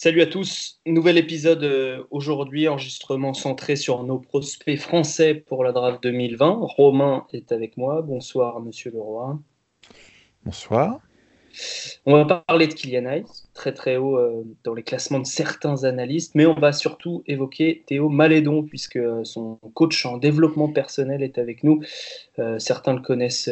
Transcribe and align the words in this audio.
Salut 0.00 0.22
à 0.22 0.26
tous, 0.26 0.80
nouvel 0.86 1.18
épisode 1.18 1.64
euh, 1.64 2.04
aujourd'hui, 2.12 2.68
enregistrement 2.68 3.34
centré 3.34 3.74
sur 3.74 4.04
nos 4.04 4.20
prospects 4.20 4.78
français 4.78 5.34
pour 5.34 5.64
la 5.64 5.72
draft 5.72 6.00
2020. 6.04 6.56
Romain 6.60 7.26
est 7.32 7.50
avec 7.50 7.76
moi, 7.76 8.00
bonsoir 8.02 8.60
Monsieur 8.60 8.92
Leroy. 8.92 9.40
Bonsoir. 10.44 11.00
On 12.06 12.12
va 12.12 12.42
parler 12.46 12.66
de 12.66 12.74
Kylian 12.74 13.06
Hayes, 13.06 13.24
très 13.54 13.72
très 13.72 13.96
haut 13.96 14.18
euh, 14.18 14.44
dans 14.64 14.74
les 14.74 14.82
classements 14.82 15.18
de 15.18 15.26
certains 15.26 15.84
analystes, 15.84 16.34
mais 16.34 16.46
on 16.46 16.54
va 16.54 16.72
surtout 16.72 17.22
évoquer 17.26 17.84
Théo 17.86 18.08
Malédon, 18.08 18.62
puisque 18.62 18.96
euh, 18.96 19.24
son 19.24 19.56
coach 19.74 20.06
en 20.06 20.16
développement 20.16 20.68
personnel 20.68 21.22
est 21.22 21.38
avec 21.38 21.64
nous. 21.64 21.80
Euh, 22.38 22.58
certains 22.58 22.94
le 22.94 23.00
connaissent 23.00 23.50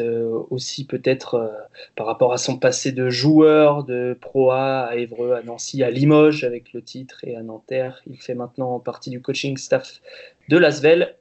aussi 0.50 0.86
peut-être 0.86 1.52
par 1.96 2.06
rapport 2.06 2.32
à 2.32 2.38
son 2.38 2.58
passé 2.58 2.92
de 2.92 3.10
joueur 3.10 3.84
de 3.84 4.16
Pro 4.20 4.50
A 4.50 4.82
à 4.82 4.96
Évreux, 4.96 5.32
à 5.32 5.42
Nancy, 5.42 5.82
à 5.82 5.90
Limoges 5.90 6.44
avec 6.44 6.72
le 6.72 6.82
titre 6.82 7.20
et 7.24 7.36
à 7.36 7.42
Nanterre. 7.42 8.02
Il 8.06 8.18
fait 8.18 8.34
maintenant 8.34 8.78
partie 8.78 9.10
du 9.10 9.20
coaching 9.20 9.56
staff 9.56 10.00
de 10.48 10.56
Lasvel. 10.56 11.16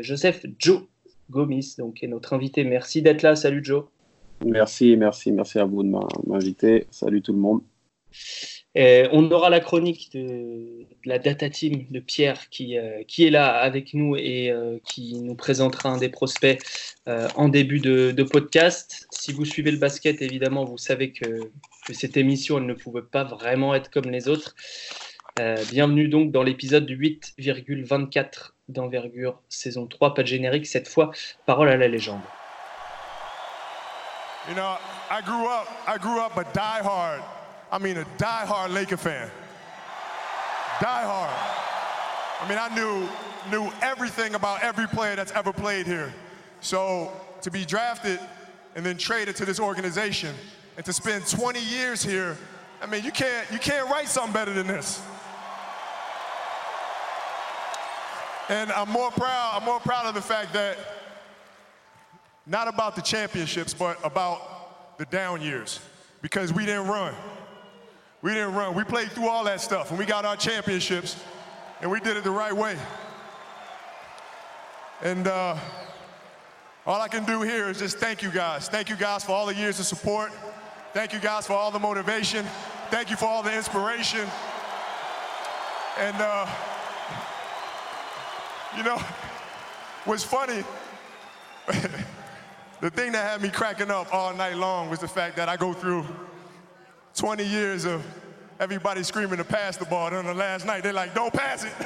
Joseph 0.00 0.44
Joe 0.58 0.82
Gomis 1.30 1.76
donc, 1.78 2.02
est 2.02 2.08
notre 2.08 2.32
invité. 2.32 2.64
Merci 2.64 3.02
d'être 3.02 3.22
là. 3.22 3.36
Salut 3.36 3.64
Joe. 3.64 3.84
Merci, 4.44 4.96
merci, 4.96 5.32
merci 5.32 5.58
à 5.58 5.64
vous 5.64 5.82
de 5.82 5.90
m'inviter. 6.26 6.86
Salut 6.90 7.22
tout 7.22 7.32
le 7.32 7.38
monde. 7.38 7.62
on 8.76 9.30
aura 9.30 9.48
la 9.48 9.60
chronique 9.60 10.10
de, 10.12 10.86
la 11.04 11.18
data 11.18 11.48
team 11.48 11.86
de 11.90 12.00
Pierre 12.00 12.50
qui, 12.50 12.76
euh, 12.78 13.02
qui 13.08 13.24
est 13.26 13.30
là 13.30 13.54
avec 13.54 13.94
nous 13.94 14.16
et 14.16 14.50
euh, 14.50 14.78
qui 14.84 15.20
nous 15.20 15.34
présentera 15.34 15.88
un 15.88 15.96
des 15.96 16.10
prospects 16.10 16.60
euh, 17.08 17.28
en 17.36 17.48
début 17.48 17.80
de, 17.80 18.22
podcast. 18.22 19.06
Si 19.10 19.32
vous 19.32 19.44
suivez 19.44 19.70
le 19.70 19.78
basket, 19.78 20.20
évidemment, 20.20 20.64
vous 20.64 20.78
savez 20.78 21.12
que, 21.12 21.50
que, 21.86 21.94
cette 21.94 22.16
émission 22.16 22.58
elle 22.58 22.66
ne 22.66 22.74
pouvait 22.74 23.02
pas 23.02 23.24
vraiment 23.24 23.74
être 23.74 23.90
comme 23.90 24.10
les 24.10 24.28
autres. 24.28 24.54
bienvenue 25.70 26.08
donc 26.08 26.32
dans 26.32 26.42
l'épisode 26.42 26.88
8,24 26.88 28.52
d'envergure 28.68 29.40
saison 29.48 29.86
3, 29.86 30.14
pas 30.14 30.22
de 30.22 30.28
générique 30.28 30.66
cette 30.66 30.88
fois. 30.88 31.12
Parole 31.46 31.68
à 31.68 31.76
la 31.76 31.88
légende. 31.88 32.22
You 34.48 34.54
know, 34.54 34.78
I 35.10 35.22
grew 35.22 35.46
up, 35.46 35.68
I 35.86 35.96
grew 35.96 36.20
up 36.20 36.36
a 36.36 36.44
die-hard, 36.52 37.22
I 37.72 37.78
mean 37.78 37.96
a 37.96 38.04
die-hard 38.18 38.70
Laker 38.72 38.98
fan. 38.98 39.30
Die-hard. 40.80 41.30
I 42.40 42.48
mean, 42.48 42.58
I 42.58 42.74
knew, 42.74 43.08
knew 43.50 43.72
everything 43.80 44.34
about 44.34 44.62
every 44.62 44.86
player 44.86 45.16
that's 45.16 45.32
ever 45.32 45.52
played 45.52 45.86
here. 45.86 46.12
So 46.60 47.10
to 47.40 47.50
be 47.50 47.64
drafted 47.64 48.20
and 48.74 48.84
then 48.84 48.98
traded 48.98 49.36
to 49.36 49.46
this 49.46 49.58
organization 49.58 50.34
and 50.76 50.84
to 50.84 50.92
spend 50.92 51.26
20 51.26 51.60
years 51.60 52.02
here, 52.02 52.36
I 52.82 52.86
mean, 52.86 53.02
you 53.02 53.12
can't, 53.12 53.50
you 53.50 53.58
can't 53.58 53.88
write 53.88 54.08
something 54.08 54.32
better 54.32 54.52
than 54.52 54.66
this. 54.66 55.00
And 58.50 58.70
I'm 58.72 58.90
more 58.90 59.10
proud, 59.10 59.52
I'm 59.56 59.64
more 59.64 59.80
proud 59.80 60.04
of 60.04 60.14
the 60.14 60.20
fact 60.20 60.52
that 60.52 60.76
not 62.46 62.68
about 62.68 62.96
the 62.96 63.02
championships, 63.02 63.74
but 63.74 63.98
about 64.04 64.98
the 64.98 65.06
down 65.06 65.40
years 65.40 65.80
because 66.22 66.52
we 66.52 66.66
didn't 66.66 66.88
run. 66.88 67.14
We 68.22 68.32
didn't 68.32 68.54
run. 68.54 68.74
We 68.74 68.84
played 68.84 69.12
through 69.12 69.28
all 69.28 69.44
that 69.44 69.60
stuff 69.60 69.90
and 69.90 69.98
we 69.98 70.06
got 70.06 70.24
our 70.24 70.36
championships 70.36 71.22
and 71.80 71.90
we 71.90 72.00
did 72.00 72.16
it 72.16 72.24
the 72.24 72.30
right 72.30 72.54
way. 72.54 72.78
And 75.02 75.26
uh, 75.26 75.58
all 76.86 77.00
I 77.00 77.08
can 77.08 77.24
do 77.24 77.42
here 77.42 77.68
is 77.68 77.78
just 77.78 77.98
thank 77.98 78.22
you 78.22 78.30
guys. 78.30 78.68
Thank 78.68 78.88
you 78.88 78.96
guys 78.96 79.24
for 79.24 79.32
all 79.32 79.46
the 79.46 79.54
years 79.54 79.78
of 79.80 79.86
support. 79.86 80.32
Thank 80.92 81.12
you 81.12 81.18
guys 81.18 81.46
for 81.46 81.54
all 81.54 81.70
the 81.70 81.78
motivation. 81.78 82.46
Thank 82.90 83.10
you 83.10 83.16
for 83.16 83.26
all 83.26 83.42
the 83.42 83.54
inspiration. 83.54 84.26
And, 85.98 86.16
uh, 86.16 86.46
you 88.76 88.82
know, 88.82 88.98
what's 90.04 90.24
funny, 90.24 90.64
the 92.84 92.90
thing 92.90 93.12
that 93.12 93.26
had 93.26 93.40
me 93.40 93.48
cracking 93.48 93.90
up 93.90 94.12
all 94.12 94.36
night 94.36 94.58
long 94.58 94.90
was 94.90 94.98
the 94.98 95.08
fact 95.08 95.36
that 95.36 95.48
I 95.48 95.56
go 95.56 95.72
through 95.72 96.04
20 97.14 97.42
years 97.42 97.86
of 97.86 98.04
everybody 98.60 99.02
screaming 99.02 99.38
to 99.38 99.44
pass 99.44 99.78
the 99.78 99.86
ball. 99.86 100.08
And 100.08 100.16
on 100.16 100.26
the 100.26 100.34
last 100.34 100.66
night, 100.66 100.82
they're 100.82 100.92
like, 100.92 101.14
don't 101.14 101.32
pass 101.32 101.64
it. 101.64 101.72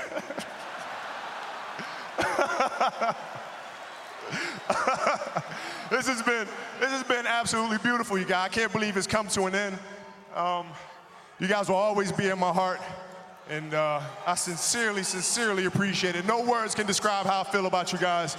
this 5.88 6.08
has 6.08 6.20
been 6.20 6.48
this 6.80 6.90
has 6.90 7.04
been 7.04 7.28
absolutely 7.28 7.78
beautiful, 7.78 8.18
you 8.18 8.24
guys. 8.24 8.46
I 8.46 8.48
can't 8.48 8.72
believe 8.72 8.96
it's 8.96 9.06
come 9.06 9.28
to 9.28 9.44
an 9.44 9.54
end. 9.54 9.78
Um, 10.34 10.66
you 11.38 11.46
guys 11.46 11.68
will 11.68 11.76
always 11.76 12.10
be 12.10 12.26
in 12.26 12.40
my 12.40 12.50
heart, 12.50 12.80
and 13.48 13.72
uh, 13.72 14.00
I 14.26 14.34
sincerely, 14.34 15.04
sincerely 15.04 15.66
appreciate 15.66 16.16
it. 16.16 16.26
No 16.26 16.42
words 16.42 16.74
can 16.74 16.88
describe 16.88 17.24
how 17.24 17.42
I 17.42 17.44
feel 17.44 17.66
about 17.66 17.92
you 17.92 18.00
guys, 18.00 18.36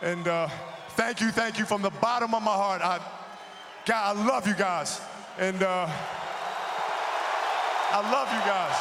and. 0.00 0.26
Uh, 0.26 0.48
thank 0.96 1.20
you, 1.20 1.30
thank 1.30 1.58
you 1.58 1.64
from 1.64 1.82
the 1.82 1.90
bottom 1.90 2.34
of 2.34 2.42
my 2.42 2.52
heart. 2.52 2.82
I, 2.82 3.00
God, 3.84 4.16
I 4.16 4.26
love 4.26 4.46
you 4.46 4.54
guys. 4.54 5.00
And 5.38 5.62
uh, 5.62 5.88
I 7.90 8.10
love 8.12 8.28
you 8.32 8.40
guys. 8.46 8.76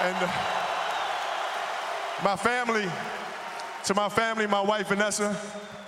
And 0.00 0.16
uh, 0.24 0.28
my 2.24 2.36
family, 2.36 2.88
to 3.84 3.94
my 3.94 4.08
family, 4.08 4.46
my 4.46 4.60
wife 4.60 4.88
Vanessa, 4.88 5.36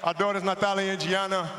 our 0.02 0.14
daughters 0.14 0.42
Natalia 0.42 0.92
and 0.92 1.00
Gianna, 1.00 1.50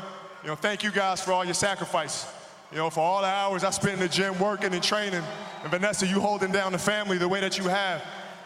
you 0.42 0.48
know, 0.48 0.54
thank 0.54 0.82
you 0.82 0.90
guys 0.90 1.22
for 1.22 1.32
all 1.32 1.44
your 1.44 1.54
sacrifice. 1.54 2.26
You 2.70 2.78
know, 2.78 2.90
for 2.90 3.00
all 3.00 3.20
the 3.20 3.28
hours 3.28 3.64
I 3.64 3.70
spent 3.70 3.94
in 3.94 4.00
the 4.00 4.08
gym 4.08 4.38
working 4.38 4.72
and 4.72 4.82
training. 4.82 5.22
And 5.62 5.70
Vanessa, 5.70 6.06
you 6.06 6.20
holding 6.20 6.52
down 6.52 6.72
the 6.72 6.78
family 6.78 7.18
the 7.18 7.28
way 7.28 7.40
that 7.40 7.58
you 7.58 7.64
have. 7.64 8.02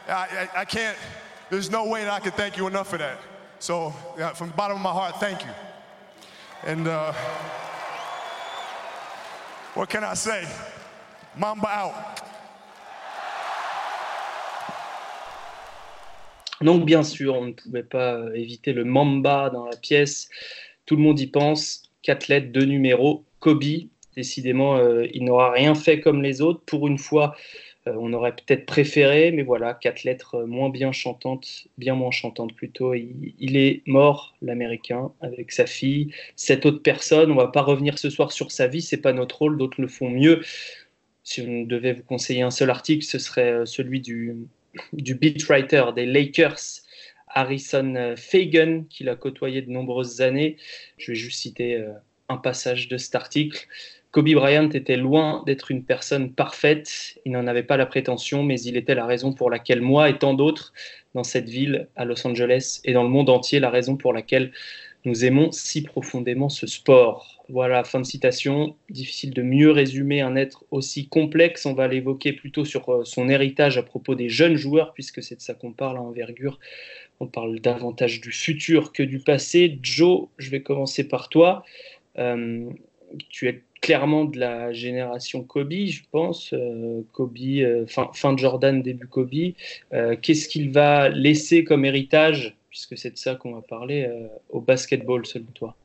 I, 0.09 0.49
I, 0.55 0.61
I 0.61 0.65
can't, 0.65 0.97
there's 1.51 1.71
no 1.71 1.87
way 1.87 2.05
that 2.05 2.13
I 2.13 2.21
can 2.21 2.33
thank 2.33 2.57
you 2.57 2.67
enough 2.67 2.89
for 2.89 2.99
that. 2.99 3.19
So, 3.59 3.91
from 4.35 4.49
the 4.51 4.55
bottom 4.55 4.77
of 4.77 4.83
my 4.83 4.93
heart, 4.93 5.19
thank 5.19 5.43
you. 5.43 5.51
And 6.67 6.87
uh, 6.87 7.13
what 9.75 9.89
can 9.89 10.05
I 10.05 10.15
say? 10.15 10.47
Mamba 11.39 11.69
out. 11.69 11.95
Donc, 16.61 16.85
bien 16.85 17.03
sûr, 17.03 17.35
on 17.35 17.47
ne 17.47 17.53
pouvait 17.53 17.83
pas 17.83 18.19
éviter 18.35 18.73
le 18.73 18.85
Mamba 18.85 19.51
dans 19.51 19.67
la 19.67 19.77
pièce. 19.77 20.29
Tout 20.85 20.97
le 20.97 21.03
monde 21.03 21.21
y 21.21 21.27
pense. 21.27 21.83
Quatre 22.03 22.29
lettres, 22.29 22.53
deux 22.53 22.65
numéros. 22.65 23.25
Kobe, 23.41 23.89
décidément, 24.17 24.77
euh, 24.77 25.07
il 25.13 25.25
n'aura 25.25 25.51
rien 25.51 25.75
fait 25.75 26.01
comme 26.01 26.23
les 26.23 26.41
autres. 26.43 26.63
Pour 26.67 26.87
une 26.89 26.99
fois, 26.99 27.35
on 27.87 28.13
aurait 28.13 28.35
peut-être 28.35 28.67
préféré, 28.67 29.31
mais 29.31 29.43
voilà, 29.43 29.75
quatre 29.75 30.05
lettres 30.05 30.43
moins 30.45 30.71
bien 30.71 30.93
chantantes, 30.93 31.69
bien 31.79 31.95
moins 31.95 32.11
chantantes 32.11 32.55
plutôt. 32.55 32.95
Il, 32.95 33.57
est 33.57 33.83
mort, 33.87 34.35
l'Américain, 34.43 35.13
avec 35.21 35.53
sa 35.53 35.67
fille. 35.67 36.13
Cette 36.35 36.67
autre 36.67 36.83
personne, 36.83 37.31
on 37.31 37.37
va 37.37 37.49
pas 37.49 37.63
revenir 37.63 37.99
ce 37.99 38.11
soir 38.11 38.33
sur 38.33 38.51
sa 38.51 38.67
vie, 38.67 38.83
c'est 38.83 39.01
pas 39.01 39.13
notre 39.13 39.39
rôle, 39.39 39.57
d'autres 39.59 39.81
le 39.81 39.89
font 39.89 40.11
mieux. 40.11 40.43
Si 41.23 41.43
on 41.43 41.63
devait 41.63 41.93
vous 41.93 42.03
conseiller 42.03 42.43
un 42.43 42.51
seul 42.51 42.71
article, 42.71 43.05
ce 43.05 43.19
serait 43.19 43.53
euh, 43.53 43.67
celui 43.67 44.01
du, 44.01 44.37
du 44.93 45.15
beatwriter 45.15 45.85
des 45.95 46.07
Lakers, 46.07 46.83
Harrison 47.29 47.95
euh, 47.97 48.17
Fagan, 48.17 48.85
qu'il 48.89 49.09
a 49.09 49.17
côtoyé 49.17 49.63
de 49.63 49.71
nombreuses 49.71 50.21
années. 50.21 50.57
Je 50.99 51.13
vais 51.13 51.17
juste 51.17 51.41
citer 51.41 51.85
un 52.29 52.37
passage 52.37 52.89
de 52.89 52.97
cet 52.97 53.15
article. 53.15 53.67
Kobe 54.17 54.33
Bryant 54.33 54.71
était 54.71 54.97
loin 54.97 55.43
d'être 55.45 55.71
une 55.71 55.85
personne 55.85 56.33
parfaite, 56.33 57.19
il 57.27 57.33
n'en 57.33 57.47
avait 57.47 57.63
pas 57.63 57.77
la 57.77 57.85
prétention, 57.85 58.43
mais 58.43 58.59
il 58.63 58.79
était 58.79 58.95
la 58.95 59.05
raison 59.05 59.35
pour 59.35 59.51
laquelle 59.51 59.83
moi 59.83 60.09
et 60.09 60.17
tant 60.17 60.33
d'autres 60.33 60.73
dans 61.15 61.23
cette 61.23 61.51
ville, 61.51 61.89
à 61.97 62.07
Los 62.07 62.27
Angeles 62.27 62.81
et 62.87 62.95
dans 62.95 63.03
le 63.03 63.11
monde 63.11 63.29
entier, 63.29 63.61
la 63.61 63.69
raison 63.69 63.95
pour 63.95 64.15
laquelle 64.15 64.53
nous 65.05 65.27
aimons 65.27 65.53
si 65.53 65.83
profondément 65.83 66.49
ce 66.49 66.67
sport. 66.67 67.45
Voilà, 67.51 67.85
fin 67.85 68.01
de 68.01 68.07
citation. 68.07 68.75
Difficile 68.89 69.35
de 69.35 69.43
mieux 69.43 69.71
résumer 69.71 70.23
un 70.23 70.35
être 70.35 70.65
aussi 70.71 71.09
complexe. 71.09 71.67
On 71.67 71.75
va 71.75 71.87
l'évoquer 71.87 72.33
plutôt 72.33 72.65
sur 72.65 72.89
euh, 72.89 73.05
son 73.05 73.29
héritage 73.29 73.77
à 73.77 73.83
propos 73.83 74.15
des 74.15 74.31
jeunes 74.31 74.57
joueurs, 74.57 74.95
puisque 74.95 75.23
c'est 75.23 75.37
de 75.37 75.43
ça 75.43 75.53
qu'on 75.53 75.73
parle 75.73 75.99
à 75.99 76.01
envergure. 76.01 76.59
On 77.21 77.27
parle 77.27 77.61
davantage 77.61 78.23
du 78.23 78.33
futur 78.33 78.95
que 78.95 79.03
du 79.03 79.19
passé. 79.19 79.79
Joe, 79.83 80.29
je 80.39 80.49
vais 80.49 80.63
commencer 80.63 81.07
par 81.07 81.29
toi. 81.29 81.65
Euh, 82.17 82.71
tu 83.29 83.49
es 83.49 83.63
clairement 83.87 84.25
de 84.25 84.41
la 84.41 84.73
génération 84.73 85.45
Kobe, 85.45 85.73
je 85.87 86.03
pense. 86.11 86.53
Euh, 86.53 87.03
Kobe, 87.13 87.39
euh, 87.39 87.87
fin, 87.87 88.11
fin, 88.15 88.33
de 88.33 88.39
Jordan, 88.41 88.83
début 88.83 89.07
Kobe. 89.07 89.31
Euh, 89.93 90.17
qu'est-ce 90.21 90.49
qu'il 90.49 90.73
va 90.73 91.09
laisser 91.09 91.63
comme 91.63 91.85
héritage, 91.85 92.59
puisque 92.69 92.99
c'est 92.99 93.13
de 93.13 93.17
ça 93.17 93.37
qu'on 93.37 93.55
va 93.55 93.61
parler, 93.63 94.11
au 94.51 94.61
basketball, 94.61 95.25
selon 95.25 95.47
toi? 95.55 95.77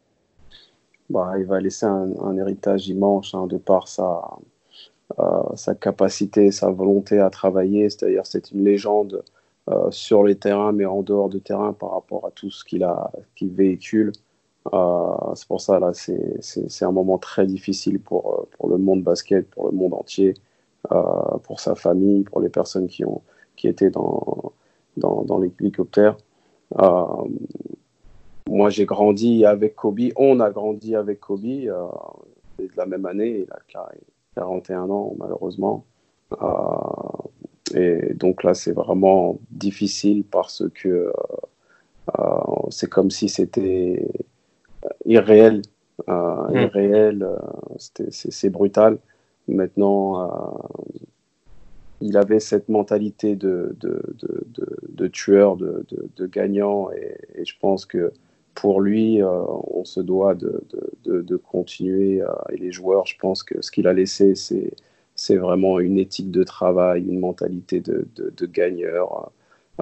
Bah, 1.12 1.34
Il 1.38 1.46
va 1.46 1.62
laisser 1.62 1.86
un, 1.86 2.36
héritage 2.38 2.88
immense 2.88 3.36
hein, 3.36 3.46
de 3.46 3.58
par 3.58 3.88
sa, 3.88 4.24
sa 5.54 5.76
capacité, 5.76 6.50
sa 6.50 6.72
volonté 6.72 7.20
à 7.20 7.30
travailler. 7.30 7.88
C'est-à-dire, 7.88 8.26
c'est 8.26 8.50
une 8.50 8.64
légende 8.64 9.24
sur 9.92 10.24
les 10.24 10.36
terrains, 10.36 10.72
mais 10.72 10.86
en 10.86 11.04
dehors 11.04 11.30
de 11.30 11.38
terrain 11.38 11.74
par 11.74 11.92
rapport 11.92 12.26
à 12.26 12.32
tout 12.32 12.50
ce 12.50 12.66
qu'il 12.66 12.84
qu'il 13.36 13.54
véhicule. 13.54 14.12
Euh, 14.74 15.36
c'est 15.36 15.48
pour 15.48 15.62
ça, 15.62 15.80
là, 15.80 15.92
c'est 15.94 16.86
un 16.86 16.92
moment 16.92 17.18
très 17.18 17.46
difficile 17.46 18.00
pour, 18.00 18.34
euh, 18.34 18.50
pour 18.58 18.70
le 18.70 18.78
monde 18.78 19.04
basket, 19.04 19.50
pour 19.50 19.66
le 19.66 19.72
monde 19.72 19.94
entier. 19.94 20.36
pour 21.44 21.60
sa 21.60 21.76
famille, 21.76 22.24
pour 22.24 22.42
les 22.42 22.50
personnes 22.50 22.88
qui, 22.88 23.06
ont, 23.06 23.22
qui 23.56 23.68
étaient 23.68 23.92
dans, 23.92 24.52
dans, 24.98 25.24
dans 25.24 25.40
l'hélicoptère. 25.40 26.18
moi, 28.48 28.70
j'ai 28.70 28.86
grandi 28.86 29.46
avec 29.46 29.76
Kobe. 29.76 30.12
On 30.16 30.40
a 30.40 30.50
grandi 30.50 30.96
avec 30.96 31.20
Kobe. 31.20 31.44
de 31.44 32.78
la 32.78 32.86
même 32.86 33.06
année, 33.06 33.46
il 33.48 33.52
a 33.52 33.90
41 34.36 34.90
ans, 34.90 35.16
malheureusement. 35.20 35.86
et 37.76 38.14
donc 38.16 38.44
là, 38.44 38.54
c'est 38.54 38.74
vraiment 38.74 39.40
difficile 39.52 40.24
parce 40.24 40.64
que 40.74 41.14
c'est 42.70 42.90
comme 42.90 43.12
si 43.12 43.30
c'était 43.30 44.08
irréel. 45.06 45.62
Euh, 46.10 46.48
mm. 46.50 46.56
irréel, 46.56 47.24
euh, 47.24 47.36
c'est 47.78 48.50
brutal. 48.50 48.98
Maintenant, 49.48 50.60
il 52.00 52.16
avait 52.18 52.40
cette 52.40 52.70
mentalité 52.70 53.36
de, 53.36 53.76
de, 53.80 54.02
de, 54.18 54.46
de 54.88 55.08
tueur, 55.08 55.58
de, 55.58 55.86
gagnant, 56.28 56.90
et, 56.92 57.44
je 57.44 57.54
pense 57.60 57.86
que 57.86 58.14
pour 58.56 58.82
lui, 58.82 59.22
on 59.24 59.84
se 59.84 60.00
doit 60.00 60.36
de, 60.36 61.36
continuer. 61.38 62.24
et 62.52 62.58
les 62.58 62.72
joueurs, 62.72 63.06
je 63.08 63.18
pense 63.18 63.44
que 63.44 63.62
ce 63.62 63.72
qu'il 63.72 63.88
a 63.88 63.94
laissé, 63.94 64.36
c'est 64.36 65.36
vraiment 65.36 65.80
une 65.80 65.98
éthique 65.98 66.32
de 66.32 66.44
travail, 66.44 67.04
une 67.08 67.20
mentalité 67.20 67.82
de, 67.82 68.46
gagneur. 68.46 69.32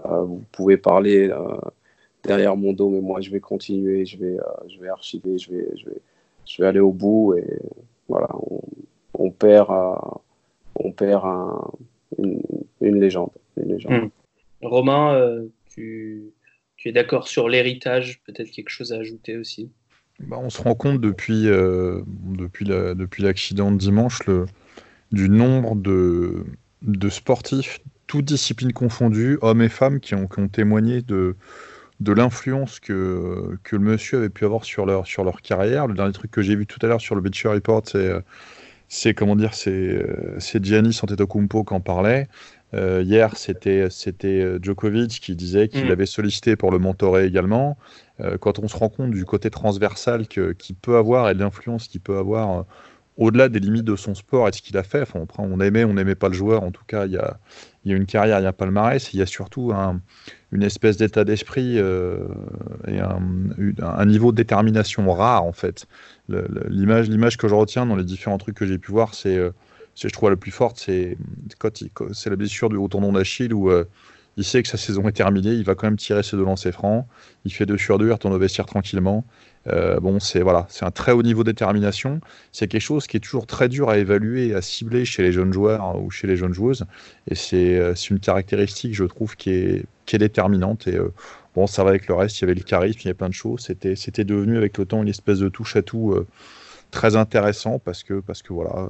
vous 0.04 0.42
pouvez 0.52 0.78
parler 0.78 1.30
derrière 2.30 2.56
mon 2.56 2.74
dos, 2.74 2.90
mais 2.90 3.02
moi 3.02 3.22
je 3.22 3.32
vais 3.32 3.40
continuer, 3.40 4.06
je 4.06 4.18
vais, 4.18 4.38
je 4.68 4.80
vais 4.80 4.88
archiver, 4.88 5.40
je 5.40 5.52
vais, 5.52 5.68
je 5.76 5.86
vais, 5.86 6.02
je 6.46 6.62
vais 6.62 6.68
aller 6.68 6.80
au 6.80 6.92
bout 6.92 7.34
et 7.36 7.60
voilà, 8.08 8.30
on, 9.16 9.32
perd, 9.32 9.70
on 10.76 10.92
perd 10.92 11.26
une, 12.20 13.00
légende. 13.00 13.32
Hmm. 13.58 14.10
Romain, 14.62 15.16
euh, 15.16 15.48
tu, 15.74 16.32
es 16.86 16.92
d'accord 16.92 17.28
sur 17.28 17.50
l'héritage 17.50 18.22
Peut-être 18.26 18.52
quelque 18.52 18.70
chose 18.70 18.94
à 18.94 18.98
ajouter 18.98 19.38
aussi? 19.38 19.72
Bah, 20.20 20.38
On 20.40 20.50
se 20.50 20.62
rend 20.62 20.76
compte 20.76 21.02
depuis, 21.02 21.48
euh, 21.48 22.02
depuis, 22.08 22.66
depuis 22.66 23.24
l'accident 23.24 23.72
de 23.72 23.78
dimanche 23.78 24.26
le, 24.28 24.46
du 25.12 25.30
nombre 25.30 25.76
de, 25.76 26.46
de 26.84 27.10
sportifs, 27.10 27.80
toutes 28.08 28.26
disciplines 28.26 28.74
confondues, 28.74 29.38
hommes 29.42 29.62
et 29.62 29.70
femmes, 29.70 30.00
qui 30.00 30.16
ont, 30.16 30.28
qui 30.28 30.40
ont 30.40 30.48
témoigné 30.48 31.02
de, 31.02 31.36
de 32.00 32.12
l'influence 32.14 32.80
que, 32.80 33.58
que 33.64 33.76
le 33.76 33.82
monsieur 33.82 34.20
avait 34.20 34.30
pu 34.30 34.46
avoir 34.46 34.64
sur 34.64 34.86
leur, 34.86 35.06
sur 35.06 35.24
leur 35.24 35.42
carrière. 35.42 35.88
Le 35.88 35.94
dernier 35.94 36.14
truc 36.14 36.32
que 36.32 36.42
j'ai 36.42 36.56
vu 36.56 36.66
tout 36.66 36.80
à 36.82 36.88
l'heure 36.88 37.02
sur 37.02 37.16
le 37.16 37.22
Beach 37.22 37.46
Report, 37.46 37.84
c'est, 37.86 38.12
c'est 38.88 39.14
comment 39.14 39.36
dire, 39.36 39.54
c'est, 39.54 40.06
c'est 40.38 40.64
Giannis 40.64 41.00
Antetokounmpo 41.04 41.64
qui 41.64 41.74
en 41.74 41.82
parlait. 41.82 42.28
Euh, 42.74 43.02
hier, 43.04 43.36
c'était, 43.36 43.90
c'était 43.90 44.58
Djokovic 44.62 45.20
qui 45.20 45.36
disait 45.36 45.68
qu'il 45.68 45.88
mm. 45.88 45.92
avait 45.92 46.06
sollicité 46.06 46.56
pour 46.56 46.72
le 46.72 46.80
mentorer 46.80 47.26
également. 47.26 47.78
Euh, 48.22 48.38
quand 48.38 48.60
on 48.60 48.68
se 48.68 48.78
rend 48.78 48.90
compte 48.90 49.12
du 49.12 49.26
côté 49.26 49.50
transversal 49.50 50.28
que, 50.28 50.52
qu'il 50.52 50.76
peut 50.76 50.98
avoir 50.98 51.30
et 51.30 51.34
de 51.34 51.40
l'influence 51.40 51.88
qu'il 51.88 52.02
peut 52.02 52.18
avoir 52.18 52.60
euh, 52.60 52.64
au-delà 53.18 53.50
des 53.50 53.60
limites 53.60 53.86
de 53.86 53.96
son 53.96 54.14
sport 54.14 54.48
et 54.48 54.52
de 54.52 54.56
ce 54.56 54.62
qu'il 54.62 54.78
a 54.78 54.84
fait, 54.84 55.02
enfin, 55.02 55.26
on 55.38 55.60
aimait, 55.60 55.84
on 55.84 55.94
n'aimait 55.94 56.16
pas 56.16 56.28
le 56.28 56.34
joueur, 56.34 56.64
en 56.64 56.72
tout 56.72 56.84
cas, 56.88 57.06
il 57.06 57.14
y 57.14 57.18
a, 57.18 57.40
il 57.86 57.92
y 57.92 57.94
a 57.94 57.98
une 57.98 58.06
carrière, 58.06 58.40
il 58.40 58.44
y 58.44 58.46
a 58.46 58.50
un 58.50 58.54
palmarès, 58.54 59.14
il 59.14 59.20
y 59.20 59.22
a 59.22 59.26
surtout 59.26 59.72
un, 59.74 60.02
une 60.52 60.64
espèce 60.64 60.98
d'état 60.98 61.24
d'esprit 61.24 61.76
euh, 61.78 62.28
et 62.88 63.00
un, 63.00 64.06
niveau 64.06 64.32
de 64.32 64.38
détermination 64.38 65.12
rare 65.12 65.44
en 65.44 65.54
fait. 65.54 65.88
L'image, 66.28 67.10
l'image 67.10 67.38
que 67.38 67.48
je 67.48 67.56
retiens 67.56 67.86
dans 67.86 67.96
les 67.96 68.04
différents 68.04 68.38
trucs 68.38 68.56
que 68.56 68.66
j'ai 68.66 68.78
pu 68.78 68.92
voir, 68.92 69.14
c'est, 69.14 69.38
euh, 69.38 69.52
je 69.96 70.08
trouve 70.10 70.30
la 70.30 70.36
plus 70.36 70.52
forte, 70.52 70.78
c'est 70.78 71.18
c'est 72.14 72.30
la 72.30 72.36
blessure 72.36 72.70
du 72.70 72.76
haut 72.76 72.88
tendon 72.88 73.14
d'Achille 73.14 73.54
où 73.54 73.70
euh, 73.70 73.86
il 74.38 74.44
sait 74.44 74.64
que 74.64 74.70
sa 74.70 74.78
saison 74.78 75.08
est 75.08 75.14
terminée, 75.14 75.52
il 75.52 75.64
va 75.64 75.76
quand 75.76 75.88
même 75.88 75.98
tirer 75.98 76.24
ses 76.24 76.38
deux 76.38 76.46
lancers 76.46 76.74
francs, 76.74 77.06
il 77.46 77.54
fait 77.54 77.66
deux 77.66 77.78
sur 77.78 77.98
deux, 77.98 78.08
il 78.08 78.12
retourne 78.12 78.34
au 78.34 78.40
vestiaire 78.40 78.66
tranquillement. 78.66 79.26
Euh, 79.68 80.00
bon, 80.00 80.20
c'est 80.20 80.42
voilà, 80.42 80.66
c'est 80.70 80.86
un 80.86 80.92
très 80.92 81.12
haut 81.12 81.22
niveau 81.22 81.44
de 81.44 81.52
détermination. 81.52 82.22
C'est 82.52 82.68
quelque 82.68 82.82
chose 82.82 83.08
qui 83.08 83.18
est 83.18 83.20
toujours 83.20 83.46
très 83.46 83.70
dur 83.70 83.90
à 83.90 83.98
évaluer 83.98 84.56
à 84.56 84.62
cibler 84.62 85.06
chez 85.06 85.22
les 85.24 85.32
jeunes 85.32 85.54
joueurs 85.54 86.02
ou 86.02 86.10
chez 86.12 86.28
les 86.28 86.38
jeunes 86.38 86.54
joueuses. 86.54 86.86
Et 87.28 87.36
c'est 87.36 87.78
euh, 87.78 87.94
une 88.10 88.20
caractéristique, 88.20 88.94
je 88.96 89.04
trouve, 89.06 89.36
qui 89.36 89.52
est, 89.52 89.86
qui 90.06 90.16
est 90.16 90.20
déterminante. 90.20 90.88
Et 90.88 90.96
euh, 90.96 91.14
bon, 91.56 91.68
ça 91.68 91.84
va 91.84 91.92
avec 91.92 92.08
le 92.08 92.16
reste. 92.16 92.40
Il 92.40 92.42
y 92.42 92.46
avait 92.46 92.56
le 92.56 92.64
charisme, 92.64 93.00
il 93.02 93.06
y 93.06 93.08
avait 93.10 93.16
plein 93.16 93.30
de 93.30 93.34
choses. 93.34 93.62
C'était 93.62 93.96
c'était 93.96 94.26
devenu 94.26 94.58
avec 94.58 94.78
le 94.78 94.86
temps 94.86 95.02
une 95.02 95.10
espèce 95.10 95.40
de 95.40 95.50
touche 95.50 95.76
à 95.76 95.82
tout 95.82 96.16
très 96.92 97.16
intéressant 97.16 97.80
parce 97.80 98.04
que 98.04 98.22
parce 98.22 98.42
que 98.42 98.54
voilà. 98.54 98.90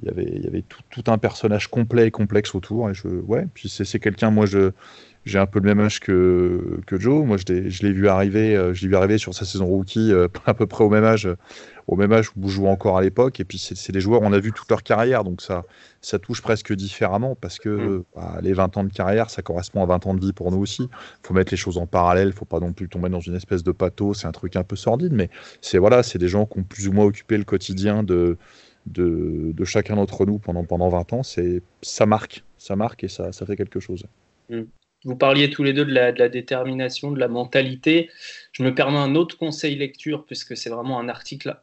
Il 0.00 0.06
y 0.06 0.10
avait, 0.10 0.32
il 0.36 0.44
y 0.44 0.46
avait 0.46 0.62
tout, 0.62 0.80
tout, 0.90 1.10
un 1.10 1.18
personnage 1.18 1.68
complet 1.68 2.06
et 2.06 2.10
complexe 2.10 2.54
autour. 2.54 2.90
Et 2.90 2.94
je, 2.94 3.08
ouais, 3.08 3.46
puis 3.52 3.68
c'est 3.68 3.98
quelqu'un, 3.98 4.30
moi, 4.30 4.46
je, 4.46 4.70
j'ai 5.24 5.38
un 5.38 5.46
peu 5.46 5.60
le 5.60 5.66
même 5.66 5.80
âge 5.80 6.00
que, 6.00 6.80
que 6.86 6.98
Joe. 6.98 7.24
Moi, 7.24 7.36
je 7.36 7.82
l'ai 7.82 7.92
vu 7.92 8.08
arriver, 8.08 8.56
euh, 8.56 8.74
je 8.74 8.82
l'ai 8.82 8.88
vu 8.88 8.96
arriver 8.96 9.18
sur 9.18 9.34
sa 9.34 9.44
saison 9.44 9.66
rookie 9.66 10.12
euh, 10.12 10.28
à 10.46 10.54
peu 10.54 10.66
près 10.66 10.84
au 10.84 10.88
même 10.88 11.04
âge, 11.04 11.28
au 11.86 11.96
même 11.96 12.12
âge 12.12 12.30
où 12.36 12.48
je 12.48 12.54
jouais 12.54 12.68
encore 12.68 12.96
à 12.96 13.02
l'époque. 13.02 13.38
Et 13.40 13.44
puis, 13.44 13.58
c'est 13.58 13.92
des 13.92 14.00
joueurs, 14.00 14.22
on 14.22 14.32
a 14.32 14.38
vu 14.38 14.52
toute 14.52 14.68
leur 14.68 14.82
carrière, 14.82 15.24
donc 15.24 15.40
ça, 15.42 15.64
ça 16.00 16.18
touche 16.18 16.42
presque 16.42 16.72
différemment 16.72 17.36
parce 17.40 17.58
que 17.58 17.68
mm. 17.68 18.04
bah, 18.16 18.38
les 18.42 18.52
20 18.52 18.76
ans 18.76 18.84
de 18.84 18.92
carrière, 18.92 19.30
ça 19.30 19.42
correspond 19.42 19.82
à 19.82 19.86
20 19.86 20.06
ans 20.06 20.14
de 20.14 20.20
vie 20.20 20.32
pour 20.32 20.50
nous 20.50 20.58
aussi. 20.58 20.82
Il 20.82 21.26
faut 21.26 21.34
mettre 21.34 21.52
les 21.52 21.58
choses 21.58 21.78
en 21.78 21.86
parallèle, 21.86 22.28
il 22.28 22.34
faut 22.34 22.44
pas 22.44 22.60
non 22.60 22.72
plus 22.72 22.88
tomber 22.88 23.08
dans 23.08 23.20
une 23.20 23.34
espèce 23.36 23.62
de 23.62 23.72
pathos. 23.72 24.20
C'est 24.20 24.26
un 24.26 24.32
truc 24.32 24.56
un 24.56 24.64
peu 24.64 24.76
sordide, 24.76 25.12
mais 25.12 25.30
c'est 25.60 25.78
voilà, 25.78 26.02
c'est 26.02 26.18
des 26.18 26.28
gens 26.28 26.46
qui 26.46 26.58
ont 26.58 26.64
plus 26.64 26.88
ou 26.88 26.92
moins 26.92 27.04
occupé 27.04 27.36
le 27.36 27.44
quotidien 27.44 28.02
de, 28.02 28.38
de, 28.86 29.54
chacun 29.64 29.96
d'entre 29.96 30.26
nous 30.26 30.38
pendant, 30.38 30.64
pendant 30.64 30.88
20 30.88 31.12
ans. 31.12 31.22
Ça 31.22 32.06
marque, 32.06 32.44
ça 32.58 32.76
marque 32.76 33.04
et 33.04 33.08
ça, 33.08 33.32
ça 33.32 33.46
fait 33.46 33.56
quelque 33.56 33.80
chose. 33.80 34.06
Mm. 34.48 34.62
Vous 35.04 35.16
parliez 35.16 35.50
tous 35.50 35.64
les 35.64 35.72
deux 35.72 35.84
de 35.84 35.92
la, 35.92 36.28
détermination, 36.28 37.10
de 37.10 37.18
la 37.18 37.28
mentalité. 37.28 38.08
Je 38.52 38.62
me 38.62 38.74
permets 38.74 38.98
un 38.98 39.16
autre 39.16 39.36
conseil 39.36 39.74
lecture, 39.74 40.24
puisque 40.24 40.56
c'est 40.56 40.70
vraiment 40.70 41.00
un 41.00 41.08
article 41.08 41.56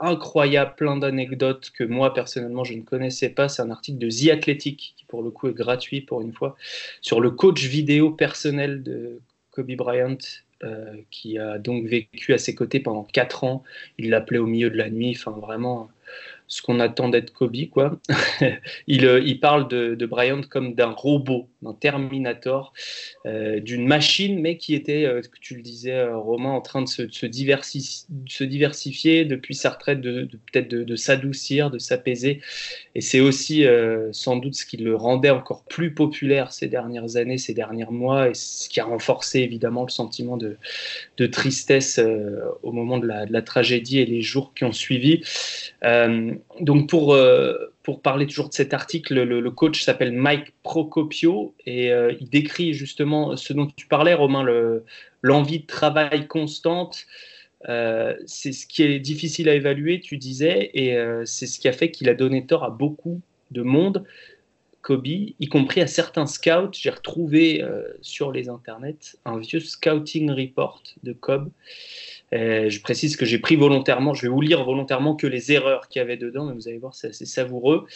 incroyable, 0.00 0.74
plein 0.76 0.96
d'anecdotes 0.96 1.70
que 1.70 1.84
moi 1.84 2.14
personnellement 2.14 2.64
je 2.64 2.74
ne 2.74 2.82
connaissais 2.82 3.28
pas. 3.28 3.48
C'est 3.48 3.62
un 3.62 3.70
article 3.70 3.98
de 3.98 4.08
The 4.08 4.30
Athletic, 4.32 4.94
qui 4.96 5.04
pour 5.04 5.22
le 5.22 5.30
coup 5.30 5.48
est 5.48 5.54
gratuit 5.54 6.00
pour 6.00 6.20
une 6.20 6.32
fois, 6.32 6.56
sur 7.00 7.20
le 7.20 7.30
coach 7.30 7.64
vidéo 7.64 8.10
personnel 8.10 8.82
de 8.82 9.20
Kobe 9.52 9.72
Bryant, 9.72 10.18
euh, 10.64 10.96
qui 11.10 11.38
a 11.38 11.58
donc 11.58 11.86
vécu 11.86 12.32
à 12.32 12.38
ses 12.38 12.54
côtés 12.54 12.80
pendant 12.80 13.04
4 13.04 13.44
ans. 13.44 13.62
Il 13.98 14.10
l'appelait 14.10 14.38
au 14.38 14.46
milieu 14.46 14.70
de 14.70 14.76
la 14.76 14.90
nuit, 14.90 15.16
enfin 15.16 15.30
vraiment 15.30 15.90
ce 16.50 16.62
qu'on 16.62 16.80
attend 16.80 17.08
d'être 17.08 17.32
Kobe, 17.32 17.68
quoi. 17.70 18.00
il, 18.88 19.06
euh, 19.06 19.22
il, 19.24 19.38
parle 19.38 19.68
de, 19.68 19.94
de, 19.94 20.06
Bryant 20.06 20.40
comme 20.42 20.74
d'un 20.74 20.90
robot, 20.90 21.48
d'un 21.62 21.74
Terminator, 21.74 22.72
euh, 23.24 23.60
d'une 23.60 23.86
machine, 23.86 24.40
mais 24.40 24.56
qui 24.56 24.74
était, 24.74 25.04
euh, 25.04 25.22
tu 25.40 25.54
le 25.54 25.62
disais, 25.62 26.04
Romain, 26.08 26.50
en 26.50 26.60
train 26.60 26.82
de 26.82 26.88
se, 26.88 27.08
se, 27.08 27.26
se 27.28 28.44
diversifier 28.44 29.24
depuis 29.24 29.54
sa 29.54 29.70
retraite, 29.70 30.02
peut-être 30.02 30.68
de, 30.68 30.96
s'adoucir, 30.96 31.70
de 31.70 31.78
s'apaiser. 31.78 32.40
Et 32.96 33.00
c'est 33.00 33.20
aussi 33.20 33.64
sans 34.10 34.36
doute 34.36 34.54
ce 34.54 34.66
qui 34.66 34.76
le 34.76 34.96
rendait 34.96 35.30
encore 35.30 35.62
plus 35.64 35.94
populaire 35.94 36.52
ces 36.52 36.66
dernières 36.66 37.16
années, 37.16 37.38
ces 37.38 37.54
derniers 37.54 37.86
mois, 37.90 38.30
et 38.30 38.34
ce 38.34 38.68
qui 38.68 38.80
a 38.80 38.84
renforcé 38.84 39.38
évidemment 39.38 39.84
le 39.84 39.90
sentiment 39.90 40.36
de, 40.36 40.56
tristesse 41.28 42.00
au 42.62 42.72
moment 42.72 42.98
la, 42.98 43.24
de 43.26 43.32
la, 43.32 43.42
tragédie 43.42 44.00
et 44.00 44.06
les 44.06 44.22
jours 44.22 44.52
qui 44.54 44.64
ont 44.64 44.72
suivi 44.72 45.22
donc 46.60 46.88
pour, 46.88 47.14
euh, 47.14 47.72
pour 47.82 48.00
parler 48.02 48.26
toujours 48.26 48.48
de 48.48 48.54
cet 48.54 48.74
article, 48.74 49.22
le, 49.22 49.50
coach 49.50 49.82
s'appelle 49.82 50.12
Mike 50.12 50.52
Procopio 50.62 51.54
et 51.66 51.92
euh, 51.92 52.12
il 52.20 52.28
décrit 52.28 52.74
justement 52.74 53.36
ce 53.36 53.52
dont 53.52 53.66
tu 53.66 53.86
parlais, 53.86 54.14
Romain, 54.14 54.44
l'envie 55.22 55.60
de 55.60 55.66
travail 55.66 56.26
constante. 56.26 57.06
Euh, 57.68 58.14
c'est 58.26 58.52
ce 58.52 58.66
qui 58.66 58.82
est 58.82 58.98
difficile 58.98 59.48
à 59.48 59.54
évaluer, 59.54 60.00
tu 60.00 60.16
disais, 60.16 60.70
et 60.74 60.96
c'est 61.24 61.46
ce 61.46 61.58
qui 61.58 61.68
a 61.68 61.72
fait 61.72 61.90
qu'il 61.90 62.08
a 62.08 62.14
donné 62.14 62.46
tort 62.46 62.64
à 62.64 62.70
beaucoup 62.70 63.20
de 63.50 63.62
monde. 63.62 64.04
Kobe, 64.82 65.06
y 65.06 65.48
compris 65.48 65.80
à 65.80 65.86
certains 65.86 66.26
scouts. 66.26 66.72
J'ai 66.72 66.90
retrouvé 66.90 67.64
sur 68.00 68.32
les 68.32 68.48
internets 68.48 69.16
un 69.24 69.38
vieux 69.38 69.60
scouting 69.60 70.30
report 70.30 70.82
de 71.02 71.12
Kobe 71.12 71.50
euh, 72.32 72.70
je 72.70 72.80
précise 72.80 73.16
que 73.16 73.24
j'ai 73.24 73.38
pris 73.38 73.56
volontairement, 73.56 74.14
je 74.14 74.22
vais 74.22 74.28
vous 74.28 74.40
lire 74.40 74.64
volontairement 74.64 75.16
que 75.16 75.26
les 75.26 75.52
erreurs 75.52 75.88
qu'il 75.88 76.00
y 76.00 76.02
avait 76.02 76.16
dedans, 76.16 76.46
mais 76.46 76.54
vous 76.54 76.68
allez 76.68 76.78
voir, 76.78 76.94
c'est 76.94 77.08
assez 77.08 77.26
savoureux. 77.26 77.86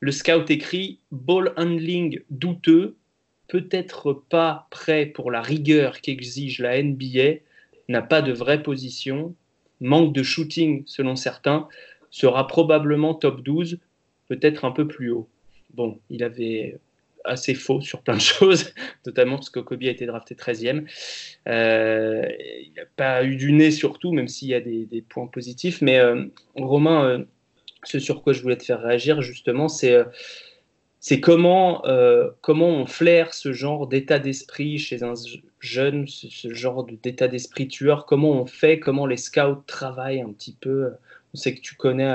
Le 0.00 0.10
scout 0.10 0.50
écrit 0.50 1.00
Ball 1.10 1.52
handling 1.56 2.20
douteux, 2.30 2.96
peut-être 3.48 4.24
pas 4.30 4.68
prêt 4.70 5.06
pour 5.06 5.30
la 5.30 5.42
rigueur 5.42 6.00
qu'exige 6.00 6.60
la 6.60 6.82
NBA, 6.82 7.40
n'a 7.88 8.00
pas 8.00 8.22
de 8.22 8.32
vraie 8.32 8.62
position, 8.62 9.34
manque 9.80 10.14
de 10.14 10.22
shooting 10.22 10.84
selon 10.86 11.14
certains, 11.14 11.68
sera 12.10 12.46
probablement 12.46 13.12
top 13.14 13.42
12, 13.42 13.78
peut-être 14.28 14.64
un 14.64 14.70
peu 14.70 14.88
plus 14.88 15.10
haut. 15.10 15.28
Bon, 15.74 15.98
il 16.08 16.22
avait 16.22 16.78
assez 17.24 17.54
faux 17.54 17.80
sur 17.80 18.02
plein 18.02 18.16
de 18.16 18.20
choses, 18.20 18.72
notamment 19.06 19.36
parce 19.36 19.50
que 19.50 19.60
Kobe 19.60 19.82
a 19.84 19.90
été 19.90 20.06
drafté 20.06 20.34
13e. 20.34 20.86
Euh, 21.48 22.26
il 22.62 22.72
n'a 22.76 22.84
pas 22.96 23.24
eu 23.24 23.36
du 23.36 23.52
nez 23.52 23.70
surtout, 23.70 24.12
même 24.12 24.28
s'il 24.28 24.48
y 24.48 24.54
a 24.54 24.60
des, 24.60 25.04
points 25.08 25.26
positifs. 25.26 25.80
Mais 25.82 25.98
euh, 25.98 26.26
Romain, 26.54 27.04
euh, 27.04 27.24
ce 27.84 27.98
sur 27.98 28.22
quoi 28.22 28.32
je 28.32 28.42
voulais 28.42 28.56
te 28.56 28.64
faire 28.64 28.80
réagir, 28.80 29.22
justement, 29.22 29.68
c'est 29.68 31.20
comment, 31.20 31.82
comment 32.40 32.68
on 32.68 32.86
flaire 32.86 33.34
ce 33.34 33.52
genre 33.52 33.86
d'état 33.88 34.18
d'esprit 34.18 34.78
chez 34.78 35.02
un 35.02 35.14
jeune, 35.60 36.06
ce, 36.06 36.52
genre 36.54 36.86
d'état 37.02 37.28
d'esprit 37.28 37.68
tueur, 37.68 38.06
comment 38.06 38.30
on 38.30 38.46
fait, 38.46 38.80
comment 38.80 39.06
les 39.06 39.18
scouts 39.18 39.62
travaillent 39.66 40.22
un 40.22 40.32
petit 40.32 40.56
peu. 40.58 40.92
On 41.34 41.36
sait 41.36 41.54
que 41.54 41.60
tu 41.60 41.74
connais, 41.74 42.14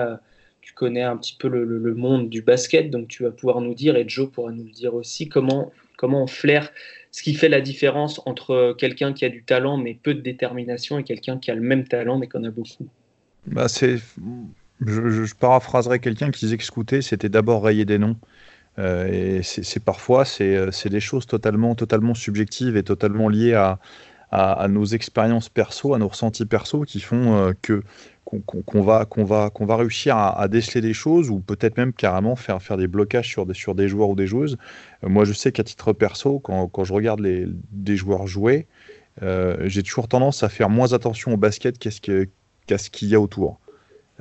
tu 0.70 0.76
connais 0.76 1.02
un 1.02 1.18
petit 1.18 1.36
peu 1.38 1.48
le, 1.48 1.96
monde 1.96 2.30
du 2.30 2.44
basket, 2.44 2.92
donc 2.92 3.08
tu 3.08 3.24
vas 3.24 3.32
pouvoir 3.32 3.60
nous 3.60 3.74
dire, 3.74 3.96
et 3.96 4.08
Joe 4.08 4.30
pourra 4.30 4.52
nous 4.52 4.66
le 4.66 4.70
dire 4.70 4.94
aussi, 4.94 5.28
comment, 5.28 5.72
comment 5.98 6.22
on 6.22 6.28
flaire 6.28 6.70
ce 7.10 7.24
qui 7.24 7.34
fait 7.34 7.50
la 7.50 7.60
différence 7.60 8.22
entre 8.28 8.76
quelqu'un 8.78 9.12
qui 9.14 9.26
a 9.26 9.30
du 9.30 9.42
talent 9.42 9.78
mais 9.78 9.96
peu 9.96 10.14
de 10.14 10.22
détermination 10.22 11.00
et 11.00 11.04
quelqu'un 11.04 11.40
qui 11.40 11.50
a 11.50 11.56
le 11.56 11.62
même 11.62 11.88
talent 11.88 12.20
mais 12.20 12.28
qu'on 12.28 12.44
a 12.44 12.52
beaucoup. 12.52 12.88
Bah 13.48 13.68
c'est, 13.68 13.98
je, 14.86 15.10
je, 15.10 15.34
paraphraserais 15.34 15.98
quelqu'un 15.98 16.30
qui 16.30 16.46
disait 16.46 16.58
que 16.58 16.64
scouter, 16.64 17.02
c'était 17.02 17.30
d'abord 17.30 17.64
rayer 17.64 17.86
des 17.86 17.98
noms. 17.98 18.16
Euh, 18.78 19.40
et 19.40 19.42
c'est 19.42 19.84
parfois 19.84 20.24
euh, 20.42 20.70
c'est 20.72 20.90
des 20.90 21.00
choses 21.00 21.26
totalement 21.26 21.74
totalement 21.74 22.14
subjectives 22.14 22.78
et 22.78 22.84
totalement 22.84 23.28
liées 23.28 23.56
à, 23.56 23.80
à, 24.30 24.68
nos 24.68 24.86
expériences 24.86 25.50
perso, 25.50 25.96
à 25.96 25.98
nos 25.98 26.10
ressentis 26.10 26.46
perso 26.46 26.84
qui 26.84 27.00
font 27.00 27.36
euh, 27.36 27.54
que 27.64 27.82
qu'on 28.46 28.82
va 28.82 29.08
va 29.18 29.50
va 29.60 29.76
réussir 29.76 30.18
à, 30.18 30.48
déceler 30.48 30.82
des 30.82 30.94
choses 30.94 31.30
ou 31.30 31.40
peut-être 31.40 31.78
même 31.78 31.94
carrément 31.94 32.36
faire 32.36 32.62
faire 32.62 32.78
des 32.78 32.88
blocages 32.88 33.28
sur 33.28 33.46
des 33.46 33.54
sur 33.54 33.76
des 33.76 33.88
joueurs 33.88 34.10
ou 34.10 34.16
des 34.16 34.28
joueuses. 34.28 34.58
moi, 35.04 35.26
je 35.26 35.34
sais 35.34 35.52
qu'à 35.52 35.64
titre 35.64 35.94
perso, 35.94 36.40
quand, 36.40 36.68
quand, 36.68 36.84
je 36.84 36.94
regarde 36.94 37.20
les 37.20 37.48
des 37.72 37.96
joueurs 37.98 38.28
jouer, 38.28 38.68
j'ai 39.22 39.84
toujours 39.84 40.08
tendance 40.08 40.44
à 40.44 40.50
faire 40.50 40.70
moins 40.70 40.94
attention 40.94 41.34
au 41.34 41.38
basket 41.38 41.78
qu'à 41.80 41.92
ce 41.92 42.90
qu'il 42.90 43.10
y 43.10 43.16
a 43.16 43.20
autour. 43.20 43.60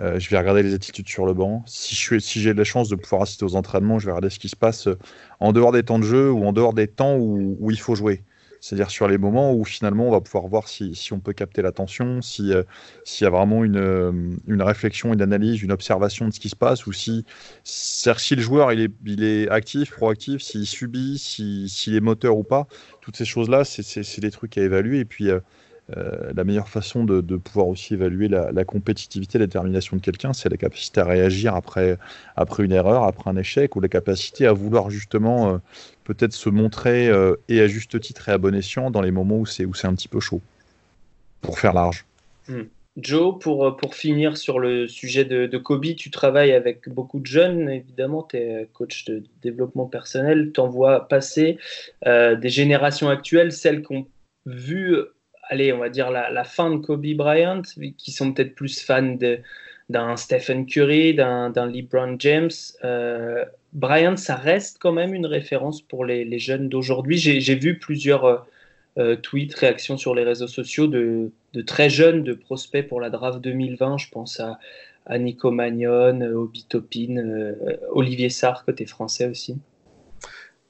Euh, 0.00 0.18
je 0.20 0.30
vais 0.30 0.38
regarder 0.38 0.62
les 0.62 0.74
attitudes 0.74 1.08
sur 1.08 1.26
le 1.26 1.34
banc. 1.34 1.64
Si 1.66 1.94
j'ai 1.96 2.20
si 2.20 2.54
la 2.54 2.64
chance 2.64 2.88
de 2.88 2.94
pouvoir 2.94 3.22
assister 3.22 3.44
aux 3.44 3.56
entraînements, 3.56 3.98
je 3.98 4.06
vais 4.06 4.12
regarder 4.12 4.30
ce 4.30 4.38
qui 4.38 4.48
se 4.48 4.56
passe 4.56 4.86
euh, 4.86 4.98
en 5.40 5.52
dehors 5.52 5.72
des 5.72 5.82
temps 5.82 5.98
de 5.98 6.04
jeu 6.04 6.30
ou 6.30 6.44
en 6.44 6.52
dehors 6.52 6.72
des 6.72 6.86
temps 6.86 7.16
où, 7.16 7.56
où 7.58 7.70
il 7.70 7.80
faut 7.80 7.96
jouer. 7.96 8.22
C'est-à-dire 8.60 8.90
sur 8.90 9.08
les 9.08 9.18
moments 9.18 9.54
où 9.54 9.64
finalement 9.64 10.08
on 10.08 10.10
va 10.10 10.20
pouvoir 10.20 10.46
voir 10.46 10.68
si, 10.68 10.92
on 11.12 11.20
peut 11.20 11.32
capter 11.32 11.62
l'attention, 11.62 12.18
euh, 12.18 12.62
s'il 13.04 13.24
y 13.24 13.26
a 13.26 13.30
vraiment 13.30 13.64
une, 13.64 14.38
une, 14.46 14.62
réflexion, 14.62 15.12
une 15.12 15.22
analyse, 15.22 15.62
une 15.62 15.72
observation 15.72 16.28
de 16.28 16.32
ce 16.32 16.40
qui 16.40 16.48
se 16.48 16.56
passe, 16.56 16.86
ou 16.86 16.92
si, 16.92 17.24
si 17.64 18.34
le 18.34 18.42
joueur 18.42 18.72
il 18.72 19.22
est 19.22 19.48
actif, 19.48 19.92
proactif, 19.92 20.42
s'il 20.42 20.66
subit, 20.66 21.18
s'il 21.18 21.94
est 21.94 22.00
moteur 22.00 22.36
ou 22.36 22.44
pas. 22.44 22.66
Toutes 23.00 23.16
ces 23.16 23.24
choses-là, 23.24 23.64
c'est 23.64 24.20
des 24.20 24.30
trucs 24.30 24.58
à 24.58 24.62
évaluer. 24.62 25.00
Et 25.00 25.04
puis 25.04 25.30
euh, 25.30 25.40
la 25.96 26.44
meilleure 26.44 26.68
façon 26.68 27.04
de, 27.04 27.36
pouvoir 27.36 27.68
aussi 27.68 27.94
évaluer 27.94 28.28
la, 28.28 28.64
compétitivité, 28.64 29.38
la 29.38 29.46
détermination 29.46 29.96
de 29.96 30.02
quelqu'un, 30.02 30.32
c'est 30.32 30.48
la 30.50 30.58
capacité 30.58 31.00
à 31.00 31.04
réagir 31.04 31.54
après, 31.54 31.96
après 32.36 32.64
une 32.64 32.72
erreur, 32.72 33.04
après 33.04 33.30
un 33.30 33.36
échec, 33.36 33.74
ou 33.74 33.80
la 33.80 33.88
capacité 33.88 34.46
à 34.46 34.52
vouloir 34.52 34.90
justement 34.90 35.54
euh, 35.54 35.58
peut-être 36.04 36.34
se 36.34 36.50
montrer, 36.50 37.08
euh, 37.08 37.36
et 37.48 37.60
à 37.60 37.66
juste 37.68 37.98
titre 38.00 38.28
et 38.28 38.32
à 38.32 38.38
bon 38.38 38.54
escient, 38.54 38.90
dans 38.90 39.00
les 39.00 39.10
moments 39.10 39.38
où 39.38 39.46
c'est, 39.46 39.64
un 39.84 39.94
petit 39.94 40.08
peu 40.08 40.20
chaud, 40.20 40.42
pour 41.40 41.58
faire 41.58 41.72
large. 41.72 42.04
Hmm. 42.48 42.64
Joe, 42.98 43.38
pour, 43.38 43.76
pour 43.76 43.94
finir 43.94 44.36
sur 44.36 44.58
le 44.58 44.88
sujet 44.88 45.24
de, 45.24 45.46
de, 45.46 45.58
Kobe, 45.58 45.94
tu 45.96 46.10
travailles 46.10 46.52
avec 46.52 46.88
beaucoup 46.88 47.20
de 47.20 47.26
jeunes, 47.26 47.70
évidemment, 47.70 48.24
tu 48.24 48.36
es 48.36 48.68
coach 48.72 49.04
de 49.04 49.22
développement 49.40 49.86
personnel, 49.86 50.50
tu 50.52 50.58
en 50.58 50.68
vois 50.68 51.06
passer 51.08 51.58
des 52.04 52.48
générations 52.48 53.08
actuelles, 53.08 53.52
celles 53.52 53.82
qui 53.82 53.94
ont 53.94 54.06
vu 54.46 54.96
allez, 55.48 55.72
on 55.72 55.78
va 55.78 55.88
dire 55.88 56.10
la, 56.10 56.44
fin 56.44 56.70
de 56.70 56.76
Kobe 56.76 57.06
Bryant, 57.14 57.62
qui 57.96 58.12
sont 58.12 58.32
peut-être 58.32 58.54
plus 58.54 58.80
fans 58.80 59.16
d'un 59.88 60.16
Stephen 60.16 60.66
Curry, 60.66 61.14
d'un 61.14 61.66
LeBron 61.66 62.16
James. 62.18 62.50
Euh, 62.84 63.44
Bryant, 63.72 64.16
ça 64.16 64.36
reste 64.36 64.78
quand 64.80 64.92
même 64.92 65.14
une 65.14 65.26
référence 65.26 65.82
pour 65.82 66.04
les, 66.04 66.38
jeunes 66.38 66.68
d'aujourd'hui. 66.68 67.18
J'ai 67.18 67.54
vu 67.54 67.78
plusieurs 67.78 68.24
euh, 68.24 68.38
euh, 68.98 69.16
tweets, 69.16 69.54
réactions 69.54 69.96
sur 69.96 70.14
les 70.14 70.24
réseaux 70.24 70.46
sociaux 70.46 70.86
de, 70.86 71.32
très 71.66 71.90
jeunes, 71.90 72.22
de 72.22 72.34
prospects 72.34 72.86
pour 72.86 73.00
la 73.00 73.10
draft 73.10 73.40
2020. 73.40 73.98
Je 73.98 74.08
pense 74.10 74.40
à, 74.40 74.58
Nico 75.18 75.50
Magnon, 75.50 76.20
Obi 76.20 76.66
Topin, 76.68 77.54
Olivier 77.92 78.28
Sarr, 78.28 78.66
côté 78.66 78.84
français 78.84 79.26
aussi. 79.26 79.56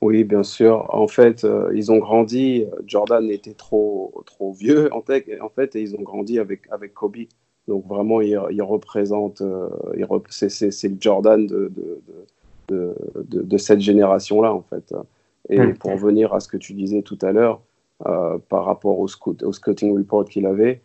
Oui, 0.01 0.23
bien 0.25 0.45
sûr. 0.45 0.87
En 0.95 1.09
fait, 1.09 1.45
euh, 1.45 1.71
ils 1.75 1.91
ont 1.91 1.99
grandi. 1.99 2.67
Jordan 2.87 3.29
était 3.31 3.55
trop, 3.55 4.23
trop 4.27 4.53
vieux, 4.53 4.93
en 4.95 5.03
fait, 5.03 5.27
en 5.41 5.49
fait, 5.49 5.75
et 5.75 5.81
ils 5.81 5.97
ont 5.97 6.03
grandi 6.03 6.39
avec, 6.39 6.63
avec 6.71 6.95
Kobe. 6.95 7.17
Donc, 7.67 7.87
vraiment, 7.87 8.21
il, 8.21 8.41
il 8.51 8.63
représente. 8.63 9.41
Euh, 9.41 9.69
c'est 10.29 10.89
le 10.89 10.97
Jordan 11.01 11.47
de, 11.47 11.73
de, 12.69 12.95
de, 13.17 13.43
de 13.43 13.59
cette 13.59 13.81
génération-là, 13.81 14.55
en 14.55 14.63
fait. 14.63 14.95
Et 15.49 15.59
hmm. 15.59 15.75
pour 15.75 15.91
revenir 15.93 16.33
à 16.33 16.41
ce 16.41 16.49
que 16.49 16.57
tu 16.57 16.75
disais 16.75 17.03
tout 17.03 17.19
à 17.23 17.33
l'heure, 17.33 17.61
euh, 18.07 18.39
par 18.49 18.67
rapport 18.67 19.01
au, 19.01 19.09
scout, 19.09 19.43
au 19.43 19.53
scouting 19.53 19.97
report 19.97 20.27
qu'il 20.27 20.47
avait, 20.47 20.81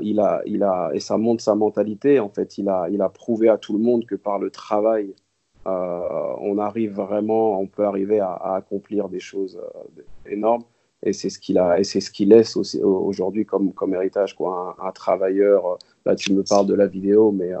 il 0.00 0.18
a, 0.18 0.42
il 0.44 0.64
a, 0.64 0.90
et 0.92 0.98
ça 0.98 1.16
montre 1.16 1.44
sa 1.44 1.54
mentalité, 1.54 2.18
en 2.18 2.28
fait. 2.28 2.58
Il 2.58 2.68
a, 2.68 2.88
il 2.90 3.00
a 3.00 3.08
prouvé 3.08 3.48
à 3.48 3.56
tout 3.56 3.74
le 3.74 3.78
monde 3.78 4.04
que 4.04 4.16
par 4.16 4.40
le 4.40 4.50
travail 4.50 5.14
euh, 5.14 5.21
on 5.64 6.58
arrive 6.58 6.92
vraiment, 6.92 7.60
on 7.60 7.66
peut 7.66 7.84
arriver 7.84 8.20
à, 8.20 8.34
accomplir 8.54 9.08
des 9.08 9.20
choses 9.20 9.58
euh, 9.60 10.02
énormes. 10.30 10.64
Et 11.04 11.12
c'est 11.12 11.30
ce 11.30 11.38
qu'il 11.38 11.58
a, 11.58 11.80
et 11.80 11.84
c'est 11.84 12.00
ce 12.00 12.10
qu'il 12.12 12.28
laisse 12.28 12.56
aujourd'hui 12.56 13.44
comme, 13.44 13.72
comme 13.72 13.92
héritage, 13.94 14.36
quoi. 14.36 14.76
Un, 14.80 14.92
travailleur. 14.92 15.78
Là, 16.06 16.14
tu 16.14 16.32
me 16.32 16.44
parles 16.44 16.66
de 16.66 16.74
la 16.74 16.86
vidéo, 16.86 17.32
mais 17.32 17.52
euh, 17.52 17.58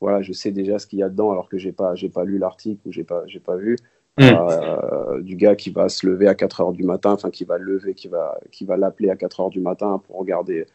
voilà, 0.00 0.20
je 0.20 0.32
sais 0.34 0.50
déjà 0.50 0.78
ce 0.78 0.86
qu'il 0.86 0.98
y 0.98 1.02
a 1.02 1.08
dedans, 1.08 1.30
alors 1.30 1.48
que 1.48 1.56
j'ai 1.56 1.72
pas, 1.72 1.94
j'ai 1.94 2.10
pas 2.10 2.24
lu 2.24 2.36
l'article 2.36 2.86
ou 2.86 2.92
j'ai 2.92 3.04
pas, 3.04 3.22
j'ai 3.26 3.40
pas 3.40 3.56
vu. 3.56 3.76
Mm. 4.16 5.22
du 5.22 5.34
gars 5.34 5.56
qui 5.56 5.70
va 5.70 5.88
se 5.88 6.06
lever 6.06 6.28
à 6.28 6.36
4 6.36 6.60
heures 6.60 6.72
du 6.72 6.84
matin, 6.84 7.12
enfin 7.12 7.30
qui 7.30 7.44
va 7.44 7.58
lever, 7.58 7.94
qui 7.94 8.06
va, 8.06 8.38
qui 8.52 8.64
va 8.64 8.76
l'appeler 8.76 9.10
à 9.10 9.16
4 9.16 9.40
heures 9.40 9.50
du 9.50 9.58
matin 9.58 10.00
pour 10.06 10.18
regarder 10.18 10.66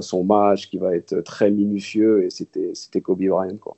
son 0.00 0.24
match, 0.24 0.68
qui 0.68 0.76
va 0.76 0.94
être 0.94 1.20
très 1.20 1.50
minutieux, 1.50 2.24
et 2.24 2.30
c'était, 2.30 2.72
c'était 2.74 3.00
Kobe 3.00 3.22
Bryant, 3.22 3.56
quoi. 3.56 3.76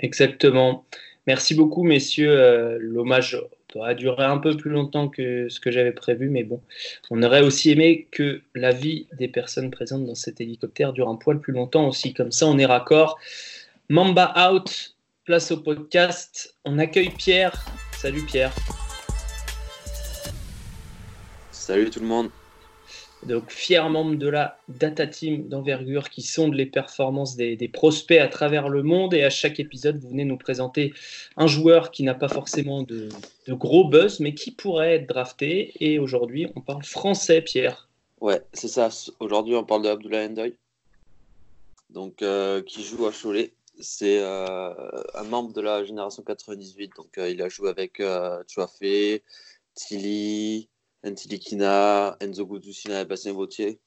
Exactement. 0.00 0.84
Merci 1.30 1.54
beaucoup, 1.54 1.84
messieurs. 1.84 2.32
Euh, 2.32 2.76
l'hommage 2.80 3.40
aura 3.76 3.94
duré 3.94 4.24
un 4.24 4.38
peu 4.38 4.56
plus 4.56 4.68
longtemps 4.68 5.08
que 5.08 5.48
ce 5.48 5.60
que 5.60 5.70
j'avais 5.70 5.92
prévu, 5.92 6.28
mais 6.28 6.42
bon, 6.42 6.60
on 7.08 7.22
aurait 7.22 7.42
aussi 7.42 7.70
aimé 7.70 8.08
que 8.10 8.42
la 8.56 8.72
vie 8.72 9.06
des 9.16 9.28
personnes 9.28 9.70
présentes 9.70 10.04
dans 10.04 10.16
cet 10.16 10.40
hélicoptère 10.40 10.92
dure 10.92 11.08
un 11.08 11.14
poil 11.14 11.38
plus 11.38 11.52
longtemps 11.52 11.86
aussi. 11.86 12.14
Comme 12.14 12.32
ça, 12.32 12.48
on 12.48 12.58
est 12.58 12.66
raccord. 12.66 13.16
Mamba 13.88 14.34
out, 14.50 14.96
place 15.24 15.52
au 15.52 15.58
podcast. 15.58 16.56
On 16.64 16.80
accueille 16.80 17.10
Pierre. 17.10 17.64
Salut 17.92 18.26
Pierre. 18.26 18.52
Salut 21.52 21.90
tout 21.90 22.00
le 22.00 22.06
monde 22.06 22.30
donc 23.24 23.50
fier 23.50 23.88
membre 23.90 24.16
de 24.16 24.28
la 24.28 24.58
data 24.68 25.06
team 25.06 25.48
d'envergure 25.48 26.08
qui 26.08 26.22
sonde 26.22 26.54
les 26.54 26.66
performances 26.66 27.36
des, 27.36 27.70
prospects 27.72 28.18
à 28.18 28.28
travers 28.28 28.68
le 28.68 28.82
monde. 28.82 29.14
Et 29.14 29.24
à 29.24 29.30
chaque 29.30 29.60
épisode, 29.60 29.98
vous 29.98 30.08
venez 30.08 30.24
nous 30.24 30.38
présenter 30.38 30.94
un 31.36 31.46
joueur 31.46 31.90
qui 31.90 32.02
n'a 32.02 32.14
pas 32.14 32.28
forcément 32.28 32.82
de, 32.82 33.08
gros 33.48 33.88
buzz, 33.88 34.20
mais 34.20 34.34
qui 34.34 34.50
pourrait 34.50 34.96
être 34.96 35.06
drafté. 35.06 35.72
Et 35.80 35.98
aujourd'hui, 35.98 36.46
on 36.56 36.60
parle 36.60 36.82
français, 36.82 37.42
Pierre. 37.42 37.88
Ouais, 38.20 38.42
c'est 38.52 38.68
ça. 38.68 38.88
Aujourd'hui, 39.18 39.54
on 39.54 39.64
parle 39.64 39.82
de 39.82 39.88
Abdullah 39.88 40.24
Endoy, 40.26 40.54
donc 41.90 42.22
euh, 42.22 42.62
qui 42.62 42.84
joue 42.84 43.06
à 43.06 43.12
Cholet. 43.12 43.52
C'est 43.82 44.18
euh, 44.20 44.74
un 45.14 45.24
membre 45.24 45.54
de 45.54 45.60
la 45.62 45.84
génération 45.84 46.22
98. 46.22 46.92
Donc, 46.96 47.16
euh, 47.16 47.30
il 47.30 47.40
a 47.40 47.48
joué 47.48 47.70
avec 47.70 48.02
Chouafé, 48.46 49.22
Tilly. 49.74 50.68
Ntilikina, 51.04 52.16
Enzo 52.20 52.46
Gudusina 52.46 53.02
et 53.02 53.04
Bastien 53.04 53.32
Vautier. 53.32 53.80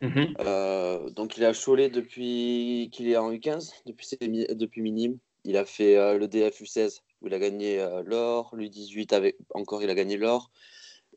Mhm. 0.00 0.34
Euh, 0.40 1.10
donc 1.10 1.36
il 1.36 1.44
a 1.44 1.52
Cholet 1.52 1.88
depuis 1.88 2.90
qu'il 2.92 3.08
est 3.08 3.16
en 3.16 3.32
U15, 3.32 3.72
depuis, 3.86 4.16
depuis 4.50 4.82
minime. 4.82 5.18
Il 5.44 5.56
a 5.56 5.64
fait 5.64 5.96
euh, 5.96 6.18
le 6.18 6.28
DF 6.28 6.60
U16 6.62 7.00
où 7.20 7.28
il 7.28 7.34
a 7.34 7.38
gagné 7.38 7.80
euh, 7.80 8.02
l'or, 8.04 8.54
l'U18 8.54 9.14
avec 9.14 9.36
encore 9.54 9.82
il 9.82 9.90
a 9.90 9.94
gagné 9.94 10.16
l'or. 10.16 10.50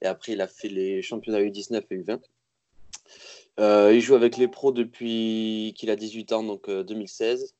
Et 0.02 0.06
après 0.06 0.34
il 0.34 0.42
a 0.42 0.48
fait 0.48 0.70
les 0.70 1.02
championnats 1.02 1.42
U19 1.42 1.84
et 1.90 1.98
U20. 1.98 2.22
il 3.94 4.02
joue 4.02 4.16
avec 4.16 4.38
les 4.38 4.48
pros 4.48 4.72
depuis 4.72 5.74
qu'il 5.76 5.90
a 5.90 5.96
18 5.96 6.34
ans, 6.34 6.44
donc 6.44 6.70
2016. 6.70 7.56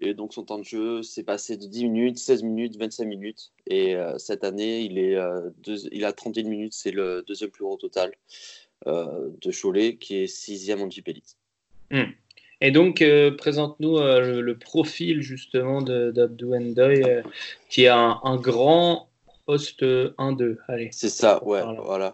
Et 0.00 0.14
donc 0.14 0.32
son 0.32 0.44
temps 0.44 0.58
de 0.58 0.64
jeu 0.64 1.02
s'est 1.02 1.22
passé 1.22 1.56
de 1.56 1.66
10 1.66 1.88
minutes, 1.88 2.18
16 2.18 2.42
minutes, 2.42 2.76
25 2.76 3.04
minutes. 3.04 3.52
Et 3.66 3.94
euh, 3.94 4.18
cette 4.18 4.44
année, 4.44 4.80
il, 4.80 4.98
est, 4.98 5.16
euh, 5.16 5.50
il 5.92 6.04
a 6.04 6.12
31 6.12 6.48
minutes, 6.48 6.72
c'est 6.74 6.90
le 6.90 7.22
deuxième 7.26 7.50
plus 7.50 7.64
gros 7.64 7.76
total 7.76 8.12
euh, 8.86 9.28
de 9.40 9.52
Cholet, 9.52 9.96
qui 9.96 10.16
est 10.16 10.26
sixième 10.26 10.80
en 10.80 10.90
Jeep 10.90 11.08
Elite. 11.08 11.36
Hmm. 11.90 12.10
Et 12.60 12.70
donc, 12.70 13.04
présente-nous 13.38 13.98
le, 13.98 14.52
profil 14.56 15.20
justement 15.20 15.82
d'Abdou 15.82 16.54
Ndoye, 16.54 17.22
qui 17.68 17.82
est 17.84 17.88
un, 17.88 18.36
grand 18.36 19.10
poste 19.46 19.82
1-2. 19.82 20.58
C'est 20.92 21.08
ça, 21.08 21.42
ouais, 21.44 21.60
voilà. 21.82 22.12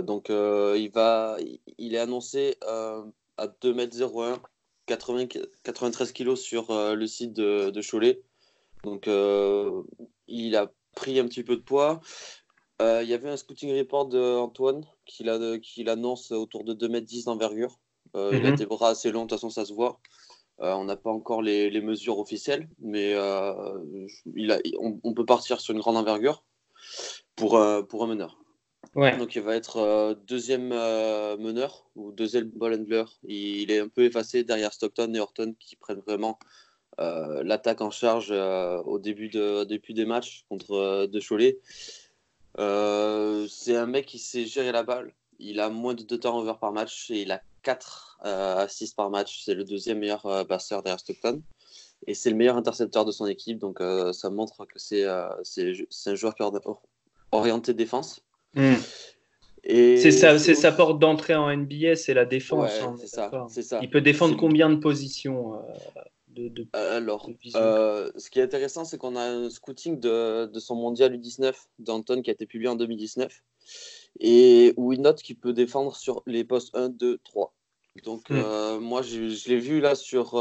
donc, 0.00 0.30
il, 0.30 0.90
va, 0.94 1.36
il 1.76 1.94
est 1.94 1.98
annoncé 1.98 2.56
à 2.62 3.46
2m01 3.62 4.38
80, 4.90 5.28
93 5.62 6.12
kilos 6.12 6.40
sur 6.40 6.66
le 6.72 7.06
site 7.06 7.32
de, 7.32 7.70
de 7.70 7.80
Cholet. 7.80 8.20
Donc, 8.82 9.08
il 10.26 10.56
a 10.56 10.72
pris 10.96 11.20
un 11.20 11.26
petit 11.26 11.44
peu 11.44 11.56
de 11.56 11.62
poids. 11.62 12.00
Il 12.80 13.06
y 13.06 13.14
avait 13.14 13.28
un 13.28 13.36
scouting 13.36 13.76
report 13.78 14.06
d'Antoine 14.06 14.84
qui 15.06 15.22
l'annonce 15.84 16.32
autour 16.32 16.64
de 16.64 16.74
2m10 16.74 17.26
d'envergure. 17.26 17.78
Il 18.14 18.44
a 18.46 18.50
mhm. 18.50 18.56
des 18.56 18.66
bras 18.66 18.88
assez 18.88 19.12
longs, 19.12 19.26
de 19.26 19.28
toute 19.28 19.38
façon, 19.38 19.50
ça 19.50 19.64
se 19.64 19.72
voit. 19.72 20.00
on 20.58 20.84
n'a 20.84 20.96
pas 20.96 21.10
encore 21.10 21.42
les, 21.42 21.70
les, 21.70 21.80
mesures 21.80 22.18
officielles, 22.18 22.68
mais 22.80 23.12
il 24.34 24.50
a, 24.50 24.58
on, 24.80 25.14
peut 25.14 25.26
partir 25.26 25.60
sur 25.60 25.72
une 25.72 25.80
grande 25.80 25.98
envergure 25.98 26.42
pour, 27.36 27.60
pour 27.88 28.04
un 28.04 28.06
meneur. 28.08 28.40
Donc 28.94 29.36
il 29.36 29.42
va 29.42 29.54
être 29.54 29.76
euh, 29.76 30.14
deuxième 30.26 30.72
euh, 30.72 31.36
meneur 31.36 31.88
ou 31.94 32.10
deuxième 32.10 32.50
ball 32.50 32.74
handler. 32.74 33.04
Il, 33.22 33.70
est 33.70 33.78
un 33.78 33.88
peu 33.88 34.04
effacé 34.04 34.42
derrière 34.42 34.72
Stockton 34.72 35.14
et 35.14 35.20
Horton 35.20 35.54
qui 35.60 35.76
prennent 35.76 36.00
vraiment 36.00 36.38
euh, 36.98 37.42
l'attaque 37.44 37.82
en 37.82 37.90
charge 37.90 38.32
au 38.32 38.98
début, 38.98 39.28
de, 39.28 39.64
début 39.64 39.92
des 39.92 40.06
matchs 40.06 40.44
contre 40.48 41.06
De 41.06 41.20
Cholet. 41.20 41.60
c'est 42.56 43.76
un 43.76 43.86
mec 43.86 44.06
qui 44.06 44.18
sait 44.18 44.44
gérer 44.44 44.72
la 44.72 44.82
balle. 44.82 45.14
Il 45.38 45.60
a 45.60 45.70
moins 45.70 45.94
de 45.94 46.02
deux 46.02 46.20
over 46.26 46.54
par 46.60 46.72
match 46.72 47.10
et 47.10 47.22
il 47.22 47.32
a 47.32 47.40
4 47.62 48.18
assists 48.22 48.96
par 48.96 49.08
match. 49.10 49.44
C'est 49.44 49.54
le 49.54 49.64
deuxième 49.64 50.00
meilleur 50.00 50.46
passeur 50.48 50.82
derrière 50.82 51.00
Stockton. 51.00 51.42
Et 52.06 52.14
c'est 52.14 52.30
le 52.30 52.36
meilleur 52.36 52.56
intercepteur 52.56 53.04
de 53.04 53.12
son 53.12 53.26
équipe. 53.26 53.58
Donc 53.58 53.80
ça 54.12 54.30
montre 54.30 54.66
que 54.66 54.78
c'est 54.80 55.04
un 55.06 56.14
joueur 56.14 56.34
qui 56.34 56.42
est 56.42 56.60
orienté 57.32 57.72
défense. 57.72 58.22
Hmm. 58.54 58.74
C'est 59.62 60.10
sa, 60.10 60.38
sa, 60.38 60.72
porte 60.72 60.98
d'entrée 60.98 61.34
en 61.34 61.54
NBA, 61.54 61.96
c'est 61.96 62.14
la 62.14 62.24
défense. 62.24 62.70
Hein, 62.82 62.96
ça, 63.06 63.78
Il 63.82 63.90
peut 63.90 64.00
défendre 64.00 64.36
combien 64.36 64.70
de 64.70 64.76
positions 64.76 65.54
euh, 65.54 65.58
de, 66.28 66.66
euh, 66.74 66.96
Alors, 66.96 67.28
euh, 67.54 68.10
ce 68.16 68.30
qui 68.30 68.38
est 68.38 68.42
intéressant, 68.42 68.84
c'est 68.84 68.96
qu'on 68.96 69.16
a 69.16 69.22
un 69.22 69.50
scouting 69.50 70.00
de, 70.00 70.46
de 70.46 70.60
son 70.60 70.76
mondial 70.76 71.14
U19 71.14 71.54
d'Anton 71.78 72.22
qui 72.22 72.30
a 72.30 72.32
été 72.32 72.46
publié 72.46 72.68
en 72.68 72.76
2019 72.76 73.42
et 74.18 74.72
où 74.76 74.92
il 74.92 75.02
note 75.02 75.22
qu'il 75.22 75.36
peut 75.36 75.52
défendre 75.52 75.94
sur 75.94 76.22
les 76.26 76.44
postes 76.44 76.74
1, 76.74 76.88
2, 76.88 77.18
3. 77.22 77.54
Donc, 78.04 78.30
hmm. 78.30 78.78
moi, 78.78 79.02
je, 79.02 79.28
je 79.28 79.48
l'ai 79.50 79.58
vu 79.58 79.80
là 79.80 79.94
sur 79.94 80.34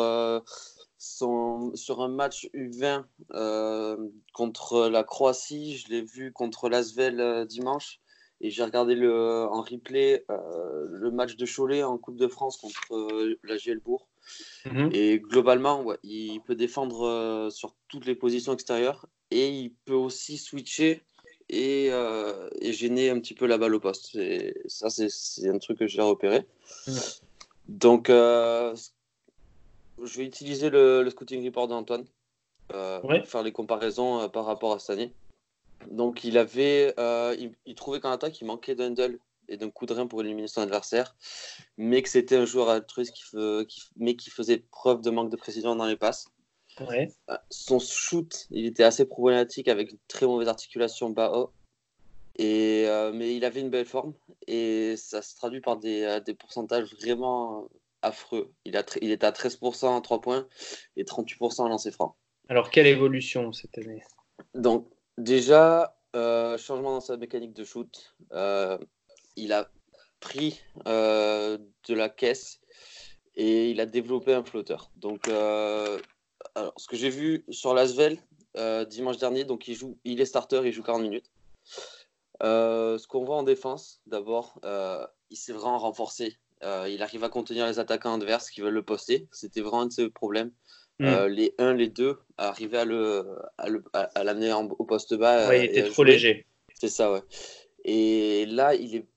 son, 0.99 1.71
sur 1.75 2.01
un 2.01 2.09
match 2.09 2.49
U20 2.53 3.05
euh, 3.33 3.97
contre 4.33 4.89
la 4.89 5.03
Croatie. 5.03 5.77
Je 5.77 5.89
l'ai 5.89 6.01
vu 6.01 6.31
contre 6.31 6.69
l'Asvel 6.69 7.19
euh, 7.21 7.45
dimanche. 7.45 7.99
Et 8.41 8.51
j'ai 8.51 8.63
regardé 8.63 8.95
le, 8.95 9.47
en 9.49 9.61
replay 9.61 10.23
euh, 10.29 10.85
le 10.89 11.11
match 11.11 11.35
de 11.35 11.45
Cholet 11.45 11.83
en 11.83 11.97
Coupe 11.97 12.17
de 12.17 12.27
France 12.27 12.57
contre 12.57 13.35
la 13.43 13.57
Gielbourg. 13.57 14.07
Mhm. 14.65 14.91
Et 14.93 15.19
globalement, 15.19 15.85
il 16.03 16.39
peut 16.41 16.55
défendre 16.55 17.49
sur 17.51 17.75
toutes 17.89 18.05
les 18.05 18.15
positions 18.15 18.53
extérieures. 18.53 19.07
Et 19.31 19.49
il 19.49 19.73
peut 19.83 19.93
aussi 19.93 20.37
switcher 20.37 21.01
et, 21.49 21.87
et, 21.87 22.73
gêner 22.73 23.09
un 23.09 23.19
petit 23.19 23.33
peu 23.33 23.45
la 23.45 23.57
balle 23.57 23.75
au 23.75 23.81
poste. 23.81 24.17
ça, 24.67 24.89
c'est 24.89 25.49
un 25.49 25.57
truc 25.57 25.79
que 25.79 25.87
j'ai 25.87 26.01
repéré. 26.01 26.45
Donc, 27.67 28.09
je 30.03 30.17
vais 30.17 30.25
utiliser 30.25 30.69
le, 30.69 31.07
scouting 31.09 31.43
report 31.45 31.67
d'Antoine 31.67 32.05
euh, 32.73 32.99
pour 32.99 33.27
faire 33.27 33.43
les 33.43 33.51
comparaisons 33.51 34.21
euh, 34.21 34.27
par 34.27 34.45
rapport 34.45 34.73
à 34.73 34.79
cette 34.79 34.91
année. 34.91 35.13
Donc, 35.89 36.23
il 36.23 36.37
avait, 36.37 36.93
euh, 36.99 37.35
il, 37.65 37.75
trouvait 37.75 37.99
qu'en 37.99 38.11
attaque, 38.11 38.39
il 38.41 38.45
manquait 38.45 38.75
d'un 38.75 38.91
duel 38.91 39.19
et 39.47 39.57
d'un 39.57 39.69
coup 39.69 39.85
de 39.85 39.93
rein 39.93 40.07
pour 40.07 40.21
éliminer 40.21 40.47
son 40.47 40.61
adversaire, 40.61 41.15
mais 41.77 42.01
que 42.03 42.09
c'était 42.09 42.35
un 42.35 42.45
joueur 42.45 42.69
altruiste 42.69 43.13
qui, 43.13 43.23
qui, 43.67 43.81
mais 43.95 44.15
qui 44.15 44.29
faisait 44.29 44.63
preuve 44.71 45.01
de 45.01 45.09
manque 45.09 45.31
de 45.31 45.37
précision 45.37 45.75
dans 45.75 45.87
les 45.87 45.95
passes. 45.95 46.27
son 47.49 47.79
shoot, 47.79 48.47
il 48.51 48.65
était 48.65 48.83
assez 48.83 49.05
problématique 49.05 49.67
avec 49.67 49.91
une 49.91 49.97
très 50.07 50.27
mauvaise 50.27 50.47
articulation 50.47 51.09
bas-haut. 51.09 51.51
Et, 52.37 52.85
mais 53.13 53.35
il 53.35 53.43
avait 53.43 53.59
une 53.59 53.69
belle 53.69 53.85
forme 53.85 54.13
et 54.47 54.95
ça 54.95 55.21
se 55.21 55.35
traduit 55.35 55.59
par 55.59 55.77
des, 55.77 56.19
des 56.25 56.33
pourcentages 56.33 56.93
vraiment 56.93 57.67
affreux. 58.01 58.53
Il, 58.65 58.77
a 58.77 58.83
il 59.01 59.11
est 59.11 59.23
à 59.23 59.31
13% 59.31 59.87
en 59.87 60.01
3 60.01 60.21
points 60.21 60.47
et 60.95 61.03
38% 61.03 61.61
en 61.61 61.69
lancer 61.69 61.91
franc. 61.91 62.15
Alors, 62.47 62.71
quelle 62.71 62.87
évolution 62.87 63.51
cette 63.53 63.77
année? 63.77 64.01
Donc, 64.55 64.87
déjà, 65.17 65.99
euh, 66.15 66.57
changement 66.57 66.93
dans 66.93 67.01
sa 67.01 67.17
mécanique 67.17 67.53
de 67.53 67.63
shoot. 67.63 68.15
Euh, 68.33 68.77
il 69.35 69.53
a 69.53 69.69
pris 70.19 70.59
euh, 70.87 71.57
de 71.87 71.93
la 71.93 72.09
caisse 72.09 72.59
et 73.35 73.69
il 73.69 73.79
a 73.79 73.85
développé 73.85 74.33
un 74.33 74.43
flotteur. 74.43 74.91
Donc, 74.95 75.27
alors, 75.27 76.73
ce 76.77 76.87
que 76.87 76.95
j'ai 76.95 77.09
vu 77.09 77.45
sur 77.49 77.73
l'Asvel 77.73 78.17
dimanche 78.89 79.17
dernier, 79.17 79.45
donc 79.45 79.67
il, 79.67 79.75
joue, 79.75 79.97
il 80.03 80.19
est 80.19 80.25
starter, 80.25 80.61
il 80.65 80.73
joue 80.73 80.83
40 80.83 81.03
minutes. 81.03 81.31
ce 82.41 83.07
qu'on 83.07 83.23
voit 83.23 83.37
en 83.37 83.43
défense, 83.43 84.01
d'abord, 84.07 84.59
il 85.29 85.37
s'est 85.37 85.53
vraiment 85.53 85.77
renforcé 85.77 86.37
euh, 86.63 86.89
il 86.89 87.01
arrive 87.01 87.23
à 87.23 87.29
contenir 87.29 87.65
les 87.67 87.79
attaquants 87.79 88.15
adverses 88.15 88.49
qui 88.49 88.61
veulent 88.61 88.73
le 88.73 88.83
poster. 88.83 89.27
C'était 89.31 89.61
vraiment 89.61 89.81
un 89.81 89.87
de 89.87 89.93
ses 89.93 90.09
problèmes. 90.09 90.51
Hmm. 90.99 91.05
Euh, 91.05 91.27
les 91.29 91.55
1, 91.57 91.75
les 91.75 91.87
2, 91.87 92.17
arriver 92.37 92.77
à 92.77 92.85
le, 92.85 93.25
à 93.57 94.23
l'amener 94.23 94.51
au 94.53 94.83
poste 94.83 95.13
bas. 95.13 95.49
Oui, 95.49 95.59
il 95.59 95.63
était 95.65 95.89
trop 95.89 96.03
léger. 96.03 96.45
C'est 96.73 96.89
ça, 96.89 97.11
ouais. 97.11 97.21
Et 97.85 98.45
là, 98.47 98.75
il 98.75 98.95
est, 98.95 99.07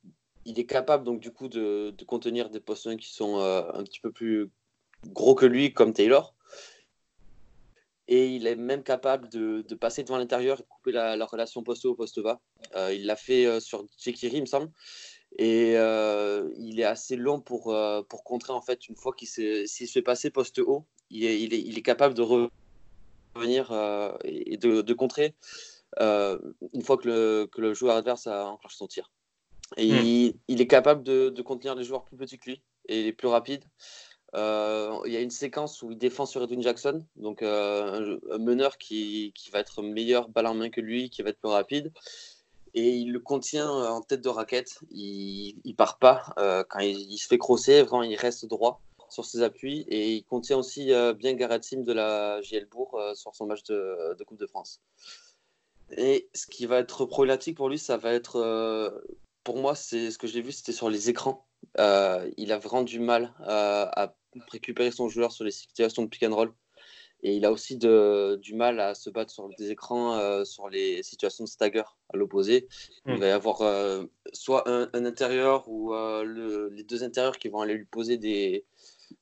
il 0.45 0.61
est 0.61 0.67
capable 0.67 1.05
donc 1.05 1.21
du 1.21 1.33
coup 1.33 1.49
de, 1.49 1.93
de 1.97 2.05
contenir 2.05 2.51
des 2.51 2.61
postes 2.61 2.97
qui 2.97 3.13
sont 3.13 3.41
euh, 3.41 3.63
un 3.75 3.83
petit 3.83 4.01
peu 4.01 4.13
plus 4.13 4.51
gros 5.09 5.35
que 5.35 5.47
lui, 5.47 5.73
comme 5.73 5.93
Taylor. 5.93 6.37
Et 8.07 8.29
il 8.29 8.47
est 8.47 8.57
même 8.57 8.83
capable 8.83 9.29
de, 9.29 9.65
de 9.67 9.75
passer 9.75 10.05
devant 10.05 10.19
l'intérieur 10.19 10.61
et 10.61 10.63
de 10.63 10.69
couper 10.69 10.93
la, 10.93 11.17
la 11.17 11.25
relation 11.25 11.63
poste 11.63 11.85
haut 11.85 11.93
au 11.93 11.95
poste 11.95 12.21
bas. 12.21 12.41
il 12.93 13.07
l'a 13.07 13.17
fait 13.17 13.59
sur 13.61 13.87
Jekiri, 13.99 14.37
il 14.37 14.43
me 14.43 14.47
semble. 14.47 14.71
Et 15.39 15.75
euh, 15.77 16.51
il 16.57 16.81
est 16.81 16.85
assez 16.85 17.17
long 17.17 17.41
pour, 17.41 17.73
euh, 17.73 18.03
pour 18.03 18.25
contrer, 18.25 18.53
en 18.53 18.61
fait, 18.61 18.89
une 18.89 18.97
fois 18.97 19.13
qu'il 19.15 19.29
s'il 19.29 19.67
se 19.67 19.93
fait 19.93 20.03
passer 20.03 20.31
poste 20.31 20.59
haut, 20.59 20.85
il 21.11 21.25
est, 21.25 21.41
il 21.41 21.55
est, 21.55 21.61
il 21.61 21.79
est 21.79 21.83
capable 21.83 22.15
de 22.15 22.23
revenir 23.35 23.73
euh, 23.73 24.13
et 24.25 24.57
de, 24.57 24.83
de 24.83 24.95
contrer 24.95 25.35
une 25.99 26.83
fois 26.83 26.97
que 26.97 27.09
le, 27.09 27.49
que 27.53 27.61
le, 27.61 27.75
joueur 27.75 27.97
adverse 27.97 28.27
a 28.27 28.47
enclenché 28.47 28.77
son 28.77 28.87
tir. 28.87 29.11
Et 29.77 29.91
hmm. 29.91 30.05
il, 30.05 30.35
il, 30.49 30.61
est 30.61 30.67
capable 30.67 31.03
de, 31.03 31.31
de, 31.31 31.43
contenir 31.43 31.75
les 31.75 31.85
joueurs 31.85 32.05
plus 32.05 32.17
petits 32.17 32.39
que 32.39 32.51
lui 32.51 32.63
et 32.89 33.03
les 33.03 33.13
plus 33.13 33.29
rapides. 33.29 33.65
il 34.35 35.13
y 35.13 35.17
a 35.17 35.21
une 35.21 35.31
séquence 35.31 35.83
où 35.83 35.93
il 35.93 35.99
défend 35.99 36.27
sur 36.27 36.43
Edwin 36.43 36.63
Jackson, 36.63 37.05
donc 37.17 37.43
un, 37.43 38.19
un, 38.31 38.39
meneur 38.39 38.77
qui, 38.77 39.33
qui, 39.35 39.51
va 39.51 39.61
être 39.61 39.83
meilleur 39.83 40.29
balle 40.29 40.47
en 40.47 40.55
main 40.55 40.71
que 40.71 40.81
lui, 40.81 41.11
qui 41.11 41.23
va 41.23 41.31
être 41.31 41.41
plus 41.41 41.51
rapide 41.51 41.93
et 42.75 42.97
il 42.97 43.13
le 43.13 43.21
contient 43.21 43.71
euh, 43.71 43.89
en 43.89 44.01
tête 44.01 44.23
de 44.23 44.29
raquette. 44.29 44.81
Il, 44.91 45.61
ne 45.65 45.73
part 45.73 45.99
pas 45.99 46.33
euh, 46.39 46.65
quand 46.69 46.81
il, 46.81 47.19
se 47.19 47.27
fait 47.27 47.39
crosser, 47.39 47.83
vraiment 47.83 48.03
il 48.03 48.17
reste 48.17 48.47
droit 48.47 48.81
sur 49.09 49.25
ses 49.25 49.43
appuis 49.43 49.85
et 49.89 50.15
il 50.15 50.25
contient 50.25 50.57
aussi 50.57 50.93
euh, 50.93 51.13
bien 51.13 51.35
Garatim 51.35 51.83
de 51.83 51.93
la 51.93 52.41
JL 52.41 52.67
Bourg 52.67 52.99
sur 53.15 53.35
son 53.35 53.47
match 53.47 53.63
de, 53.65 54.17
Coupe 54.25 54.39
de 54.39 54.47
France. 54.47 54.81
Et 55.97 56.31
ce 56.35 56.47
qui 56.47 56.65
va 56.65 56.79
être 56.79 57.05
problématique 57.05 57.57
pour 57.57 57.69
lui, 57.69 57.79
ça 57.79 57.99
va 57.99 58.15
être, 58.15 59.03
pour 59.45 59.59
moi, 59.59 59.75
c'est 59.75 60.11
ce 60.11 60.17
que 60.17 60.27
j'ai 60.27 60.41
vu, 60.41 60.51
c'était 60.51 60.73
sur 60.73 60.89
les 60.89 61.11
écrans. 61.11 61.47
il 61.77 62.53
a 62.53 62.59
vraiment 62.59 62.83
du 62.83 62.99
mal 63.01 63.35
à 63.41 64.15
récupérer 64.51 64.91
son 64.91 65.11
joueur 65.11 65.33
sur 65.33 65.45
les 65.45 65.51
situations 65.51 66.03
de 66.03 66.09
pick 66.09 66.23
and 66.23 66.35
roll. 66.35 66.55
Et 67.23 67.37
il 67.37 67.45
a 67.45 67.53
aussi 67.53 67.77
de, 67.77 68.37
du 68.43 68.55
mal 68.55 68.81
à 68.81 68.95
se 68.95 69.09
battre 69.09 69.33
sur 69.33 69.49
des 69.57 69.71
écrans, 69.71 70.17
euh, 70.19 70.45
sur 70.45 70.69
les 70.69 71.03
situations 71.05 71.45
de 71.45 71.49
stagger 71.49 71.85
à 72.13 72.17
l'opposé. 72.17 72.67
Il 73.07 73.15
hmm. 73.15 73.19
va 73.19 73.27
y 73.29 73.31
avoir 73.31 73.63
euh, 73.63 74.05
soit 74.33 74.69
un, 74.69 74.89
intérieur 74.93 75.69
ou 75.69 75.95
euh, 75.95 76.69
les 76.73 76.83
deux 76.83 77.05
intérieurs 77.05 77.39
qui 77.39 77.49
vont 77.49 77.61
aller 77.61 77.75
lui 77.75 77.85
poser 77.85 78.17
des, 78.17 78.65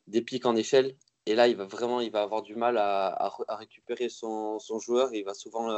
des 0.06 0.22
pics 0.22 0.46
en 0.46 0.56
échelle. 0.56 0.96
Et 1.26 1.34
là, 1.34 1.46
il 1.46 1.56
va 1.56 1.66
vraiment 1.66 2.00
il 2.00 2.10
va 2.10 2.22
avoir 2.22 2.42
du 2.42 2.54
mal 2.54 2.78
à, 2.78 3.08
à, 3.48 3.56
récupérer 3.56 4.08
son, 4.08 4.58
son, 4.58 4.78
joueur. 4.78 5.12
Il 5.12 5.24
va 5.24 5.34
souvent 5.34 5.68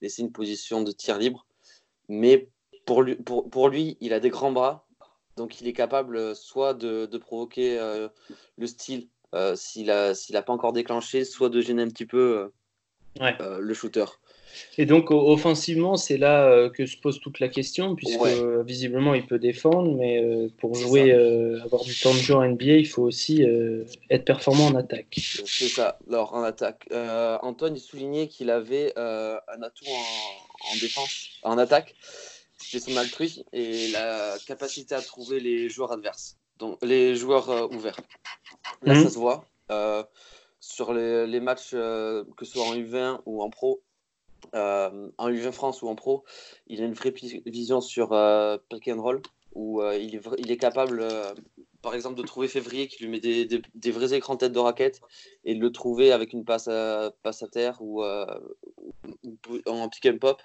laisser 0.00 0.22
une 0.22 0.32
position 0.32 0.82
de 0.82 0.90
tir 0.90 1.18
libre. 1.18 1.46
Mais 2.08 2.48
pour 2.86 3.02
lui, 3.02 3.16
pour, 3.16 3.50
pour 3.50 3.68
lui, 3.68 3.98
il 4.00 4.14
a 4.14 4.20
des 4.20 4.30
grands 4.30 4.52
bras. 4.52 4.86
Donc, 5.36 5.60
il 5.60 5.68
est 5.68 5.74
capable 5.74 6.34
soit 6.34 6.72
de, 6.72 7.04
de 7.04 7.18
provoquer 7.18 7.78
le 8.56 8.66
style 8.66 9.08
s'il 9.54 9.86
n'a 9.86 10.42
pas 10.42 10.52
encore 10.52 10.72
déclenché, 10.72 11.24
soit 11.24 11.48
de 11.48 11.60
gêner 11.60 11.82
un 11.82 11.88
petit 11.88 12.06
peu 12.06 12.50
euh, 13.20 13.32
euh, 13.40 13.58
le 13.60 13.74
shooter. 13.74 14.04
Et 14.78 14.86
donc 14.86 15.10
offensivement, 15.10 15.96
c'est 15.96 16.16
là 16.16 16.70
que 16.70 16.86
se 16.86 16.96
pose 16.96 17.20
toute 17.20 17.38
la 17.38 17.48
question, 17.48 17.94
puisque 17.94 18.26
visiblement 18.64 19.14
il 19.14 19.26
peut 19.26 19.38
défendre, 19.38 19.94
mais 19.94 20.48
pour 20.58 20.74
jouer, 20.74 21.12
avoir 21.62 21.84
du 21.84 21.94
temps 21.94 22.14
de 22.14 22.18
jeu 22.18 22.34
en 22.34 22.48
NBA, 22.48 22.64
il 22.64 22.86
faut 22.86 23.02
aussi 23.02 23.44
être 24.10 24.24
performant 24.24 24.66
en 24.68 24.74
attaque. 24.74 25.20
C'est 25.46 25.68
ça. 25.68 25.98
Alors 26.08 26.34
en 26.34 26.42
attaque, 26.42 26.88
Antoine 27.42 27.76
soulignait 27.76 28.26
qu'il 28.26 28.50
avait 28.50 28.94
un 28.96 29.62
atout 29.62 29.84
en, 29.86 30.76
défense, 30.80 31.28
en 31.42 31.58
attaque, 31.58 31.94
c'était 32.56 32.90
son 32.90 32.96
altruisme 32.96 33.44
et 33.52 33.88
la 33.88 34.36
capacité 34.46 34.94
à 34.94 35.02
trouver 35.02 35.40
les 35.40 35.68
joueurs 35.68 35.92
adverses, 35.92 36.37
donc 36.58 36.78
les 36.82 37.16
joueurs 37.16 37.72
ouverts. 37.72 38.00
Là, 38.82 38.94
mhm. 38.94 39.04
ça 39.04 39.10
se 39.10 39.18
voit. 39.18 39.44
sur 40.60 40.92
les, 40.92 41.26
les 41.26 41.40
matchs, 41.40 41.70
que 41.70 42.44
ce 42.44 42.52
soit 42.52 42.64
en 42.64 42.74
U20 42.74 43.20
ou 43.26 43.42
en 43.42 43.50
pro, 43.50 43.82
en 44.52 45.30
U20 45.30 45.52
France 45.52 45.82
ou 45.82 45.88
en 45.88 45.94
pro, 45.94 46.24
il 46.66 46.82
a 46.82 46.84
une 46.84 46.94
vraie 46.94 47.14
vision 47.46 47.80
sur 47.80 48.08
pick 48.68 48.88
and 48.88 49.02
roll 49.02 49.22
où 49.54 49.82
il, 49.82 50.14
est, 50.14 50.20
il, 50.38 50.50
est, 50.50 50.56
capable, 50.56 51.06
par 51.82 51.94
exemple, 51.94 52.16
de 52.16 52.22
trouver 52.22 52.48
Février 52.48 52.86
qui 52.86 53.02
lui 53.02 53.10
met 53.10 53.20
des, 53.20 53.46
des, 53.46 53.90
vrais 53.90 54.14
écrans 54.14 54.36
tête 54.36 54.52
de 54.52 54.58
raquette 54.58 55.00
et 55.44 55.54
de 55.54 55.60
le 55.60 55.72
trouver 55.72 56.12
avec 56.12 56.32
une 56.32 56.44
passe 56.44 56.68
à, 56.68 57.12
passe 57.22 57.42
à 57.42 57.48
terre 57.48 57.78
ou, 57.80 58.02
en 59.66 59.88
pick 59.88 60.06
and 60.06 60.18
pop 60.18 60.42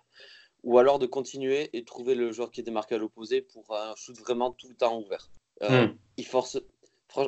ou 0.63 0.79
alors 0.79 0.97
de 0.97 1.05
continuer 1.05 1.69
et 1.73 1.83
trouver 1.83 2.15
le 2.15 2.31
joueur 2.31 2.49
qui 2.49 2.61
est 2.61 2.63
démarqué 2.63 2.95
à 2.95 2.97
l'opposé 2.97 3.41
pour 3.41 3.75
un 3.75 3.93
shoot 3.95 4.17
vraiment 4.17 4.51
tout 4.51 4.69
le 4.69 4.75
temps 4.75 4.97
ouvert. 4.97 5.29
Euh, 5.61 5.87
hmm. 5.87 5.97
Il 6.17 6.25
force. 6.25 6.59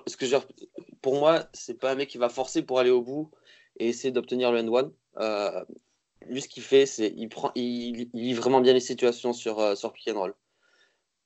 Ce 0.08 0.18
que 0.18 0.26
pour 1.02 1.20
moi, 1.20 1.48
c'est 1.54 1.80
pas 1.80 1.92
un 1.92 1.96
mec 1.96 2.10
qui 2.10 2.18
va 2.18 2.30
forcer 2.30 2.64
pour 2.64 2.80
aller 2.80 2.90
au 2.90 3.02
bout 3.02 3.30
et 3.78 3.90
essayer 3.90 4.12
d'obtenir 4.12 4.52
le 4.52 4.60
end-one. 4.60 4.92
Euh, 5.18 5.64
lui, 6.26 6.42
ce 6.42 6.48
qu'il 6.48 6.64
fait, 6.64 6.88
c'est 6.88 7.14
il 7.16 7.30
prend, 7.30 7.52
il, 7.56 8.10
lit 8.14 8.34
vraiment 8.34 8.62
bien 8.62 8.74
les 8.74 8.80
situations 8.80 9.32
sur, 9.32 9.60
euh, 9.60 9.76
sur 9.76 9.94
pick 9.94 10.08
and 10.08 10.20
roll. 10.20 10.34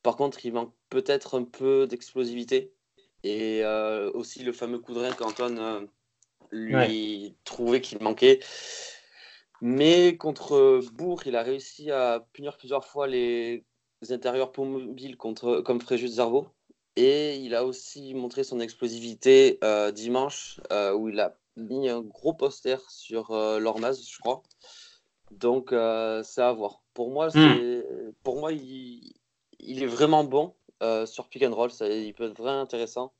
Par 0.03 0.17
contre, 0.17 0.45
il 0.45 0.53
manque 0.53 0.73
peut-être 0.89 1.37
un 1.39 1.43
peu 1.43 1.87
d'explosivité 1.87 2.73
et 3.23 3.65
aussi 4.13 4.43
le 4.43 4.53
fameux 4.53 4.79
coup 4.79 4.93
de 4.93 4.99
rein 4.99 5.11
qu'Antoine 5.11 5.89
lui 6.51 7.35
trouvait 7.43 7.81
qu'il 7.81 8.01
manquait. 8.01 8.39
Mais 9.61 10.15
contre 10.15 10.81
Bourg, 10.93 11.23
il 11.25 11.35
a 11.35 11.43
réussi 11.43 11.91
à 11.91 12.25
punir 12.31 12.57
plusieurs 12.57 12.85
fois 12.85 13.07
les 13.07 13.65
intérieurs 14.09 14.51
mobiles 14.57 15.17
contre, 15.17 15.61
comme 15.61 15.81
Fréjus 15.81 16.07
Zervo. 16.07 16.47
Et 16.99 17.37
il 17.37 17.55
a 17.55 17.63
aussi 17.63 18.13
montré 18.13 18.43
son 18.43 18.59
explosivité 18.59 19.57
euh, 19.63 19.89
dimanche, 19.89 20.59
euh, 20.73 20.93
où 20.93 21.07
il 21.07 21.17
a 21.21 21.37
mis 21.55 21.87
un 21.87 22.01
gros 22.01 22.33
poster 22.33 22.77
sur 22.89 23.31
euh, 23.31 23.57
l'Ormaz, 23.57 24.05
je 24.05 24.19
crois. 24.19 24.43
Donc, 25.31 25.69
c'est 25.69 26.41
à 26.41 26.51
voir. 26.51 26.81
Pour 26.93 27.09
moi, 27.11 27.29
hmm. 27.29 27.83
pour 28.21 28.37
moi 28.41 28.51
il, 28.51 29.13
il, 29.59 29.81
est 29.81 29.87
vraiment 29.87 30.25
bon 30.25 30.55
sur 31.05 31.29
pick 31.29 31.43
and 31.43 31.55
roll. 31.55 31.71
Ça, 31.71 31.87
il 31.87 32.13
peut 32.13 32.25
être 32.25 32.37
vraiment 32.37 32.59
intéressant. 32.59 33.13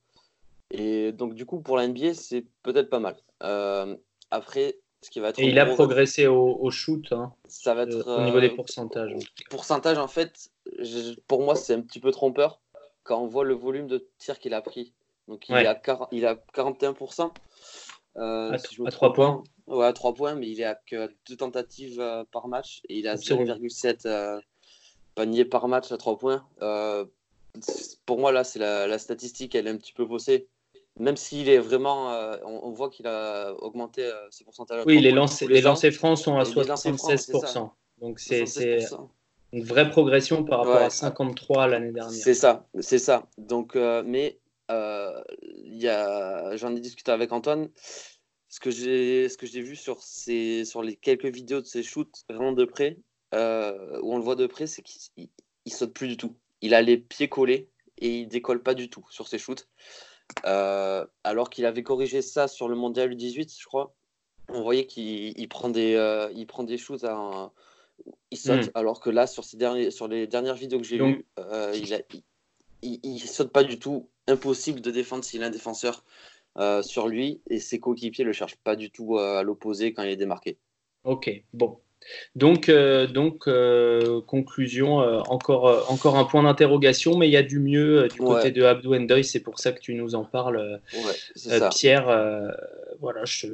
Et 0.70 1.12
donc, 1.12 1.32
du 1.34 1.46
coup, 1.46 1.62
pour 1.62 1.78
la 1.78 1.88
NBA, 1.88 2.12
c'est 2.12 2.44
peut-être 2.62 2.90
pas 2.90 2.98
mal. 2.98 3.16
après, 4.30 4.76
et 5.38 5.48
il 5.48 5.58
a 5.58 5.66
progressé 5.66 6.26
au, 6.26 6.70
shoot. 6.70 7.06
Hein, 7.12 7.32
ça 7.48 7.74
va 7.74 7.82
être, 7.84 8.06
au 8.06 8.22
niveau 8.22 8.40
des 8.40 8.50
euh, 8.50 8.54
pourcentages. 8.54 9.12
Pourcentage, 9.48 9.96
en 9.96 10.08
fait, 10.08 10.50
pour 11.26 11.42
moi, 11.42 11.54
c'est 11.54 11.74
un 11.74 11.80
petit 11.80 12.00
peu 12.00 12.10
trompeur 12.10 12.60
quand 13.02 13.20
on 13.20 13.26
voit 13.26 13.44
le 13.44 13.54
volume 13.54 13.86
de 13.86 14.06
tirs 14.18 14.38
qu'il 14.38 14.54
a 14.54 14.62
pris. 14.62 14.92
Donc 15.28 15.48
il, 15.48 15.54
a, 15.54 15.80
il 16.12 16.26
a 16.26 16.34
41%. 16.54 17.30
Euh, 18.16 18.52
à, 18.52 18.90
3 18.90 19.12
points. 19.12 19.42
Ouais, 19.68 19.86
à 19.86 19.92
3 19.92 20.14
points, 20.14 20.34
mais 20.34 20.48
il 20.48 20.60
est 20.60 20.64
à 20.64 20.74
que 20.74 21.12
deux 21.28 21.36
tentatives 21.36 22.00
euh, 22.00 22.24
par 22.32 22.48
match 22.48 22.82
et 22.88 22.98
il 22.98 23.06
a 23.06 23.14
0,7 23.14 24.06
euh, 24.06 24.40
panier 25.14 25.44
par 25.44 25.68
match 25.68 25.92
à 25.92 25.96
3 25.96 26.18
points. 26.18 26.44
pour 28.06 28.18
moi, 28.18 28.32
là, 28.32 28.42
c'est 28.42 28.58
la, 28.58 28.86
la, 28.86 28.98
statistique, 28.98 29.54
elle 29.54 29.68
est 29.68 29.70
un 29.70 29.76
petit 29.76 29.92
peu 29.92 30.06
faussée 30.06 30.48
même 30.98 31.16
s'il 31.16 31.48
est 31.48 31.58
vraiment, 31.58 32.12
euh, 32.12 32.36
on, 32.44 32.70
voit 32.70 32.90
qu'il 32.90 33.06
a 33.06 33.54
augmenté 33.60 34.04
euh, 34.04 34.14
ses 34.30 34.44
pourcentages. 34.44 34.84
Oui, 34.86 35.00
les 35.00 35.10
lancers, 35.10 35.48
les 35.48 35.60
lancers 35.60 35.92
francs 35.92 36.18
sont 36.18 36.36
à 36.36 36.42
76%. 36.44 37.70
Donc 38.00 38.18
c'est 38.18 38.44
une 39.52 39.64
vraie 39.64 39.90
progression 39.90 40.44
par 40.44 40.60
rapport 40.60 40.76
à 40.76 40.90
53 40.90 41.66
l'année 41.68 41.92
dernière. 41.92 42.20
C'est 42.20 42.34
ça, 42.34 42.66
c'est 42.80 42.98
ça. 42.98 43.28
Donc, 43.38 43.76
euh, 43.76 44.02
mais 44.06 44.38
a, 44.68 45.22
j'en 46.56 46.74
ai 46.74 46.80
discuté 46.80 47.10
avec 47.10 47.32
Antoine. 47.32 47.68
Ce 48.48 48.58
que 48.60 48.70
j'ai, 48.70 49.28
ce 49.28 49.36
que 49.36 49.46
j'ai 49.46 49.60
vu 49.60 49.76
sur 49.76 50.02
ces, 50.02 50.64
sur 50.64 50.82
les 50.82 50.96
quelques 50.96 51.26
vidéos 51.26 51.60
de 51.60 51.66
ses 51.66 51.82
shoots 51.82 52.24
vraiment 52.28 52.52
de 52.52 52.64
près, 52.64 52.98
où 53.32 53.36
on 53.36 54.16
le 54.16 54.22
voit 54.22 54.36
de 54.36 54.46
près, 54.46 54.66
c'est 54.66 54.82
qu'il 54.82 55.28
il 55.64 55.72
saute 55.72 55.92
plus 55.92 56.08
du 56.08 56.16
tout. 56.16 56.34
Il 56.62 56.74
a 56.74 56.82
les 56.82 56.98
pieds 56.98 57.28
collés 57.28 57.68
et 57.98 58.20
il 58.20 58.28
décolle 58.28 58.62
pas 58.62 58.74
du 58.74 58.90
tout 58.90 59.06
sur 59.10 59.28
ses 59.28 59.38
shoots. 59.38 59.68
Euh, 60.46 61.04
alors 61.24 61.50
qu'il 61.50 61.66
avait 61.66 61.82
corrigé 61.82 62.22
ça 62.22 62.48
sur 62.48 62.68
le 62.68 62.76
mondial 62.76 63.12
U18, 63.12 63.58
je 63.58 63.66
crois. 63.66 63.94
On 64.48 64.62
voyait 64.62 64.86
qu'il 64.86 65.48
prend, 65.48 65.68
des, 65.68 65.94
euh, 65.94 66.30
il 66.34 66.46
prend 66.46 66.64
des 66.64 66.78
choses 66.78 67.04
à 67.04 67.52
il 68.30 68.38
saute, 68.38 68.66
hmm. 68.66 68.70
alors 68.74 69.00
que 69.00 69.10
là, 69.10 69.26
sur, 69.26 69.44
ces 69.44 69.56
derniers, 69.56 69.90
sur 69.90 70.08
les 70.08 70.26
dernières 70.26 70.54
vidéos 70.54 70.78
que 70.78 70.86
j'ai 70.86 70.98
vues, 70.98 71.24
euh, 71.38 71.74
il, 72.82 73.00
il, 73.02 73.18
saute 73.20 73.52
pas 73.52 73.64
du 73.64 73.78
tout. 73.78 74.08
Impossible 74.26 74.80
de 74.80 74.90
défendre 74.90 75.24
s'il 75.24 75.42
a 75.42 75.46
un 75.46 75.50
défenseur 75.50 76.04
sur 76.82 77.08
lui 77.08 77.40
et 77.48 77.58
ses 77.58 77.80
coéquipiers 77.80 78.24
le 78.24 78.32
cherchent 78.32 78.56
pas 78.56 78.76
du 78.76 78.90
tout 78.90 79.18
à 79.18 79.42
l'opposé 79.42 79.92
quand 79.92 80.02
il 80.02 80.10
est 80.10 80.16
démarqué. 80.16 80.58
Ok, 81.04 81.42
bon. 81.52 81.78
Donc, 82.34 82.68
euh, 82.68 83.06
donc 83.06 83.46
euh, 83.46 84.20
conclusion, 84.22 85.00
euh, 85.02 85.20
encore, 85.28 85.90
encore 85.90 86.16
un 86.16 86.24
point 86.24 86.42
d'interrogation, 86.42 87.16
mais 87.16 87.28
il 87.28 87.32
y 87.32 87.36
a 87.36 87.42
du 87.42 87.58
mieux 87.58 88.08
du 88.08 88.18
côté 88.18 88.50
de 88.50 88.62
Abdou 88.62 88.94
Ndoy, 88.94 89.24
c'est 89.24 89.40
pour 89.40 89.58
ça 89.58 89.72
que 89.72 89.80
tu 89.80 89.94
nous 89.94 90.14
en 90.14 90.24
parles, 90.24 90.80
Pierre. 91.70 92.08
Voilà, 93.00 93.24
je, 93.24 93.46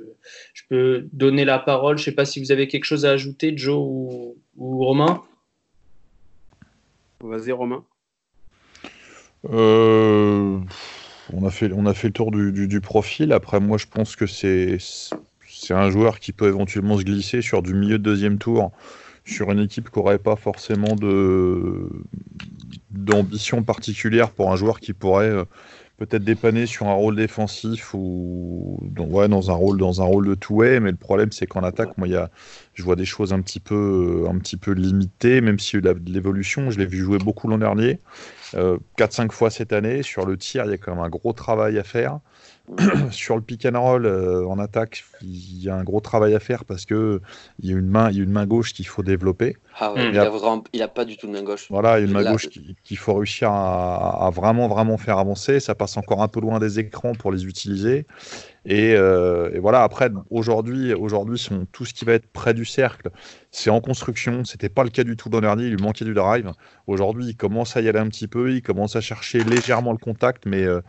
je, 0.54 0.62
peux 0.68 1.08
donner 1.12 1.44
la 1.44 1.58
parole. 1.58 1.96
Je 1.96 2.02
ne 2.02 2.04
sais 2.06 2.12
pas 2.12 2.24
si 2.24 2.40
vous 2.40 2.52
avez 2.52 2.68
quelque 2.68 2.84
chose 2.84 3.04
à 3.06 3.10
ajouter, 3.10 3.56
Joe 3.56 3.76
ou, 3.78 4.36
Romain. 4.58 5.22
Vas-y, 7.20 7.52
Romain. 7.52 7.84
on, 9.44 10.64
a 11.44 11.50
fait, 11.50 11.72
on 11.72 11.86
a 11.86 11.94
fait 11.94 12.08
le 12.08 12.12
tour 12.12 12.30
du, 12.30 12.66
du 12.66 12.80
profil. 12.80 13.32
Après, 13.32 13.60
moi, 13.60 13.78
je 13.78 13.86
pense 13.86 14.16
que 14.16 14.26
c'est 14.26 14.78
c'est 15.48 15.74
un 15.74 15.90
joueur 15.90 16.20
qui 16.20 16.32
peut 16.32 16.48
éventuellement 16.48 16.98
se 16.98 17.02
glisser 17.02 17.40
sur 17.40 17.62
du 17.62 17.72
milieu 17.74 17.98
de 17.98 18.02
deuxième 18.02 18.38
tour 18.38 18.72
sur 19.24 19.50
une 19.50 19.60
équipe 19.60 19.90
qui 19.90 19.98
n'aurait 19.98 20.18
pas 20.18 20.36
forcément 20.36 20.94
d'ambition 22.90 23.62
particulière 23.62 24.30
pour 24.30 24.52
un 24.52 24.56
joueur 24.56 24.78
qui 24.78 24.92
pourrait 24.92 25.30
euh, 25.30 25.44
peut-être 25.96 26.24
dépanner 26.24 26.66
sur 26.66 26.88
un 26.88 26.94
rôle 26.94 27.16
défensif 27.16 27.94
ou 27.94 28.78
dans, 28.82 29.50
un 29.50 29.54
rôle 29.54 29.78
dans 29.78 30.02
un 30.02 30.04
rôle 30.04 30.28
de 30.28 30.34
two-way 30.34 30.80
mais 30.80 30.90
le 30.90 30.96
problème 30.96 31.32
c'est 31.32 31.46
qu'en 31.46 31.62
attaque 31.62 31.96
moi 31.96 32.06
y 32.06 32.16
a, 32.16 32.30
je 32.74 32.82
vois 32.82 32.96
des 32.96 33.04
choses 33.04 33.32
un 33.32 33.40
petit 33.40 33.60
peu 33.60 34.26
un 34.28 34.38
petit 34.38 34.56
peu 34.56 34.72
limitées 34.72 35.40
même 35.40 35.58
s'il 35.58 35.84
y 35.84 35.88
a 35.88 35.92
eu 35.92 35.94
de 35.94 36.12
l'évolution. 36.12 36.70
Je 36.70 36.78
l'ai 36.78 36.86
vu 36.86 36.98
jouer 36.98 37.18
beaucoup 37.18 37.48
l'an 37.48 37.58
dernier. 37.58 38.00
4-5 38.52 38.56
euh, 38.56 39.28
fois 39.30 39.50
cette 39.50 39.72
année. 39.72 40.02
Sur 40.02 40.26
le 40.26 40.36
tir 40.36 40.64
il 40.66 40.70
y 40.70 40.74
a 40.74 40.78
quand 40.78 40.94
même 40.94 41.04
un 41.04 41.08
gros 41.08 41.32
travail 41.32 41.78
à 41.78 41.82
faire 41.84 42.20
sur 43.10 43.36
le 43.36 43.42
pick 43.42 43.64
and 43.66 43.80
roll 43.80 44.06
euh, 44.06 44.46
en 44.46 44.58
attaque, 44.58 45.04
il 45.22 45.62
y 45.62 45.68
a 45.68 45.76
un 45.76 45.84
gros 45.84 46.00
travail 46.00 46.34
à 46.34 46.40
faire 46.40 46.64
parce 46.64 46.84
que 46.84 47.20
il 47.60 47.70
y 47.70 47.74
a 47.74 47.76
une 47.76 47.88
main, 47.88 48.10
il 48.10 48.16
y 48.16 48.20
a 48.20 48.24
une 48.24 48.32
main 48.32 48.46
gauche 48.46 48.72
qu'il 48.72 48.86
faut 48.86 49.02
développer. 49.02 49.56
Ah 49.78 49.92
il, 49.96 50.10
n'a 50.12 50.22
a 50.22 50.88
pas 50.88 51.04
du 51.04 51.16
tout 51.16 51.26
de 51.26 51.32
main 51.32 51.42
gauche. 51.42 51.66
Voilà, 51.68 51.98
il 51.98 52.02
y 52.02 52.04
a 52.04 52.06
une 52.06 52.12
main 52.12 52.32
gauche 52.32 52.48
qu'il 52.48 52.96
faut 52.96 53.14
réussir 53.14 53.50
à, 53.50 54.30
vraiment 54.32 54.68
vraiment 54.68 54.96
faire 54.96 55.18
avancer. 55.18 55.60
Ça 55.60 55.74
passe 55.74 55.96
encore 55.96 56.22
un 56.22 56.28
peu 56.28 56.40
loin 56.40 56.58
des 56.58 56.78
écrans 56.78 57.12
pour 57.12 57.30
les 57.30 57.44
utiliser. 57.44 58.06
Et, 58.64 58.94
euh, 58.94 59.58
voilà. 59.60 59.82
Après, 59.82 60.10
aujourd'hui, 60.30 60.94
aujourd'hui, 60.94 61.46
tout 61.72 61.84
ce 61.84 61.92
qui 61.92 62.04
va 62.04 62.14
être 62.14 62.26
près 62.26 62.54
du 62.54 62.64
cercle, 62.64 63.10
c'est 63.50 63.70
en 63.70 63.80
construction. 63.80 64.44
C'était 64.44 64.70
pas 64.70 64.82
le 64.82 64.90
cas 64.90 65.04
du 65.04 65.16
tout 65.16 65.28
l'an 65.28 65.40
dernier. 65.40 65.64
Il 65.64 65.74
lui 65.74 65.82
manquait 65.82 66.06
du 66.06 66.14
drive. 66.14 66.50
Aujourd'hui, 66.86 67.26
il 67.26 67.36
commence 67.36 67.76
à 67.76 67.82
y 67.82 67.88
aller 67.88 67.98
un 67.98 68.08
petit 68.08 68.28
peu. 68.28 68.52
Il 68.52 68.62
commence 68.62 68.96
à 68.96 69.02
chercher 69.02 69.44
légèrement 69.44 69.92
le 69.92 69.98
contact, 69.98 70.46
mais 70.46 70.64
euh, 70.64 70.80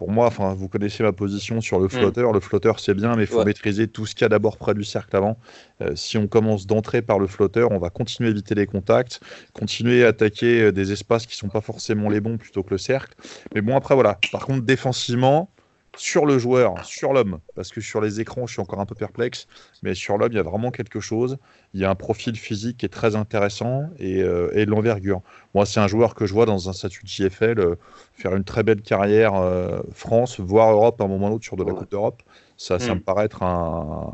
pour 0.00 0.10
moi, 0.10 0.28
enfin, 0.28 0.54
vous 0.54 0.66
connaissez 0.66 1.02
ma 1.02 1.12
position 1.12 1.60
sur 1.60 1.78
le 1.78 1.84
mm. 1.84 1.90
flotteur. 1.90 2.32
Le 2.32 2.40
flotteur, 2.40 2.80
c'est 2.80 2.94
bien, 2.94 3.16
mais 3.16 3.24
il 3.24 3.26
faut 3.26 3.44
maîtriser 3.44 3.86
tout 3.86 4.06
ce 4.06 4.14
qu'il 4.14 4.22
y 4.22 4.24
a 4.24 4.30
d'abord 4.30 4.56
près 4.56 4.72
du 4.72 4.82
cercle 4.82 5.14
avant. 5.14 5.36
Euh, 5.82 5.94
si 5.94 6.16
on 6.16 6.26
commence 6.26 6.66
d'entrer 6.66 7.02
par 7.02 7.18
le 7.18 7.26
flotteur, 7.26 7.70
on 7.70 7.78
va 7.78 7.90
continuer 7.90 8.28
à 8.28 8.30
éviter 8.30 8.54
les 8.54 8.64
contacts, 8.64 9.20
continuer 9.52 10.02
à 10.06 10.08
attaquer 10.08 10.62
euh, 10.62 10.72
des 10.72 10.90
espaces 10.92 11.26
qui 11.26 11.36
sont 11.36 11.50
pas 11.50 11.60
forcément 11.60 12.08
les 12.08 12.22
bons 12.22 12.38
plutôt 12.38 12.62
que 12.62 12.70
le 12.70 12.78
cercle. 12.78 13.14
Mais 13.54 13.60
bon, 13.60 13.76
après, 13.76 13.94
voilà. 13.94 14.16
Par 14.32 14.46
contre, 14.46 14.62
défensivement, 14.62 15.50
sur 15.96 16.24
le 16.26 16.38
joueur, 16.38 16.84
sur 16.84 17.12
l'homme, 17.12 17.40
parce 17.54 17.70
que 17.70 17.80
sur 17.80 18.00
les 18.00 18.20
écrans, 18.20 18.46
je 18.46 18.52
suis 18.52 18.62
encore 18.62 18.80
un 18.80 18.86
peu 18.86 18.94
perplexe, 18.94 19.46
mais 19.82 19.94
sur 19.94 20.18
l'homme, 20.18 20.32
il 20.32 20.36
y 20.36 20.38
a 20.38 20.42
vraiment 20.42 20.70
quelque 20.70 21.00
chose. 21.00 21.38
Il 21.74 21.80
y 21.80 21.84
a 21.84 21.90
un 21.90 21.94
profil 21.94 22.36
physique 22.36 22.78
qui 22.78 22.86
est 22.86 22.90
très 22.90 23.16
intéressant 23.16 23.90
et, 23.98 24.22
euh, 24.22 24.50
et 24.54 24.66
de 24.66 24.70
l'envergure. 24.70 25.20
Moi, 25.54 25.66
c'est 25.66 25.80
un 25.80 25.88
joueur 25.88 26.14
que 26.14 26.26
je 26.26 26.32
vois 26.32 26.46
dans 26.46 26.68
un 26.68 26.72
statut 26.72 27.04
de 27.04 27.08
JFL 27.08 27.60
euh, 27.60 27.74
faire 28.14 28.36
une 28.36 28.44
très 28.44 28.62
belle 28.62 28.82
carrière 28.82 29.34
euh, 29.34 29.80
France, 29.92 30.40
voire 30.40 30.72
Europe 30.72 31.00
à 31.00 31.04
un 31.04 31.08
moment 31.08 31.28
ou 31.28 31.30
l'autre 31.30 31.44
sur 31.44 31.56
de 31.56 31.64
la 31.64 31.72
Coupe 31.72 31.90
d'Europe. 31.90 32.22
Ça, 32.56 32.78
ça 32.78 32.94
hmm. 32.94 32.98
me 32.98 33.02
paraît 33.02 33.24
être 33.24 33.42
un, 33.42 34.12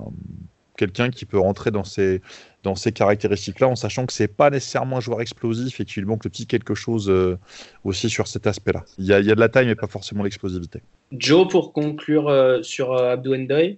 quelqu'un 0.77 1.11
qui 1.11 1.25
peut 1.25 1.39
rentrer 1.39 1.71
dans 1.71 1.85
ces, 1.85 2.21
dans 2.67 2.75
ces 2.75 2.91
caractéristiques-là, 2.91 3.69
en 3.69 3.77
sachant 3.77 4.07
que 4.07 4.13
c'est 4.13 4.27
pas 4.27 4.51
nécessairement 4.51 4.97
un 4.97 5.01
joueur 5.01 5.21
explosif 5.21 5.79
et 5.81 5.85
qu'il 5.85 6.05
manque 6.05 6.25
le 6.25 6.31
petit 6.31 6.47
quelque 6.47 6.75
chose 6.75 7.09
euh, 7.09 7.39
aussi 7.85 8.11
sur 8.11 8.27
cet 8.27 8.49
aspect-là. 8.49 8.85
Il 8.99 9.07
y, 9.07 9.13
a, 9.13 9.23
de 9.23 9.41
la 9.41 9.49
taille, 9.49 9.67
mais 9.67 9.77
pas 9.77 9.87
forcément 9.87 10.25
l'explosivité. 10.25 10.81
Joe, 11.13 11.47
pour 11.49 11.73
conclure 11.73 12.29
euh, 12.29 12.63
sur 12.63 12.93
euh, 12.93 13.13
Abdou 13.13 13.37
Ndoye, 13.37 13.77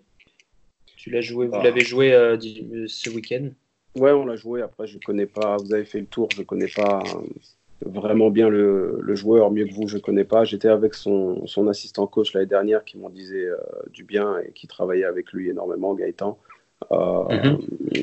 tu 0.97 1.11
l'as 1.11 1.21
joué, 1.21 1.49
vous 1.49 1.55
ah. 1.55 1.63
l'avez 1.63 1.85
joué 1.85 2.11
ce 2.87 3.11
week-end? 3.11 3.51
Ouais, 3.95 4.13
on 4.13 4.25
l'a 4.25 4.37
joué. 4.37 4.63
Après, 4.63 4.87
je 4.87 4.99
connais 4.99 5.27
pas. 5.27 5.57
Vous 5.59 5.75
avez 5.75 5.85
fait 5.85 6.01
le 6.01 6.07
tour, 6.07 6.29
je 6.35 6.43
connais 6.43 6.69
pas 6.69 7.03
vraiment 7.83 8.31
bien 8.31 8.49
le, 8.49 9.15
joueur, 9.15 9.51
mieux 9.53 9.67
que 9.67 9.75
vous, 9.75 9.87
je 9.87 9.97
ne 9.97 10.01
connais 10.01 10.25
pas. 10.25 10.45
J'étais 10.45 10.69
avec 10.69 10.95
son, 10.95 11.47
assistant 11.69 12.07
coach 12.07 12.33
l'année 12.33 12.47
dernière 12.47 12.85
qui 12.85 12.99
m'en 12.99 13.11
disait 13.11 13.47
du 13.93 14.03
bien 14.03 14.39
et 14.39 14.53
qui 14.53 14.67
travaillait 14.67 15.05
avec 15.05 15.33
lui 15.33 15.51
énormément, 15.51 15.95
Gaëtan. 15.95 16.39
Mhm. 16.91 17.59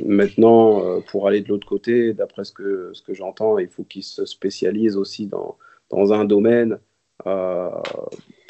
Maintenant, 0.05 1.01
pour 1.07 1.27
aller 1.27 1.41
de 1.41 1.49
l'autre 1.49 1.67
côté, 1.67 2.13
d'après 2.13 2.43
ce 2.43 2.51
que, 2.51 2.91
ce 2.93 3.01
que 3.01 3.13
j'entends, 3.13 3.57
il 3.57 3.67
faut 3.67 3.83
qu'il 3.83 4.03
se 4.03 4.25
spécialise 4.25 4.97
aussi 4.97 5.27
dans, 5.27 5.57
dans 5.89 6.13
un 6.13 6.25
domaine 6.25 6.79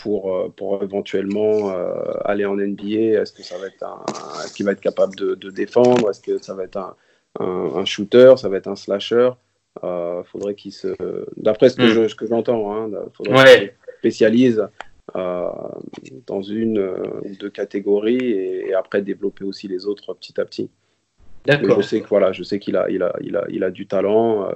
pour, 0.06 0.36
euh, 0.36 0.54
pour 0.56 0.84
éventuellement 0.84 1.72
euh, 1.72 1.96
aller 2.26 2.46
en 2.46 2.56
NBA 2.58 3.20
Est-ce 3.20 3.34
que 3.34 3.42
ça 3.42 3.58
va 3.58 3.66
être 3.66 3.84
un, 3.84 4.04
qu'il 4.56 4.66
va 4.66 4.74
être 4.74 4.82
capable 4.82 5.16
de, 5.16 5.50
défendre? 5.50 6.12
Est-ce 6.12 6.22
que 6.22 6.38
ça 6.42 6.54
va 6.54 6.64
être 6.64 6.78
un, 6.78 6.96
un, 7.40 7.86
shooter? 7.86 8.36
Ça 8.38 8.48
va 8.48 8.58
être 8.58 8.68
un 8.68 8.76
slasher? 8.76 9.32
Euh, 9.84 10.24
faudrait 10.24 10.54
qu'il 10.54 10.72
se, 10.72 10.96
d'après 11.38 11.70
ce 11.70 11.76
que, 11.76 11.88
je, 11.88 12.16
que 12.16 12.28
j'entends, 12.28 12.74
hein, 12.74 12.90
faudrait 13.14 13.60
qu'il 13.60 13.68
se 13.68 13.98
spécialise 14.00 14.60
euh, 14.60 14.68
dans 15.14 16.42
une 16.42 16.80
ou 16.80 17.36
deux 17.40 17.50
catégories 17.50 18.32
et, 18.32 18.74
après 18.74 19.02
développer 19.02 19.44
aussi 19.44 19.68
les 19.68 19.86
autres 19.86 20.14
petit 20.14 20.40
à 20.40 20.46
petit. 20.46 20.70
D'accord. 21.46 21.82
Je 21.82 21.88
sais 21.88 22.02
que 22.02 22.08
voilà, 22.08 22.32
je 22.32 22.44
sais 22.44 22.58
qu'il 22.60 22.76
a, 22.76 22.90
il 22.90 23.04
a, 23.04 23.16
il 23.22 23.38
a, 23.38 23.46
il 23.50 23.64
a 23.64 23.72
du 23.72 23.88
talent. 23.88 24.50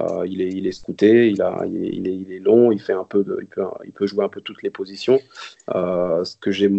Euh, 0.00 0.26
il, 0.26 0.40
est, 0.40 0.50
il 0.50 0.66
est 0.66 0.72
scouté, 0.72 1.30
il, 1.30 1.42
a, 1.42 1.64
il, 1.66 2.06
est, 2.06 2.14
il, 2.14 2.32
est, 2.32 2.38
long, 2.38 2.70
il, 2.70 2.80
fait 2.80 2.92
un 2.92 3.04
peu 3.04 3.24
de, 3.24 3.38
il, 3.40 3.46
peut, 3.46 3.64
il 3.84 3.92
peut 3.92 4.06
jouer 4.06 4.24
un 4.24 4.28
peu 4.28 4.40
toutes 4.40 4.62
les 4.62 4.70
positions. 4.70 5.18
Euh, 5.74 6.22
ce 6.24 6.36
que 6.36 6.52
j'ai 6.52 6.70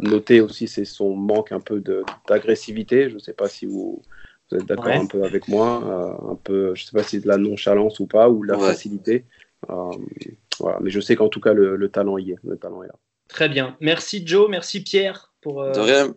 noté 0.00 0.40
aussi, 0.40 0.66
c'est 0.66 0.84
son 0.84 1.14
manque 1.14 1.52
un 1.52 1.60
peu 1.60 1.82
d'agressivité. 2.28 3.08
Je 3.08 3.14
ne 3.14 3.20
sais 3.20 3.34
pas 3.34 3.48
si 3.48 3.66
vous, 3.66 4.02
vous 4.50 4.58
êtes 4.58 4.66
d'accord 4.66 4.88
un 4.88 5.06
peu 5.06 5.22
avec 5.22 5.46
moi. 5.46 5.82
Euh, 5.84 6.32
un 6.32 6.38
peu, 6.42 6.74
je 6.74 6.82
ne 6.82 6.86
sais 6.86 6.92
pas 6.92 7.04
si 7.04 7.16
c'est 7.16 7.20
de 7.20 7.28
la 7.28 7.36
nonchalance 7.36 8.00
ou 8.00 8.06
pas, 8.06 8.28
ou 8.28 8.44
de 8.44 8.50
la 8.50 8.58
facilité. 8.58 9.24
Voilà. 9.68 10.78
Mais 10.80 10.90
je 10.90 11.00
sais 11.00 11.16
qu'en 11.16 11.28
tout 11.28 11.40
cas, 11.40 11.52
le, 11.52 11.76
le, 11.76 11.88
talent 11.88 12.18
y 12.18 12.32
est. 12.32 12.38
Le 12.44 12.56
talent 12.56 12.82
est 12.82 12.88
là. 12.88 12.94
Très 13.28 13.48
bien. 13.48 13.76
Merci 13.80 14.26
Joe, 14.26 14.48
merci 14.50 14.82
Pierre 14.82 15.32
pour 15.40 15.64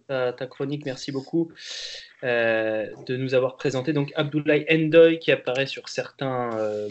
ta, 0.07 0.33
ta, 0.33 0.47
chronique. 0.47 0.85
Merci 0.85 1.11
beaucoup. 1.11 1.51
Euh, 2.23 2.85
de 3.05 3.17
nous 3.17 3.33
avoir 3.33 3.57
présenté 3.57 3.91
donc 3.91 4.13
Abdoulaye 4.15 4.65
Endoy 4.71 5.19
qui 5.19 5.29
apparaît 5.33 5.65
sur 5.65 5.89
certains 5.89 6.51
euh, 6.57 6.87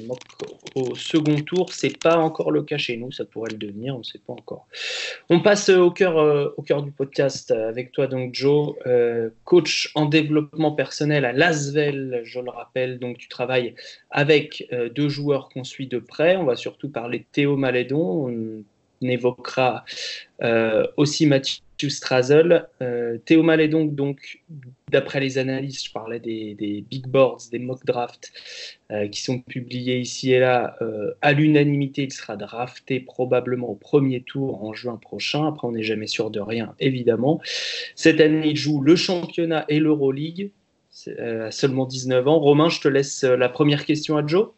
au 0.74 0.94
second 0.94 1.36
tour. 1.36 1.72
C'est 1.72 1.98
pas 1.98 2.18
encore 2.18 2.50
le 2.50 2.62
cas 2.62 2.76
chez 2.76 2.98
nous, 2.98 3.10
ça 3.12 3.24
pourrait 3.24 3.52
le 3.52 3.56
devenir, 3.56 3.94
on 3.94 4.00
ne 4.00 4.02
sait 4.02 4.18
pas 4.18 4.34
encore. 4.34 4.66
On 5.30 5.40
passe 5.40 5.70
au 5.70 5.90
cœur, 5.90 6.18
euh, 6.18 6.50
au 6.58 6.62
cœur 6.62 6.82
du 6.82 6.90
podcast 6.90 7.50
avec 7.50 7.92
toi 7.92 8.08
donc 8.08 8.34
Joe, 8.34 8.74
coach 9.44 9.90
en 9.94 10.04
développement 10.04 10.72
personnel 10.72 11.24
à 11.24 11.32
Lasvel, 11.32 12.20
je 12.24 12.40
le 12.40 12.50
rappelle. 12.50 12.98
Donc 12.98 13.16
tu 13.16 13.28
travailles 13.28 13.74
avec 14.10 14.68
deux 14.94 15.08
joueurs 15.08 15.48
qu'on 15.48 15.64
suit 15.64 15.86
de 15.86 15.98
près. 15.98 16.36
On 16.36 16.44
va 16.44 16.56
surtout 16.56 16.90
parler 16.90 17.20
de 17.20 17.26
Théo 17.32 17.56
Malédon. 17.56 18.64
Évoquera 19.10 19.84
aussi 20.96 21.26
Mathieu 21.26 21.62
Strazel. 21.88 22.68
Euh, 22.80 23.18
Théo 23.24 23.42
Mallet, 23.42 23.68
donc, 23.68 23.94
donc 23.94 24.42
d'après 24.90 25.20
les 25.20 25.38
analyses, 25.38 25.84
je 25.84 25.92
parlais 25.92 26.20
des, 26.20 26.84
big 26.88 27.06
boards, 27.06 27.42
des 27.50 27.58
mock 27.58 27.84
drafts 27.84 28.32
euh, 28.90 29.08
qui 29.08 29.22
sont 29.22 29.40
publiés 29.40 29.98
ici 29.98 30.32
et 30.32 30.40
là. 30.40 30.76
Euh, 30.82 31.12
à 31.22 31.32
l'unanimité, 31.32 32.04
il 32.04 32.12
sera 32.12 32.36
drafté 32.36 33.00
probablement 33.00 33.70
au 33.70 33.74
premier 33.74 34.22
tour 34.22 34.64
en 34.64 34.72
juin 34.72 34.96
prochain. 34.96 35.46
Après, 35.46 35.66
on 35.66 35.72
n'est 35.72 35.82
jamais 35.82 36.06
sûr 36.06 36.30
de 36.30 36.40
rien, 36.40 36.74
évidemment. 36.80 37.40
Cette 37.94 38.20
année, 38.20 38.48
il 38.48 38.56
joue 38.56 38.80
le 38.80 38.96
championnat 38.96 39.64
et 39.68 39.80
l'Euroleague 39.80 40.50
à 41.18 41.50
seulement 41.50 41.86
19 41.86 42.28
ans. 42.28 42.38
Romain, 42.38 42.68
je 42.68 42.80
te 42.80 42.88
laisse 42.88 43.24
la 43.24 43.48
première 43.48 43.86
question 43.86 44.16
à 44.16 44.26
Joe. 44.26 44.50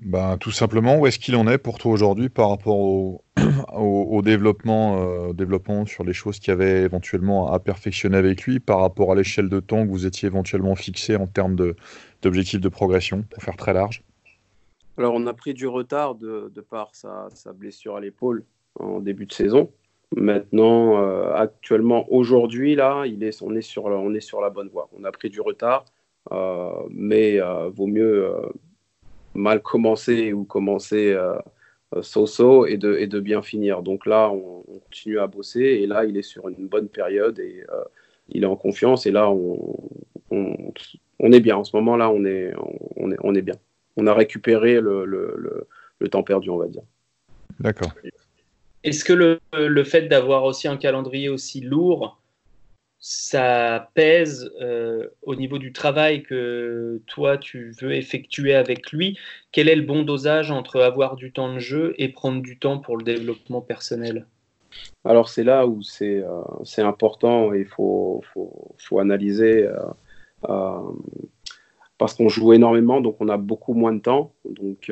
Ben, 0.00 0.36
tout 0.38 0.52
simplement, 0.52 0.96
où 0.98 1.06
est-ce 1.08 1.18
qu'il 1.18 1.34
en 1.34 1.48
est 1.48 1.58
pour 1.58 1.78
toi 1.78 1.90
aujourd'hui 1.90 2.28
par 2.28 2.50
rapport 2.50 2.78
au, 2.78 3.24
euh, 3.38 4.22
développement 4.22 5.86
sur 5.86 6.04
les 6.04 6.12
choses 6.12 6.38
qu'il 6.38 6.48
y 6.48 6.52
avait 6.52 6.82
éventuellement 6.82 7.52
à 7.52 7.58
perfectionner 7.58 8.16
avec 8.16 8.42
lui 8.42 8.60
par 8.60 8.80
rapport 8.80 9.10
à 9.10 9.16
l'échelle 9.16 9.48
de 9.48 9.58
temps 9.58 9.84
que 9.84 9.90
vous 9.90 10.06
étiez 10.06 10.28
éventuellement 10.28 10.76
fixé 10.76 11.16
en 11.16 11.26
termes 11.26 11.56
d'objectifs 12.22 12.60
de, 12.60 12.68
progression, 12.68 13.22
pour 13.22 13.42
faire 13.42 13.56
très 13.56 13.72
large? 13.72 14.04
Alors, 14.98 15.14
on 15.14 15.26
a 15.26 15.34
pris 15.34 15.52
du 15.52 15.66
retard 15.66 16.14
de, 16.14 16.48
par 16.70 16.90
sa, 16.94 17.28
blessure 17.52 17.96
à 17.96 18.00
l'épaule 18.00 18.44
en 18.78 19.00
début 19.00 19.26
de 19.26 19.32
saison. 19.32 19.72
Maintenant, 20.16 21.02
euh, 21.02 21.34
actuellement, 21.34 22.06
aujourd'hui, 22.12 22.76
là, 22.76 23.04
il 23.04 23.24
est, 23.24 23.42
on, 23.42 23.54
est 23.54 23.62
sur, 23.62 23.86
on 23.86 24.14
est 24.14 24.20
sur 24.20 24.40
la 24.40 24.50
bonne 24.50 24.68
voie. 24.68 24.88
On 24.98 25.02
a 25.04 25.10
pris 25.10 25.28
du 25.28 25.40
retard, 25.40 25.84
euh, 26.30 26.70
mais 26.88 27.40
vaut 27.74 27.88
mieux 27.88 28.32
mal 29.38 29.62
commencer 29.62 30.32
ou 30.32 30.44
commencer 30.44 31.12
euh, 31.12 31.38
so-so 32.02 32.66
et 32.66 32.76
de, 32.76 32.96
et 32.98 33.06
de 33.06 33.20
bien 33.20 33.42
finir. 33.42 33.82
Donc 33.82 34.04
là, 34.04 34.30
on, 34.30 34.64
continue 34.84 35.18
à 35.18 35.26
bosser 35.26 35.60
et 35.60 35.86
là, 35.86 36.04
il 36.04 36.16
est 36.16 36.22
sur 36.22 36.48
une 36.48 36.66
bonne 36.66 36.88
période 36.88 37.38
et 37.38 37.64
euh, 37.72 37.84
il 38.28 38.42
est 38.42 38.46
en 38.46 38.56
confiance 38.56 39.06
et 39.06 39.10
là, 39.10 39.30
on, 39.30 39.76
on, 40.30 41.32
est 41.32 41.40
bien. 41.40 41.56
En 41.56 41.64
ce 41.64 41.76
moment-là, 41.76 42.10
on 42.10 42.24
est, 42.24 42.52
on, 42.96 43.10
est, 43.10 43.16
on 43.22 43.34
est 43.34 43.42
bien. 43.42 43.56
On 43.96 44.06
a 44.06 44.14
récupéré 44.14 44.80
le, 44.80 45.04
le, 45.04 45.66
le, 45.98 46.08
temps 46.08 46.22
perdu, 46.22 46.50
on 46.50 46.58
va 46.58 46.68
dire. 46.68 46.82
D'accord. 47.60 47.92
Est-ce 48.84 49.04
que 49.04 49.12
le, 49.12 49.40
le 49.52 49.84
fait 49.84 50.02
d'avoir 50.02 50.44
aussi 50.44 50.68
un 50.68 50.76
calendrier 50.76 51.28
aussi 51.28 51.60
lourd 51.60 52.17
ça 53.00 53.90
pèse 53.94 54.50
euh, 54.60 55.08
au 55.22 55.34
niveau 55.34 55.58
du 55.58 55.72
travail 55.72 56.22
que 56.22 57.00
toi 57.06 57.38
tu 57.38 57.72
veux 57.80 57.94
effectuer 57.94 58.54
avec 58.54 58.92
lui. 58.92 59.18
Quel 59.52 59.68
est 59.68 59.76
le 59.76 59.82
bon 59.82 60.02
dosage 60.02 60.50
entre 60.50 60.80
avoir 60.80 61.16
du 61.16 61.32
temps 61.32 61.52
de 61.54 61.58
jeu 61.58 61.94
et 61.98 62.08
prendre 62.08 62.42
du 62.42 62.58
temps 62.58 62.78
pour 62.78 62.96
le 62.96 63.04
développement 63.04 63.60
personnel? 63.60 64.26
Alors 65.04 65.28
c'est 65.28 65.44
là 65.44 65.66
où 65.66 65.82
c'est 65.82 66.22
euh, 66.22 66.86
important 66.86 67.54
et 67.54 67.60
il 67.60 67.66
faut, 67.66 68.22
faut, 68.34 68.74
faut, 68.78 68.98
analyser 68.98 69.68
euh, 70.48 70.80
parce 71.96 72.14
qu'on 72.14 72.28
joue 72.28 72.52
énormément, 72.52 73.00
donc 73.00 73.16
on 73.20 73.28
a 73.28 73.36
beaucoup 73.36 73.74
moins 73.74 73.92
de 73.92 74.00
temps. 74.00 74.32
Donc, 74.44 74.90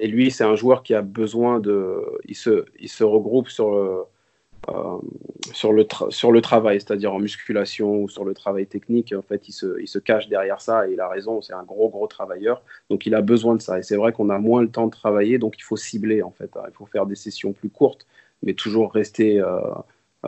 et 0.00 0.06
lui, 0.06 0.30
c'est 0.30 0.44
un 0.44 0.56
joueur 0.56 0.82
qui 0.82 0.94
a 0.94 1.02
besoin 1.02 1.60
de... 1.60 2.02
Il 2.24 2.34
se, 2.34 2.64
il 2.80 2.88
se 2.88 3.04
regroupe 3.04 3.48
sur 3.48 3.74
euh, 3.74 4.08
sur, 5.52 5.72
le 5.72 5.86
sur 6.10 6.32
le 6.32 6.40
travail, 6.40 6.80
c'est-à-dire 6.80 7.12
en 7.12 7.18
musculation 7.18 8.02
ou 8.02 8.08
sur 8.08 8.24
le 8.24 8.34
travail 8.34 8.66
technique. 8.66 9.14
En 9.16 9.22
fait, 9.22 9.48
il 9.48 9.52
se, 9.52 9.80
il 9.80 9.88
se 9.88 9.98
cache 9.98 10.28
derrière 10.28 10.60
ça 10.60 10.88
et 10.88 10.92
il 10.92 11.00
a 11.00 11.08
raison, 11.08 11.40
c'est 11.40 11.52
un 11.52 11.64
gros, 11.64 11.88
gros 11.88 12.06
travailleur. 12.06 12.62
Donc, 12.90 13.06
il 13.06 13.14
a 13.14 13.22
besoin 13.22 13.56
de 13.56 13.62
ça. 13.62 13.78
Et 13.78 13.82
c'est 13.82 13.96
vrai 13.96 14.12
qu'on 14.12 14.30
a 14.30 14.38
moins 14.38 14.62
le 14.62 14.70
temps 14.70 14.86
de 14.86 14.92
travailler, 14.92 15.38
donc 15.38 15.56
il 15.58 15.62
faut 15.62 15.76
cibler, 15.76 16.22
en 16.22 16.30
fait. 16.30 16.50
Il 16.68 16.74
faut 16.74 16.86
faire 16.86 17.06
des 17.06 17.14
sessions 17.14 17.52
plus 17.52 17.70
courtes, 17.70 18.06
mais 18.42 18.54
toujours 18.54 18.92
rester, 18.92 19.40
euh, 19.40 19.60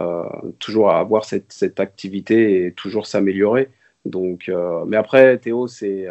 euh, 0.00 0.24
toujours 0.58 0.90
avoir 0.90 1.24
cette, 1.24 1.52
cette, 1.52 1.80
activité 1.80 2.66
et 2.66 2.72
toujours 2.72 3.06
s'améliorer. 3.06 3.70
Donc, 4.04 4.50
mais 4.86 4.96
après, 4.96 5.38
Théo, 5.38 5.68
c'est. 5.68 6.08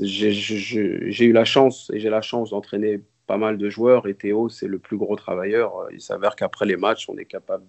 j'ai 0.00 1.24
eu 1.24 1.32
la 1.32 1.44
chance 1.44 1.90
et 1.92 2.00
j'ai 2.00 2.10
la 2.10 2.20
chance 2.22 2.50
d'entraîner 2.50 3.00
pas 3.28 3.36
mal 3.36 3.58
de 3.58 3.68
joueurs 3.68 4.08
et 4.08 4.14
Théo, 4.14 4.48
c'est 4.48 4.66
le 4.66 4.78
plus 4.78 4.96
gros 4.96 5.14
travailleur. 5.14 5.86
Il 5.92 6.00
s'avère 6.00 6.34
qu'après 6.34 6.64
les 6.66 6.76
matchs, 6.76 7.08
on 7.08 7.16
est 7.18 7.26
capable 7.26 7.66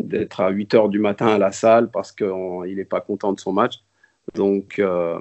d'être 0.00 0.40
à 0.40 0.50
8 0.50 0.74
heures 0.74 0.88
du 0.88 0.98
matin 0.98 1.28
à 1.28 1.38
la 1.38 1.52
salle 1.52 1.88
parce 1.90 2.10
qu'il 2.12 2.74
n'est 2.76 2.84
pas 2.84 3.00
content 3.00 3.32
de 3.32 3.40
son 3.40 3.52
match. 3.52 3.80
Donc, 4.34 4.80
euh, 4.80 5.20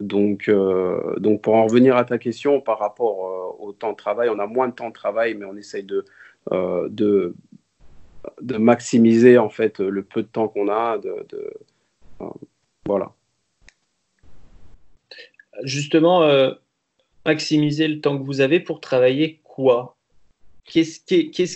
donc, 0.00 0.48
euh, 0.48 1.16
donc, 1.18 1.40
pour 1.40 1.54
en 1.54 1.64
revenir 1.64 1.96
à 1.96 2.04
ta 2.04 2.18
question 2.18 2.60
par 2.60 2.78
rapport 2.78 3.26
euh, 3.26 3.64
au 3.64 3.72
temps 3.72 3.92
de 3.92 3.96
travail, 3.96 4.28
on 4.28 4.38
a 4.38 4.46
moins 4.46 4.68
de 4.68 4.74
temps 4.74 4.88
de 4.88 4.94
travail, 4.94 5.34
mais 5.34 5.46
on 5.46 5.56
essaye 5.56 5.84
de, 5.84 6.04
de, 6.50 7.34
de, 8.42 8.56
maximiser 8.58 9.38
en 9.38 9.48
fait 9.48 9.80
le 9.80 10.02
peu 10.02 10.22
de 10.22 10.28
temps 10.28 10.48
qu'on 10.48 10.68
a. 10.68 10.98
Voilà. 12.84 13.12
Justement, 15.62 16.20
maximiser 17.26 17.88
le 17.88 18.00
temps 18.00 18.18
que 18.18 18.24
vous 18.24 18.40
avez 18.40 18.60
pour 18.60 18.80
travailler 18.80 19.40
quoi? 19.44 19.96
Qu'est-ce 20.64 21.00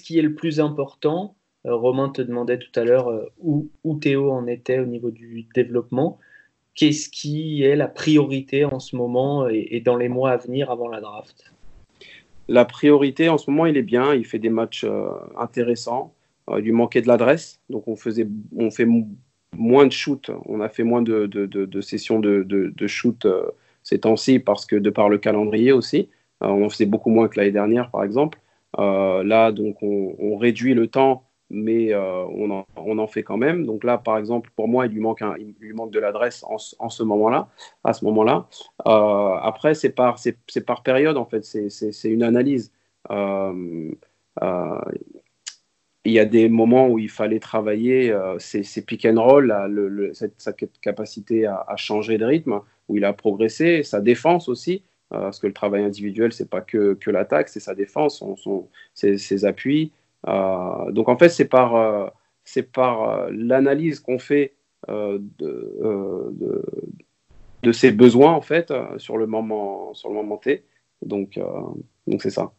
qui, 0.00 0.18
est 0.18 0.22
le 0.22 0.34
plus 0.34 0.60
important? 0.60 1.34
Euh, 1.66 1.74
Romain 1.74 2.10
te 2.10 2.22
demandait 2.22 2.58
tout 2.58 2.78
à 2.78 2.84
l'heure 2.84 3.08
euh, 3.08 3.26
où, 3.40 3.68
Théo 4.00 4.30
en 4.30 4.46
était 4.46 4.78
au 4.78 4.86
niveau 4.86 5.10
du 5.10 5.46
développement. 5.54 6.18
Qu'est-ce 6.74 7.08
qui 7.08 7.62
est 7.62 7.76
la 7.76 7.88
priorité 7.88 8.64
en 8.64 8.78
ce 8.78 8.96
moment 8.96 9.48
et, 9.48 9.80
dans 9.80 9.96
les 9.96 10.08
mois 10.08 10.30
à 10.30 10.36
venir 10.36 10.70
avant 10.70 10.88
la 10.88 11.00
draft? 11.00 11.52
La 12.48 12.64
priorité 12.64 13.28
en 13.28 13.38
ce 13.38 13.50
moment, 13.50 13.66
il 13.66 13.76
est 13.76 13.82
bien. 13.82 14.14
Il 14.14 14.24
fait 14.24 14.38
des 14.38 14.50
matchs 14.50 14.84
euh, 14.84 15.10
intéressants. 15.36 16.14
il 16.56 16.62
lui 16.62 16.72
manquait 16.72 17.02
de 17.02 17.08
l'adresse. 17.08 17.60
Donc 17.68 17.88
on, 17.88 17.96
faisait, 17.96 18.28
on 18.56 18.70
fait 18.70 18.86
moins 19.56 19.86
de 19.86 19.92
shoot. 19.92 20.30
On 20.46 20.60
a 20.60 20.68
fait 20.68 20.84
moins 20.84 21.02
de, 21.02 21.28
sessions 21.80 22.20
de, 22.20 22.44
de 22.44 22.86
shoot 22.86 23.26
ces 23.82 24.00
temps-ci 24.00 24.38
parce 24.38 24.66
que 24.66 24.76
de 24.76 24.90
par 24.90 25.08
le 25.08 25.18
calendrier 25.18 25.72
aussi, 25.72 26.08
euh, 26.42 26.48
on 26.48 26.66
en 26.66 26.68
faisait 26.70 26.86
beaucoup 26.86 27.10
moins 27.10 27.28
que 27.28 27.38
l'année 27.38 27.52
dernière 27.52 27.90
par 27.90 28.04
exemple. 28.04 28.38
Euh, 28.78 29.24
là, 29.24 29.50
donc, 29.50 29.76
on, 29.82 30.36
réduit 30.36 30.74
le 30.74 30.86
temps 30.86 31.24
mais 31.52 31.92
on 31.96 32.48
en, 32.52 32.64
on, 32.76 32.98
en, 32.98 33.08
fait 33.08 33.24
quand 33.24 33.36
même. 33.36 33.66
Donc 33.66 33.82
là, 33.82 33.98
par 33.98 34.18
exemple, 34.18 34.50
pour 34.54 34.68
moi, 34.68 34.86
il 34.86 34.92
lui 34.92 35.00
manque, 35.00 35.20
il 35.40 35.56
lui 35.58 35.72
manque 35.72 35.90
de 35.90 35.98
l'adresse 35.98 36.44
en, 36.44 36.58
ce 36.58 37.02
moment-là, 37.02 37.48
à 37.82 37.92
ce 37.92 38.04
moment-là. 38.04 38.46
après, 38.84 39.74
c'est 39.74 39.90
par, 39.90 40.16
période, 40.84 41.16
en 41.16 41.24
fait, 41.24 41.44
c'est 41.44 42.08
une 42.08 42.22
analyse. 42.22 42.70
Euh, 44.42 44.80
il 46.04 46.12
y 46.12 46.18
a 46.18 46.24
des 46.24 46.48
moments 46.48 46.88
où 46.88 46.98
il 46.98 47.10
fallait 47.10 47.40
travailler 47.40 48.10
euh, 48.10 48.38
pick 48.86 49.04
and 49.04 49.22
roll, 49.22 50.10
cette, 50.14 50.40
sa 50.40 50.52
capacité 50.52 51.46
à, 51.46 51.76
changer 51.76 52.16
de 52.16 52.24
rythme, 52.24 52.60
où 52.88 52.96
il 52.96 53.04
a 53.04 53.12
progressé, 53.12 53.82
sa 53.82 54.00
défense 54.00 54.48
aussi, 54.48 54.82
euh, 55.12 55.20
parce 55.20 55.38
que 55.38 55.46
le 55.46 55.52
travail 55.52 55.84
individuel, 55.84 56.32
c'est 56.32 56.48
pas 56.48 56.60
que, 56.62 56.94
que 56.94 57.10
l'attaque, 57.10 57.48
c'est 57.48 57.60
sa 57.60 57.74
défense, 57.74 58.24
son, 58.36 58.68
ses, 58.94 59.44
appuis. 59.44 59.92
Euh, 60.26 60.90
donc 60.92 61.08
en 61.08 61.18
fait, 61.18 61.28
c'est 61.28 61.48
par, 61.48 61.76
euh, 61.76 62.08
c'est 62.44 62.62
par 62.62 63.30
l'analyse 63.30 64.00
qu'on 64.00 64.18
fait 64.18 64.54
de, 64.88 65.22
de, 65.38 66.64
de, 67.62 67.72
ses 67.72 67.92
besoins 67.92 68.32
en 68.32 68.40
fait 68.40 68.72
sur 68.96 69.18
le 69.18 69.26
moment, 69.26 69.92
sur 69.94 70.08
le 70.08 70.14
moment 70.14 70.38
T. 70.38 70.64
Donc, 71.02 71.38
donc 72.06 72.22
c'est 72.22 72.30
ça 72.30 72.52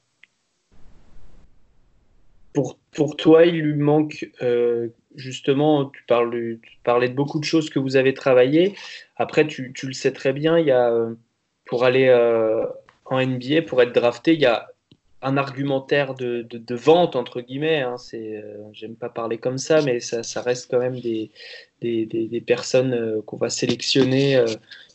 pour, 2.53 2.77
pour 2.91 3.15
toi, 3.15 3.45
il 3.45 3.61
lui 3.61 3.75
manque 3.75 4.29
euh, 4.41 4.89
justement, 5.15 5.85
tu, 5.85 6.03
parles, 6.03 6.31
tu, 6.31 6.77
parlais 6.83 7.09
de 7.09 7.13
beaucoup 7.13 7.39
de 7.39 7.45
choses 7.45 7.69
que 7.69 7.79
vous 7.79 7.95
avez 7.95 8.13
travaillées. 8.13 8.75
Après, 9.15 9.47
tu, 9.47 9.73
tu 9.73 9.87
le 9.87 9.93
sais 9.93 10.11
très 10.11 10.33
bien, 10.33 10.57
il 10.59 10.67
y 10.67 10.71
a, 10.71 10.89
euh, 10.89 11.13
pour 11.65 11.85
aller 11.85 12.07
euh, 12.07 12.65
en 13.05 13.25
NBA, 13.25 13.63
pour 13.67 13.81
être 13.81 13.93
drafté, 13.93 14.33
il 14.33 14.41
y 14.41 14.45
a 14.45 14.70
un 15.21 15.37
argumentaire 15.37 16.15
de, 16.15 16.45
de, 16.49 16.75
vente, 16.75 17.15
entre 17.15 17.41
guillemets. 17.41 17.81
Hein, 17.81 17.97
c'est, 17.97 18.43
j'aime 18.73 18.95
pas 18.95 19.09
parler 19.09 19.37
comme 19.37 19.57
ça, 19.57 19.81
mais 19.81 19.99
ça, 19.99 20.23
ça 20.23 20.41
reste 20.41 20.69
quand 20.71 20.79
même 20.79 20.99
des, 20.99 21.31
des, 21.81 22.05
des, 22.05 22.41
personnes 22.41 23.21
qu'on 23.25 23.37
va 23.37 23.49
sélectionner 23.49 24.43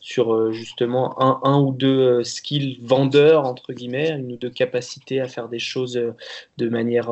sur 0.01 0.51
justement 0.51 1.21
un, 1.21 1.39
un, 1.43 1.59
ou 1.59 1.71
deux 1.71 2.23
skills 2.23 2.79
vendeurs, 2.81 3.45
entre 3.45 3.73
guillemets, 3.73 4.11
une 4.11 4.33
ou 4.33 4.37
deux 4.37 4.49
capacités 4.49 5.19
à 5.19 5.27
faire 5.27 5.49
des 5.49 5.59
choses 5.59 5.99
de 6.57 6.69
manière 6.69 7.09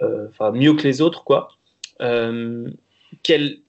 enfin, 0.00 0.52
mieux 0.52 0.74
que 0.74 0.82
les 0.82 1.00
autres. 1.00 1.24
quoi. 1.24 1.48
Quel, 3.22 3.60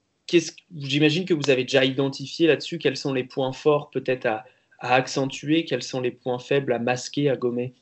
J'imagine 0.76 1.26
que 1.26 1.34
vous 1.34 1.50
avez 1.50 1.64
déjà 1.64 1.86
identifié 1.86 2.48
là-dessus 2.48 2.80
quels 2.80 2.98
sont 2.98 3.14
les 3.14 3.24
points 3.24 3.54
forts 3.54 3.90
peut-être 3.90 4.26
à, 4.26 4.46
à 4.80 4.94
accentuer, 4.96 5.64
quels 5.64 5.84
sont 5.84 6.02
les 6.02 6.12
points 6.12 6.40
faibles 6.40 6.74
à 6.74 6.80
masquer, 6.80 7.30
à 7.30 7.38
gommer? 7.38 7.74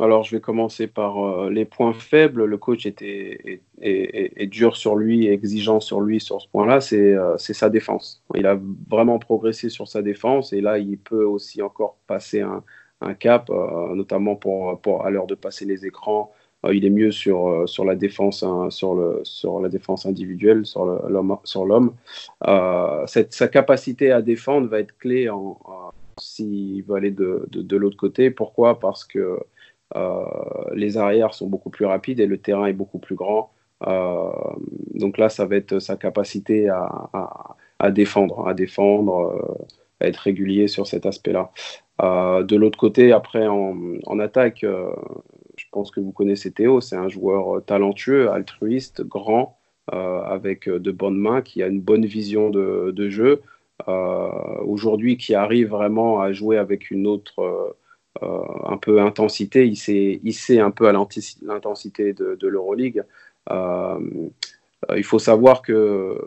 Alors, 0.00 0.22
je 0.22 0.36
vais 0.36 0.40
commencer 0.40 0.86
par 0.86 1.18
euh, 1.18 1.50
les 1.50 1.64
points 1.64 1.92
faibles. 1.92 2.44
Le 2.44 2.56
coach 2.56 2.86
était 2.86 3.62
est, 3.80 4.46
dur 4.46 4.76
sur 4.76 4.94
lui, 4.94 5.26
exigeant 5.26 5.80
sur 5.80 6.00
lui 6.00 6.20
sur 6.20 6.40
ce 6.40 6.48
point-là. 6.48 6.78
Euh, 6.92 7.34
c'est 7.36 7.52
sa 7.52 7.68
défense. 7.68 8.22
Il 8.36 8.46
a 8.46 8.58
vraiment 8.88 9.18
progressé 9.18 9.70
sur 9.70 9.88
sa 9.88 10.00
défense 10.02 10.52
et 10.52 10.60
là, 10.60 10.78
il 10.78 10.98
peut 10.98 11.24
aussi 11.24 11.62
encore 11.62 11.96
passer 12.06 12.42
un, 12.42 12.62
cap, 13.14 13.50
euh, 13.50 13.94
notamment 13.94 14.36
pour, 14.36 15.04
à 15.04 15.10
l'heure 15.10 15.26
de 15.26 15.34
passer 15.34 15.64
les 15.64 15.84
écrans. 15.84 16.32
il 16.72 16.84
est 16.84 16.90
mieux 16.90 17.10
sur, 17.10 17.66
la 17.84 17.94
défense, 17.96 18.44
hein, 18.44 18.70
sur, 18.70 18.94
la 19.60 19.68
défense 19.68 20.06
individuelle, 20.06 20.64
sur 20.64 20.84
l'homme. 20.86 21.92
Sa 23.06 23.48
capacité 23.48 24.12
à 24.12 24.22
défendre 24.22 24.68
va 24.68 24.78
être 24.78 24.96
clé 24.98 25.28
s'il 26.20 26.84
veut 26.84 26.94
aller 26.94 27.10
de, 27.10 27.76
l'autre 27.76 27.96
côté. 27.96 28.30
Pourquoi? 28.30 28.78
Parce 28.78 29.04
que 29.04 29.38
les 30.74 30.98
arrières 30.98 31.34
sont 31.34 31.48
beaucoup 31.48 31.70
plus 31.70 31.86
rapides 31.86 32.20
et 32.20 32.26
le 32.26 32.38
terrain 32.38 32.66
est 32.66 32.72
beaucoup 32.72 32.98
plus 32.98 33.14
grand. 33.14 33.52
Euh, 33.86 34.30
donc 34.94 35.18
là, 35.18 35.28
ça 35.28 35.46
va 35.46 35.56
être 35.56 35.78
sa 35.78 35.96
capacité 35.96 36.68
à, 36.68 37.90
défendre, 37.90 38.46
à 38.48 38.54
défendre, 38.54 39.18
euh, 39.18 39.64
à 40.00 40.08
être 40.08 40.16
régulier 40.18 40.68
sur 40.68 40.86
cet 40.86 41.06
aspect-là. 41.06 41.50
de 42.42 42.56
l'autre 42.56 42.78
côté, 42.78 43.12
après 43.12 43.46
en, 43.46 44.18
attaque, 44.18 44.64
je 44.64 45.64
pense 45.72 45.90
que 45.90 46.00
vous 46.00 46.12
connaissez 46.12 46.52
Théo, 46.52 46.80
c'est 46.80 46.96
un 46.96 47.08
joueur 47.08 47.64
talentueux, 47.64 48.30
altruiste, 48.30 49.02
grand, 49.02 49.58
avec 49.90 50.68
de 50.68 50.90
bonnes 50.92 51.18
mains, 51.18 51.42
qui 51.42 51.62
a 51.62 51.66
une 51.66 51.80
bonne 51.80 52.06
vision 52.06 52.50
de, 52.50 53.08
jeu. 53.08 53.42
Aujourd'hui, 53.86 55.16
qui 55.16 55.34
arrive 55.34 55.70
vraiment 55.70 56.20
à 56.20 56.32
jouer 56.32 56.58
avec 56.58 56.90
une 56.90 57.06
autre 57.06 57.40
euh, 57.40 57.76
un 58.22 58.76
peu 58.76 59.00
intensité, 59.00 59.66
il 59.66 59.76
s'est 59.76 60.20
hissé 60.24 60.60
un 60.60 60.70
peu 60.70 60.88
à 60.88 60.92
l'intensité 60.92 62.12
de, 62.12 62.34
de 62.34 62.48
l'Euroleague. 62.48 63.04
Euh, 63.50 63.98
il 64.96 65.04
faut 65.04 65.18
savoir 65.18 65.62
que, 65.62 66.18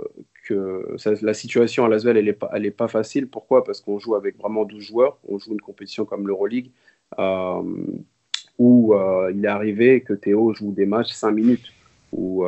la 1.21 1.33
situation 1.33 1.85
à 1.85 1.89
Lasvel, 1.89 2.17
elle 2.17 2.25
n'est 2.25 2.33
pas, 2.33 2.51
pas 2.77 2.87
facile. 2.87 3.27
Pourquoi? 3.27 3.63
Parce 3.63 3.79
qu'on 3.79 3.99
joue 3.99 4.15
avec 4.15 4.37
vraiment 4.37 4.65
12 4.65 4.83
joueurs. 4.83 5.17
On 5.27 5.39
joue 5.39 5.53
une 5.53 5.61
compétition 5.61 6.03
comme 6.03 6.27
l'Euroleague, 6.27 6.71
euh, 7.19 7.61
où 8.57 8.93
il 9.33 9.45
est 9.45 9.47
arrivé 9.47 10.01
que 10.01 10.13
Théo 10.13 10.53
joue 10.53 10.71
des 10.71 10.85
matchs 10.85 11.13
5 11.13 11.31
minutes. 11.31 11.71
Où, 12.11 12.43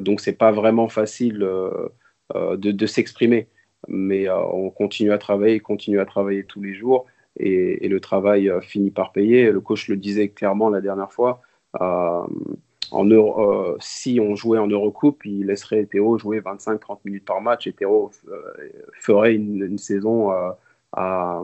donc, 0.00 0.20
c'est 0.20 0.38
pas 0.38 0.52
vraiment 0.52 0.88
facile 0.88 1.38
de, 1.38 1.90
de 2.54 2.86
s'exprimer. 2.86 3.48
Mais 3.88 4.28
on 4.30 4.70
continue 4.70 5.12
à 5.12 5.18
travailler, 5.18 5.58
continue 5.58 5.98
à 5.98 6.04
travailler 6.04 6.44
tous 6.44 6.62
les 6.62 6.74
jours 6.74 7.06
et, 7.38 7.88
le 7.88 8.00
travail 8.00 8.48
euh, 8.48 8.60
finit 8.60 8.90
par 8.90 9.12
payer. 9.12 9.50
Le 9.50 9.60
coach 9.60 9.88
le 9.88 9.96
disait 9.96 10.28
clairement 10.28 10.70
la 10.70 10.80
dernière 10.80 11.12
fois. 11.12 11.40
Euh, 11.80 12.26
en 12.90 13.10
euh, 13.10 13.76
si 13.80 14.18
on 14.20 14.34
jouait 14.34 14.58
en 14.58 14.66
Eurocoupe, 14.66 15.24
il 15.26 15.46
laisserait 15.46 15.84
Théo 15.86 16.18
jouer 16.18 16.40
25-30 16.40 17.00
minutes 17.04 17.24
par 17.24 17.40
match 17.40 17.66
et 17.66 17.72
Théo 17.72 18.10
ferait 18.94 19.34
une, 19.34 19.76
saison 19.76 20.30
à 20.92 21.42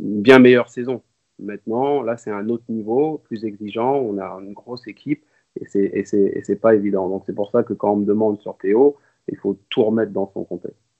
une 0.00 0.22
bien 0.22 0.40
meilleure 0.40 0.68
saison. 0.68 1.02
Maintenant, 1.38 2.02
là, 2.02 2.16
c'est 2.16 2.32
un 2.32 2.48
autre 2.48 2.64
niveau, 2.68 3.18
plus 3.24 3.44
exigeant. 3.44 3.94
On 3.94 4.18
a 4.18 4.26
une 4.40 4.54
grosse 4.54 4.88
équipe 4.88 5.24
et 5.60 5.66
c'est 5.66 6.60
pas 6.60 6.74
évident. 6.74 7.08
Donc, 7.08 7.22
c'est 7.26 7.34
pour 7.34 7.50
ça 7.52 7.62
que 7.62 7.74
quand 7.74 7.92
on 7.92 7.96
me 7.96 8.04
demande 8.04 8.40
sur 8.40 8.56
Théo, 8.56 8.96
il 9.28 9.36
faut 9.36 9.56
tout 9.68 9.84
remettre 9.84 10.10
dans 10.10 10.30
son 10.34 10.42
contexte. 10.42 10.91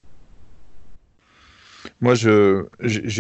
Moi, 2.03 2.17
je, 2.17 2.67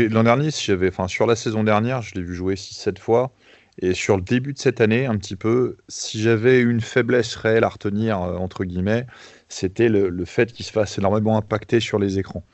l'an 0.09 0.25
dernier, 0.25 0.51
j'avais, 0.51 0.89
enfin, 0.89 1.07
sur 1.07 1.25
la 1.27 1.37
saison 1.37 1.63
dernière, 1.63 2.03
je 2.03 2.17
l'ai 2.17 2.23
vu 2.23 2.35
jouer 2.35 2.57
6-7 2.57 2.99
fois. 2.99 3.33
Et 3.79 3.95
sur 3.95 4.17
le 4.17 4.23
début 4.23 4.53
de 4.53 4.59
cette 4.59 4.81
année, 4.81 5.07
un 5.07 5.17
petit 5.17 5.37
peu, 5.37 5.77
si 5.89 6.21
j'avais 6.21 6.61
une 6.61 6.81
faiblesse 6.81 7.37
réelle 7.37 7.63
à 7.63 7.69
retenir, 7.69 8.21
euh, 8.21 8.35
entre 8.37 8.65
guillemets, 8.65 9.07
c'était 9.49 9.89
le, 9.89 10.25
fait 10.25 10.53
qu'il 10.53 10.67
se 10.67 10.73
fasse 10.73 10.99
énormément 10.99 11.37
impacter 11.39 11.79
sur 11.79 12.01
les 12.01 12.19
écrans. 12.19 12.45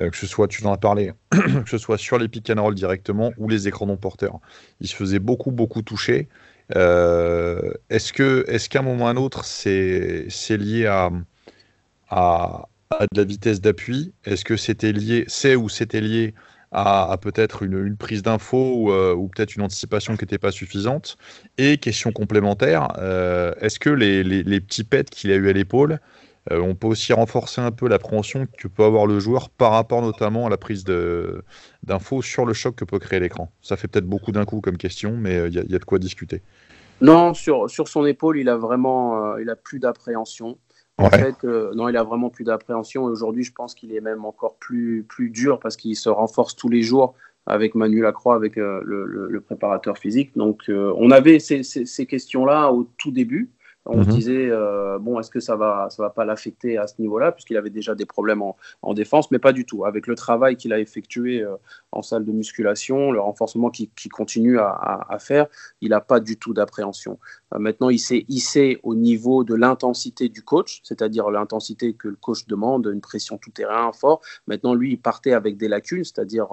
Euh, 0.00 0.10
que 0.10 0.16
ce 0.18 0.26
soit, 0.26 0.46
tu 0.46 0.64
en 0.66 0.72
as 0.72 0.76
parlé, 0.76 1.12
que 1.30 1.68
ce 1.68 1.78
soit 1.78 1.98
sur 1.98 2.18
les 2.18 2.28
pick 2.28 2.50
and 2.50 2.62
roll 2.62 2.74
directement 2.74 3.32
ou 3.38 3.48
les 3.48 3.66
écrans 3.66 3.86
non 3.86 3.96
porteurs. 3.96 4.40
Il 4.80 4.88
se 4.88 4.94
faisait 4.94 5.18
beaucoup, 5.18 5.52
beaucoup 5.52 5.80
toucher. 5.80 6.28
Euh, 6.76 7.72
est-ce 7.88 8.12
qu'à 8.68 8.78
un 8.78 8.82
moment 8.82 9.06
ou 9.06 9.08
à 9.08 9.10
un 9.10 9.16
autre, 9.16 9.46
c'est, 9.46 10.26
c'est 10.28 10.58
lié 10.58 10.86
à, 10.86 11.10
à, 12.10 12.68
à 12.90 13.04
de 13.04 13.18
la 13.18 13.24
vitesse 13.24 13.60
d'appui 13.60 14.12
Est-ce 14.24 14.44
que 14.44 14.56
c'était 14.56 14.92
lié, 14.92 15.24
c'est 15.28 15.56
ou 15.56 15.68
c'était 15.68 16.00
lié 16.00 16.34
à, 16.70 17.16
peut-être 17.20 17.62
une, 17.62 17.96
prise 17.96 18.22
d'info 18.22 18.92
euh, 18.92 19.14
ou, 19.14 19.28
peut-être 19.28 19.56
une 19.56 19.62
anticipation 19.62 20.16
qui 20.16 20.24
n'était 20.24 20.38
pas 20.38 20.50
suffisante? 20.50 21.16
Et 21.56 21.78
question 21.78 22.12
complémentaire, 22.12 22.88
euh, 22.98 23.52
est-ce 23.60 23.78
que 23.78 23.90
les, 23.90 24.60
petits 24.60 24.84
pets 24.84 25.08
qu'il 25.08 25.32
a 25.32 25.36
eu 25.36 25.48
à 25.48 25.52
l'épaule, 25.52 26.00
euh, 26.50 26.60
on 26.60 26.74
peut 26.74 26.86
aussi 26.86 27.12
renforcer 27.12 27.60
un 27.60 27.70
peu 27.70 27.88
l'appréhension 27.88 28.46
que 28.58 28.68
peut 28.68 28.84
avoir 28.84 29.06
le 29.06 29.18
joueur 29.18 29.50
par 29.50 29.72
rapport 29.72 30.02
notamment 30.02 30.46
à 30.46 30.50
la 30.50 30.56
prise 30.56 30.84
d'infos 30.84 32.22
sur 32.22 32.46
le 32.46 32.54
choc 32.54 32.74
que 32.74 32.84
peut 32.84 32.98
créer 32.98 33.20
l'écran? 33.20 33.50
Ça 33.62 33.76
fait 33.76 33.88
peut-être 33.88 34.06
beaucoup 34.06 34.32
d'un 34.32 34.44
coup 34.44 34.60
comme 34.60 34.78
question, 34.78 35.16
mais 35.16 35.48
il 35.48 35.54
y, 35.54 35.72
y, 35.72 35.74
a 35.74 35.78
de 35.78 35.84
quoi 35.84 35.98
discuter. 35.98 36.42
Non, 37.00 37.32
sur, 37.32 37.70
sur 37.70 37.86
son 37.86 38.04
épaule, 38.06 38.38
il 38.38 38.48
a 38.48 38.56
vraiment 38.56 39.36
il 39.38 39.48
a 39.50 39.56
plus 39.56 39.78
d'appréhension. 39.78 40.58
En 40.98 41.10
fait, 41.10 41.36
euh, 41.44 41.72
non, 41.74 41.88
il 41.88 41.96
a 41.96 42.02
vraiment 42.02 42.28
plus 42.28 42.44
d'appréhension. 42.44 43.08
Et 43.08 43.12
aujourd'hui, 43.12 43.44
je 43.44 43.52
pense 43.52 43.74
qu'il 43.74 43.94
est 43.94 44.00
même 44.00 44.24
encore 44.24 44.56
plus, 44.56 45.04
plus 45.08 45.30
dur 45.30 45.60
parce 45.60 45.76
qu'il 45.76 45.96
se 45.96 46.08
renforce 46.08 46.56
tous 46.56 46.68
les 46.68 46.82
jours 46.82 47.14
avec 47.46 47.74
Manu 47.74 48.02
Lacroix, 48.02 48.34
avec 48.34 48.58
euh, 48.58 48.82
le, 48.84 49.06
le, 49.06 49.40
préparateur 49.40 49.96
physique. 49.96 50.36
Donc, 50.36 50.68
euh, 50.68 50.92
on 50.96 51.10
avait 51.10 51.38
ces, 51.38 51.62
ces, 51.62 51.86
ces 51.86 52.04
questions-là 52.04 52.72
au 52.72 52.88
tout 52.98 53.10
début. 53.10 53.48
On 53.90 54.02
se 54.02 54.08
mhm. 54.08 54.14
disait, 54.14 54.48
euh, 54.50 54.98
bon, 54.98 55.18
est-ce 55.18 55.30
que 55.30 55.40
ça 55.40 55.56
va, 55.56 55.88
ça 55.90 56.02
va 56.02 56.10
pas 56.10 56.26
l'affecter 56.26 56.76
à 56.76 56.86
ce 56.86 56.94
niveau-là, 57.00 57.32
puisqu'il 57.32 57.56
avait 57.56 57.70
déjà 57.70 57.94
des 57.94 58.04
problèmes 58.04 58.42
en, 58.42 58.54
en, 58.82 58.92
défense, 58.92 59.30
mais 59.30 59.38
pas 59.38 59.54
du 59.54 59.64
tout. 59.64 59.86
Avec 59.86 60.06
le 60.06 60.14
travail 60.14 60.56
qu'il 60.56 60.74
a 60.74 60.78
effectué 60.78 61.42
euh, 61.42 61.56
en 61.92 62.02
salle 62.02 62.26
de 62.26 62.32
musculation, 62.32 63.10
le 63.12 63.20
renforcement 63.20 63.70
qu'il 63.70 64.12
continue 64.12 64.58
à, 64.58 65.06
à, 65.08 65.18
faire, 65.18 65.46
il 65.80 65.88
n'a 65.90 66.02
pas 66.02 66.20
du 66.20 66.36
tout 66.36 66.52
d'appréhension. 66.52 67.18
Euh, 67.54 67.58
maintenant, 67.58 67.88
il 67.88 67.98
s'est 67.98 68.26
hissé 68.28 68.78
au 68.82 68.94
niveau 68.94 69.42
de 69.42 69.54
l'intensité 69.54 70.28
du 70.28 70.42
coach, 70.42 70.80
c'est-à-dire 70.84 71.30
l'intensité 71.30 71.94
que 71.94 72.08
le 72.08 72.16
coach 72.16 72.46
demande, 72.46 72.90
une 72.92 73.00
pression 73.00 73.38
tout 73.38 73.50
terrain 73.50 73.90
fort. 73.92 74.20
Maintenant, 74.46 74.74
lui, 74.74 74.92
il 74.92 75.00
partait 75.00 75.32
avec 75.32 75.56
des 75.56 75.68
lacunes, 75.68 76.04
c'est-à-dire 76.04 76.48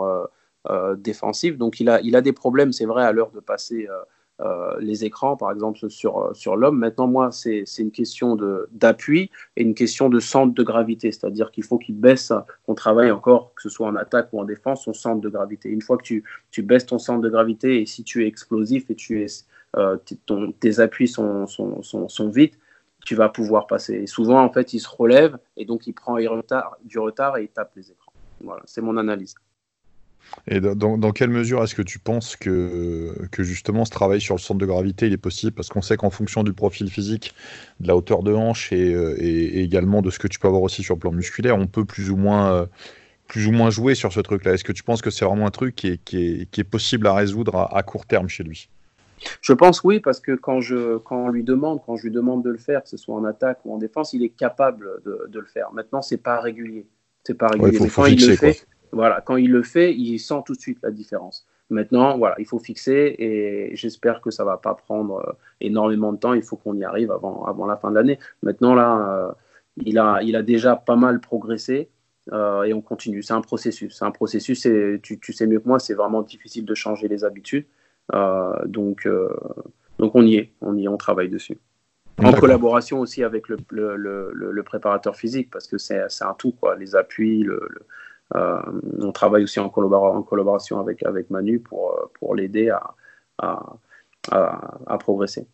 défensives. 0.97 1.57
Donc, 1.57 1.79
il 1.79 1.89
a, 1.89 1.99
il 2.01 2.15
a 2.15 2.21
des 2.21 2.33
problèmes, 2.33 2.71
c'est 2.71 2.85
vrai, 2.85 3.03
à 3.03 3.11
l'heure 3.11 3.31
de 3.31 3.39
passer 3.39 3.87
euh, 4.41 4.75
les 4.79 5.05
écrans, 5.05 5.37
par 5.37 5.51
exemple, 5.51 5.89
sur, 5.89 6.35
sur 6.35 6.57
l'homme. 6.57 6.77
Maintenant, 6.77 7.07
moi, 7.07 7.31
c'est 7.31 7.63
une 7.77 7.91
question 7.91 8.37
d'appui 8.71 9.31
et 9.55 9.63
une 9.63 9.75
question 9.75 10.09
de 10.09 10.19
centre 10.19 10.53
de 10.53 10.63
gravité. 10.63 11.11
C'est-à-dire 11.11 11.51
qu'il 11.51 11.63
faut 11.63 11.77
qu'il 11.77 11.95
baisse, 11.95 12.33
qu'on 12.65 12.75
travaille 12.75 13.11
encore, 13.11 13.53
que 13.55 13.61
ce 13.61 13.69
soit 13.69 13.87
en 13.87 13.95
attaque 13.95 14.29
ou 14.33 14.41
en 14.41 14.45
défense, 14.45 14.83
son 14.83 14.93
centre 14.93 15.21
de 15.21 15.29
gravité. 15.29 15.69
Une 15.69 15.81
fois 15.81 15.97
que 15.97 16.03
tu, 16.03 16.23
tu 16.51 16.63
baisses 16.63 16.85
ton 16.85 16.99
centre 16.99 17.21
de 17.21 17.29
gravité 17.29 17.81
et 17.81 17.85
si 17.85 18.03
tu 18.03 18.23
es 18.23 18.27
explosif 18.27 18.89
et 18.89 18.95
tu 18.95 19.21
es, 19.21 19.27
euh, 19.77 19.97
tes 20.59 20.79
appuis 20.79 21.07
sont, 21.07 21.47
sont, 21.47 21.81
sont, 21.81 22.09
sont 22.09 22.29
vite, 22.29 22.59
tu 23.05 23.15
vas 23.15 23.29
pouvoir 23.29 23.67
passer. 23.67 23.93
Et 23.93 24.07
souvent, 24.07 24.43
en 24.43 24.51
fait, 24.51 24.73
il 24.73 24.79
se 24.79 24.89
relève 24.89 25.37
et 25.55 25.65
donc 25.65 25.87
il 25.87 25.93
prend 25.93 26.17
du 26.17 26.99
retard 26.99 27.37
et 27.37 27.43
il 27.43 27.49
tape 27.49 27.71
les 27.75 27.91
écrans. 27.91 28.11
Voilà, 28.41 28.63
c'est 28.65 28.81
mon 28.81 28.97
analyse. 28.97 29.35
Et 30.47 30.59
dans, 30.59 30.97
dans 30.97 31.11
quelle 31.11 31.29
mesure 31.29 31.63
est-ce 31.63 31.75
que 31.75 31.81
tu 31.81 31.97
penses 31.97 32.35
que, 32.35 33.15
que 33.31 33.43
justement 33.43 33.83
ce 33.83 33.91
travail 33.91 34.21
sur 34.21 34.35
le 34.35 34.39
centre 34.39 34.59
de 34.59 34.65
gravité 34.65 35.07
il 35.07 35.13
est 35.13 35.17
possible? 35.17 35.53
Parce 35.53 35.69
qu'on 35.69 35.81
sait 35.81 35.97
qu'en 35.97 36.09
fonction 36.09 36.43
du 36.43 36.53
profil 36.53 36.89
physique, 36.89 37.33
de 37.79 37.87
la 37.87 37.95
hauteur 37.95 38.21
de 38.21 38.33
hanche 38.33 38.71
et, 38.71 38.93
euh, 38.93 39.15
et, 39.17 39.63
également 39.63 40.01
de 40.01 40.09
ce 40.09 40.19
que 40.19 40.27
tu 40.27 40.39
peux 40.39 40.47
avoir 40.47 40.61
aussi 40.61 40.83
sur 40.83 40.95
le 40.95 40.99
plan 40.99 41.11
musculaire, 41.11 41.57
on 41.57 41.67
peut 41.67 41.85
plus 41.85 42.11
ou 42.11 42.15
moins, 42.15 42.51
euh, 42.51 42.65
plus 43.27 43.47
ou 43.47 43.51
moins 43.51 43.71
jouer 43.71 43.95
sur 43.95 44.13
ce 44.13 44.19
truc-là. 44.19 44.53
Est-ce 44.53 44.63
que 44.63 44.71
tu 44.71 44.83
penses 44.83 45.01
que 45.01 45.09
c'est 45.09 45.25
vraiment 45.25 45.47
un 45.47 45.51
truc 45.51 45.75
qui 45.75 45.87
est, 45.87 46.03
qui 46.03 46.17
est, 46.17 46.51
qui 46.51 46.61
est 46.61 46.65
possible 46.65 47.07
à 47.07 47.15
résoudre 47.15 47.55
à, 47.55 47.75
à, 47.75 47.81
court 47.81 48.05
terme 48.05 48.27
chez 48.29 48.43
lui? 48.43 48.69
Je 49.41 49.53
pense 49.53 49.83
oui, 49.83 49.99
parce 49.99 50.19
que 50.19 50.33
quand, 50.33 50.61
je, 50.61 50.97
quand 50.97 51.25
on 51.25 51.29
lui 51.29 51.43
demande, 51.43 51.79
quand 51.85 51.95
je 51.95 52.03
lui 52.03 52.11
demande 52.11 52.43
de 52.43 52.51
le 52.51 52.57
faire, 52.57 52.83
que 52.83 52.89
ce 52.89 52.97
soit 52.97 53.15
en 53.15 53.23
attaque 53.23 53.59
ou 53.65 53.73
en 53.73 53.77
défense, 53.79 54.13
il 54.13 54.23
est 54.23 54.29
capable 54.29 54.87
de, 55.05 55.25
de 55.27 55.39
le 55.39 55.47
faire. 55.47 55.71
Maintenant, 55.73 56.03
c'est 56.03 56.17
pas 56.17 56.39
régulier. 56.39 56.85
C'est 57.23 57.33
pas 57.33 57.47
régulier. 57.47 57.71
Ouais, 57.71 57.77
faut, 57.77 57.87
faut 57.87 58.03
fixer, 58.03 58.25
il 58.25 58.29
le 58.31 58.35
fait, 58.35 58.53
quoi 58.53 58.74
voilà, 58.95 59.19
quand 59.19 59.35
il 59.35 59.51
le 59.51 59.61
fait, 59.61 59.93
il 59.93 60.17
sent 60.19 60.41
tout 60.45 60.53
de 60.53 60.59
suite 60.59 60.79
la 60.81 60.89
différence. 60.89 61.45
Maintenant, 61.69 62.17
voilà, 62.17 62.35
il 62.39 62.45
faut 62.45 62.59
fixer 62.59 63.15
et 63.19 63.75
j'espère 63.75 64.21
que 64.21 64.31
ça 64.31 64.45
va 64.45 64.55
pas 64.55 64.73
prendre 64.73 65.17
euh, 65.17 65.33
énormément 65.59 66.13
de 66.13 66.17
temps. 66.17 66.33
Il 66.33 66.43
faut 66.43 66.55
qu'on 66.55 66.75
y 66.75 66.85
arrive 66.85 67.11
avant, 67.11 67.43
avant 67.45 67.65
la 67.65 67.75
fin 67.75 67.89
de 67.89 67.95
l'année. 67.95 68.19
Maintenant, 68.41 68.73
là, 68.73 69.27
euh, 69.27 69.31
il, 69.83 69.99
a, 69.99 70.21
il 70.23 70.37
a 70.37 70.43
déjà 70.43 70.77
pas 70.77 70.95
mal 70.95 71.19
progressé 71.19 71.89
euh, 72.31 72.63
et 72.63 72.73
on 72.73 72.81
continue. 72.81 73.21
C'est 73.21 73.33
un 73.33 73.41
processus. 73.41 73.97
C'est 73.97 74.05
un 74.05 74.11
processus 74.11 74.65
et 74.65 74.99
tu, 75.03 75.19
tu, 75.19 75.33
sais 75.33 75.45
mieux 75.45 75.59
que 75.59 75.67
moi, 75.67 75.79
c'est 75.79 75.95
vraiment 75.95 76.21
difficile 76.21 76.63
de 76.63 76.73
changer 76.73 77.09
les 77.09 77.25
habitudes. 77.25 77.65
Euh, 78.13 78.53
donc, 78.65 79.09
donc, 79.99 80.15
on 80.15 80.25
y 80.25 80.35
est. 80.35 80.53
On 80.61 80.77
y 80.77 80.85
est, 80.85 80.87
on 80.87 80.97
travaille 80.97 81.29
dessus. 81.29 81.57
En 82.23 82.31
collaboration 82.31 83.01
aussi 83.01 83.23
avec 83.23 83.49
le, 83.49 83.57
le, 83.71 83.97
le, 83.97 84.31
le 84.31 84.63
préparateur 84.63 85.17
physique 85.17 85.49
parce 85.51 85.67
que 85.67 85.77
c'est 85.77 85.99
un 86.21 86.33
tout, 86.37 86.53
quoi. 86.53 86.77
Les 86.77 86.95
appuis, 86.95 87.43
le 87.43 87.59
on 88.33 89.11
travaille 89.11 89.43
aussi 89.43 89.59
en, 89.59 89.69
collaboration 89.69 90.79
avec, 90.79 91.29
Manu 91.29 91.59
pour, 91.59 91.91
euh, 91.91 92.35
l'aider 92.35 92.73
à, 93.39 94.97
progresser. 94.99 95.47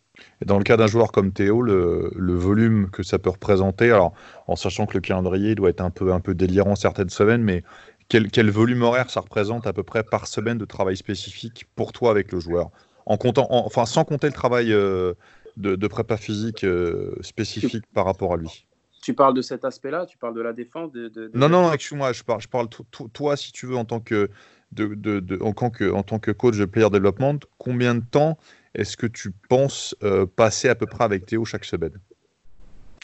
Dans 0.44 0.58
le 0.58 0.64
cas 0.64 0.76
d'un 0.76 0.86
joueur 0.86 1.12
comme 1.12 1.32
Théo, 1.32 1.62
le, 1.62 2.34
volume 2.34 2.90
que 2.90 3.02
ça 3.02 3.18
peut 3.18 3.30
représenter, 3.30 3.90
alors 3.90 4.12
en 4.46 4.56
sachant 4.56 4.86
que 4.86 4.94
le 4.94 5.00
calendrier 5.00 5.54
doit 5.54 5.70
être 5.70 5.80
un 5.80 5.90
peu, 5.90 6.34
délirant 6.34 6.76
certaines 6.76 7.10
semaines, 7.10 7.42
mais 7.42 7.62
quel, 8.08 8.50
volume 8.50 8.82
horaire 8.82 9.10
ça 9.10 9.20
représente 9.20 9.66
à 9.66 9.72
peu 9.72 9.82
près 9.82 10.02
par 10.02 10.26
semaine 10.26 10.58
de 10.58 10.64
travail 10.64 10.96
spécifique 10.96 11.66
pour 11.76 11.92
toi 11.92 12.10
avec 12.10 12.32
le 12.32 12.40
joueur? 12.40 12.70
En 13.06 13.16
comptant, 13.16 13.46
en, 13.50 13.66
Enfin, 13.66 13.86
sans 13.86 14.04
compter 14.04 14.26
le 14.28 14.32
travail 14.32 14.72
euh, 14.72 15.14
de, 15.56 15.76
de, 15.76 15.86
prépa 15.88 16.16
physique 16.16 16.62
euh, 16.62 17.16
spécifique 17.20 17.84
par 17.92 18.04
rapport 18.04 18.34
à 18.34 18.36
lui 18.36 18.66
tu 19.02 19.12
parles 19.12 19.34
de 19.34 19.42
cet 19.42 19.66
aspect-là 19.66 20.06
Tu 20.06 20.16
parles 20.16 20.34
de 20.34 20.40
la 20.40 20.54
défense 20.54 20.90
de, 20.92 21.08
de, 21.08 21.30
Non, 21.34 21.50
non, 21.50 21.72
excuse-moi, 21.72 22.12
je 22.12 22.22
parle, 22.22 22.40
je 22.40 22.48
parle 22.48 22.68
toi, 23.12 23.36
si 23.36 23.52
tu 23.52 23.66
veux, 23.66 23.76
en 23.76 23.84
tant 23.84 24.00
que, 24.00 24.30
de, 24.72 25.38
en, 25.42 25.52
tant 25.52 25.68
que, 25.70 25.92
en 25.92 26.02
tant 26.02 26.18
que 26.18 26.30
coach 26.30 26.56
de 26.56 26.64
player 26.64 26.88
development, 26.88 27.40
combien 27.58 27.94
de 27.94 28.04
temps 28.10 28.38
est-ce 28.74 28.96
que 28.96 29.06
tu 29.06 29.32
penses 29.50 29.94
euh, 30.02 30.24
passer 30.24 30.70
à 30.70 30.74
peu 30.74 30.86
près 30.86 31.04
avec 31.04 31.26
Théo 31.26 31.44
chaque 31.44 31.66
semaine? 31.66 31.98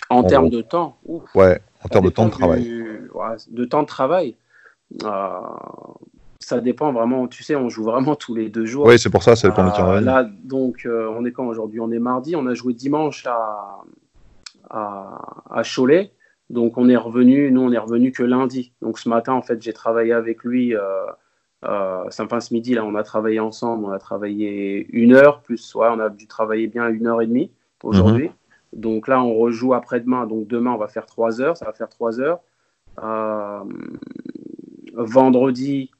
En, 0.08 0.20
en 0.20 0.22
termes 0.24 0.48
de 0.48 0.62
temps 0.62 0.96
Ouf. 1.04 1.34
Ouais, 1.34 1.60
en 1.84 1.88
termes 1.88 2.06
de 2.06 2.10
temps 2.10 2.26
de 2.26 2.30
travail. 2.30 2.62
Du... 2.62 3.10
Ouais, 3.12 3.36
de 3.50 3.64
temps 3.66 3.82
de 3.82 3.88
travail 3.88 4.36
euh, 5.04 5.40
ça 6.40 6.60
dépend 6.60 6.92
vraiment, 6.92 7.28
tu 7.28 7.42
sais, 7.42 7.56
on 7.56 7.68
joue 7.68 7.84
vraiment 7.84 8.14
tous 8.14 8.34
les 8.34 8.48
deux 8.48 8.64
jours. 8.64 8.86
Oui, 8.86 8.98
c'est 8.98 9.10
pour 9.10 9.22
ça, 9.22 9.32
le 9.32 9.52
temps 9.52 9.90
euh, 9.90 10.00
Là, 10.00 10.24
donc, 10.44 10.86
euh, 10.86 11.12
on 11.14 11.24
est 11.24 11.32
quand 11.32 11.46
aujourd'hui? 11.46 11.80
On 11.80 11.90
est 11.90 11.98
mardi, 11.98 12.36
on 12.36 12.46
a 12.46 12.54
joué 12.54 12.72
dimanche 12.72 13.26
à, 13.26 13.80
à, 14.70 15.42
à, 15.50 15.62
Cholet. 15.62 16.12
Donc 16.50 16.78
on 16.78 16.88
est 16.88 16.96
revenu, 16.96 17.50
nous 17.50 17.60
on 17.60 17.72
est 17.72 17.78
revenu 17.78 18.12
que 18.12 18.22
lundi. 18.22 18.72
Donc 18.80 18.98
ce 18.98 19.08
matin 19.08 19.34
en 19.34 19.42
fait 19.42 19.60
j'ai 19.60 19.72
travaillé 19.72 20.12
avec 20.12 20.44
lui. 20.44 20.74
Euh, 20.74 21.06
euh, 21.64 22.04
enfin 22.06 22.40
ce 22.40 22.54
midi 22.54 22.74
là 22.74 22.84
on 22.84 22.94
a 22.94 23.02
travaillé 23.02 23.40
ensemble, 23.40 23.84
on 23.84 23.90
a 23.90 23.98
travaillé 23.98 24.86
une 24.92 25.12
heure 25.12 25.42
plus, 25.42 25.74
ouais, 25.74 25.88
on 25.90 25.98
a 25.98 26.08
dû 26.08 26.26
travailler 26.26 26.68
bien 26.68 26.88
une 26.88 27.06
heure 27.06 27.20
et 27.20 27.26
demie 27.26 27.50
aujourd'hui. 27.82 28.28
Mmh. 28.28 28.80
Donc 28.80 29.08
là 29.08 29.22
on 29.22 29.34
rejoue 29.34 29.74
après-demain. 29.74 30.26
Donc 30.26 30.46
demain 30.46 30.72
on 30.72 30.78
va 30.78 30.88
faire 30.88 31.06
trois 31.06 31.40
heures, 31.40 31.56
ça 31.56 31.66
va 31.66 31.72
faire 31.72 31.88
trois 31.88 32.20
heures. 32.20 32.40
Euh, 33.02 33.64
vendredi, 34.94 35.90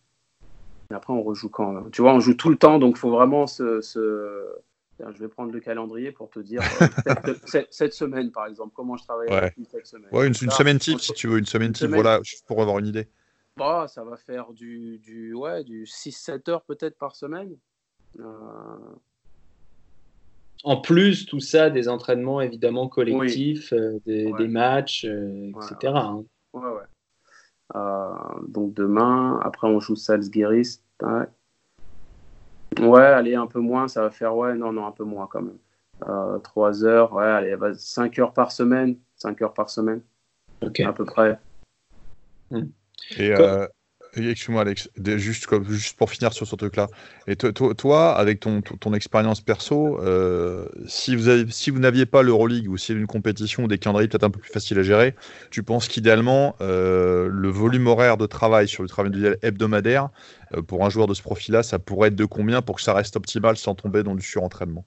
après 0.90 1.12
on 1.12 1.22
rejoue 1.22 1.50
quand 1.50 1.90
Tu 1.90 2.00
vois 2.00 2.14
on 2.14 2.20
joue 2.20 2.34
tout 2.34 2.48
le 2.48 2.56
temps 2.56 2.78
donc 2.78 2.96
il 2.96 2.98
faut 2.98 3.10
vraiment 3.10 3.46
se, 3.46 3.80
se 3.80 4.44
je 4.98 5.18
vais 5.18 5.28
prendre 5.28 5.52
le 5.52 5.60
calendrier 5.60 6.12
pour 6.12 6.30
te 6.30 6.40
dire 6.40 6.62
euh, 6.80 7.34
cette, 7.46 7.72
cette, 7.72 7.92
semaine, 7.92 8.30
par 8.30 8.46
exemple, 8.46 8.72
comment 8.74 8.96
je 8.96 9.04
travaille 9.04 9.28
ouais. 9.30 9.54
cette 9.70 9.86
semaine. 9.86 10.08
Ouais, 10.12 10.26
une, 10.26 10.34
une 10.40 10.50
semaine 10.50 10.78
type, 10.78 11.00
si 11.00 11.12
tu 11.12 11.28
veux, 11.28 11.38
une 11.38 11.46
semaine 11.46 11.72
type, 11.72 11.90
voilà, 11.90 12.20
pour 12.46 12.60
avoir 12.60 12.78
une 12.78 12.86
idée. 12.86 13.08
Bah, 13.56 13.86
ça 13.88 14.04
va 14.04 14.16
faire 14.16 14.52
du, 14.52 14.98
du, 14.98 15.34
ouais, 15.34 15.64
du 15.64 15.84
6-7 15.84 16.50
heures 16.50 16.62
peut-être 16.62 16.96
par 16.96 17.16
semaine. 17.16 17.56
Euh... 18.20 18.24
En 20.64 20.80
plus, 20.80 21.26
tout 21.26 21.40
ça, 21.40 21.70
des 21.70 21.88
entraînements 21.88 22.40
évidemment 22.40 22.88
collectifs, 22.88 23.72
oui. 23.72 23.78
euh, 23.78 23.98
des, 24.06 24.26
ouais. 24.26 24.38
des, 24.38 24.48
matchs, 24.48 25.04
euh, 25.04 25.50
etc. 25.50 25.76
Ouais, 25.82 25.98
hein. 25.98 26.24
ouais. 26.52 26.60
ouais. 26.60 26.82
Euh, 27.76 28.14
donc 28.48 28.74
demain, 28.74 29.38
après 29.42 29.68
on 29.68 29.78
joue 29.78 29.96
Salzgiris. 29.96 30.82
Ouais, 32.78 33.02
allez, 33.02 33.34
un 33.34 33.46
peu 33.46 33.60
moins, 33.60 33.88
ça 33.88 34.02
va 34.02 34.10
faire, 34.10 34.36
ouais, 34.36 34.54
non, 34.54 34.72
non, 34.72 34.86
un 34.86 34.92
peu 34.92 35.04
moins 35.04 35.26
quand 35.26 35.42
même. 35.42 35.58
Euh, 36.08 36.38
3 36.38 36.84
heures, 36.84 37.12
ouais, 37.12 37.24
allez, 37.24 37.56
5 37.74 38.18
heures 38.18 38.32
par 38.32 38.52
semaine, 38.52 38.96
5 39.16 39.42
heures 39.42 39.54
par 39.54 39.70
semaine, 39.70 40.00
okay. 40.62 40.84
à 40.84 40.92
peu 40.92 41.04
près. 41.04 41.38
Mmh. 42.50 42.62
Et 43.18 43.32
euh, 43.32 43.66
excuse-moi 44.16 44.62
Alex, 44.62 44.88
juste, 45.16 45.46
pour 45.96 46.10
finir 46.10 46.32
sur 46.32 46.46
ce 46.46 46.56
truc-là, 46.56 46.88
et 47.26 47.36
toi, 47.36 48.16
avec 48.16 48.40
ton, 48.40 48.94
expérience 48.94 49.40
perso, 49.40 50.00
euh, 50.00 50.66
si 50.86 51.14
vous 51.14 51.28
avez, 51.28 51.50
si 51.50 51.70
vous 51.70 51.78
n'aviez 51.78 52.06
pas 52.06 52.22
l'Euroleague 52.22 52.68
ou 52.68 52.76
avait 52.76 52.98
une 52.98 53.06
compétition 53.06 53.64
ou 53.64 53.68
des 53.68 53.78
calendriers 53.78 54.08
peut-être 54.08 54.24
un 54.24 54.30
peu 54.30 54.40
plus 54.40 54.50
faciles 54.50 54.78
à 54.78 54.82
gérer, 54.82 55.14
tu 55.50 55.62
penses 55.62 55.88
qu'idéalement, 55.88 56.56
euh, 56.60 57.28
le 57.30 57.48
volume 57.48 57.86
horaire 57.86 58.16
de 58.16 58.26
travail 58.26 58.66
sur 58.68 58.82
le 58.82 58.88
travail 58.88 59.36
hebdomadaire, 59.42 60.08
euh, 60.54 60.62
pour 60.62 60.84
un 60.84 60.90
joueur 60.90 61.06
de 61.06 61.14
ce 61.14 61.22
profil-là, 61.22 61.62
ça 61.62 61.78
pourrait 61.78 62.08
être 62.08 62.16
de 62.16 62.24
combien 62.24 62.62
pour 62.62 62.76
que 62.76 62.82
ça 62.82 62.94
reste 62.94 63.16
optimal 63.16 63.56
sans 63.56 63.74
tomber 63.74 64.02
dans 64.02 64.14
du 64.14 64.24
surentraînement? 64.24 64.84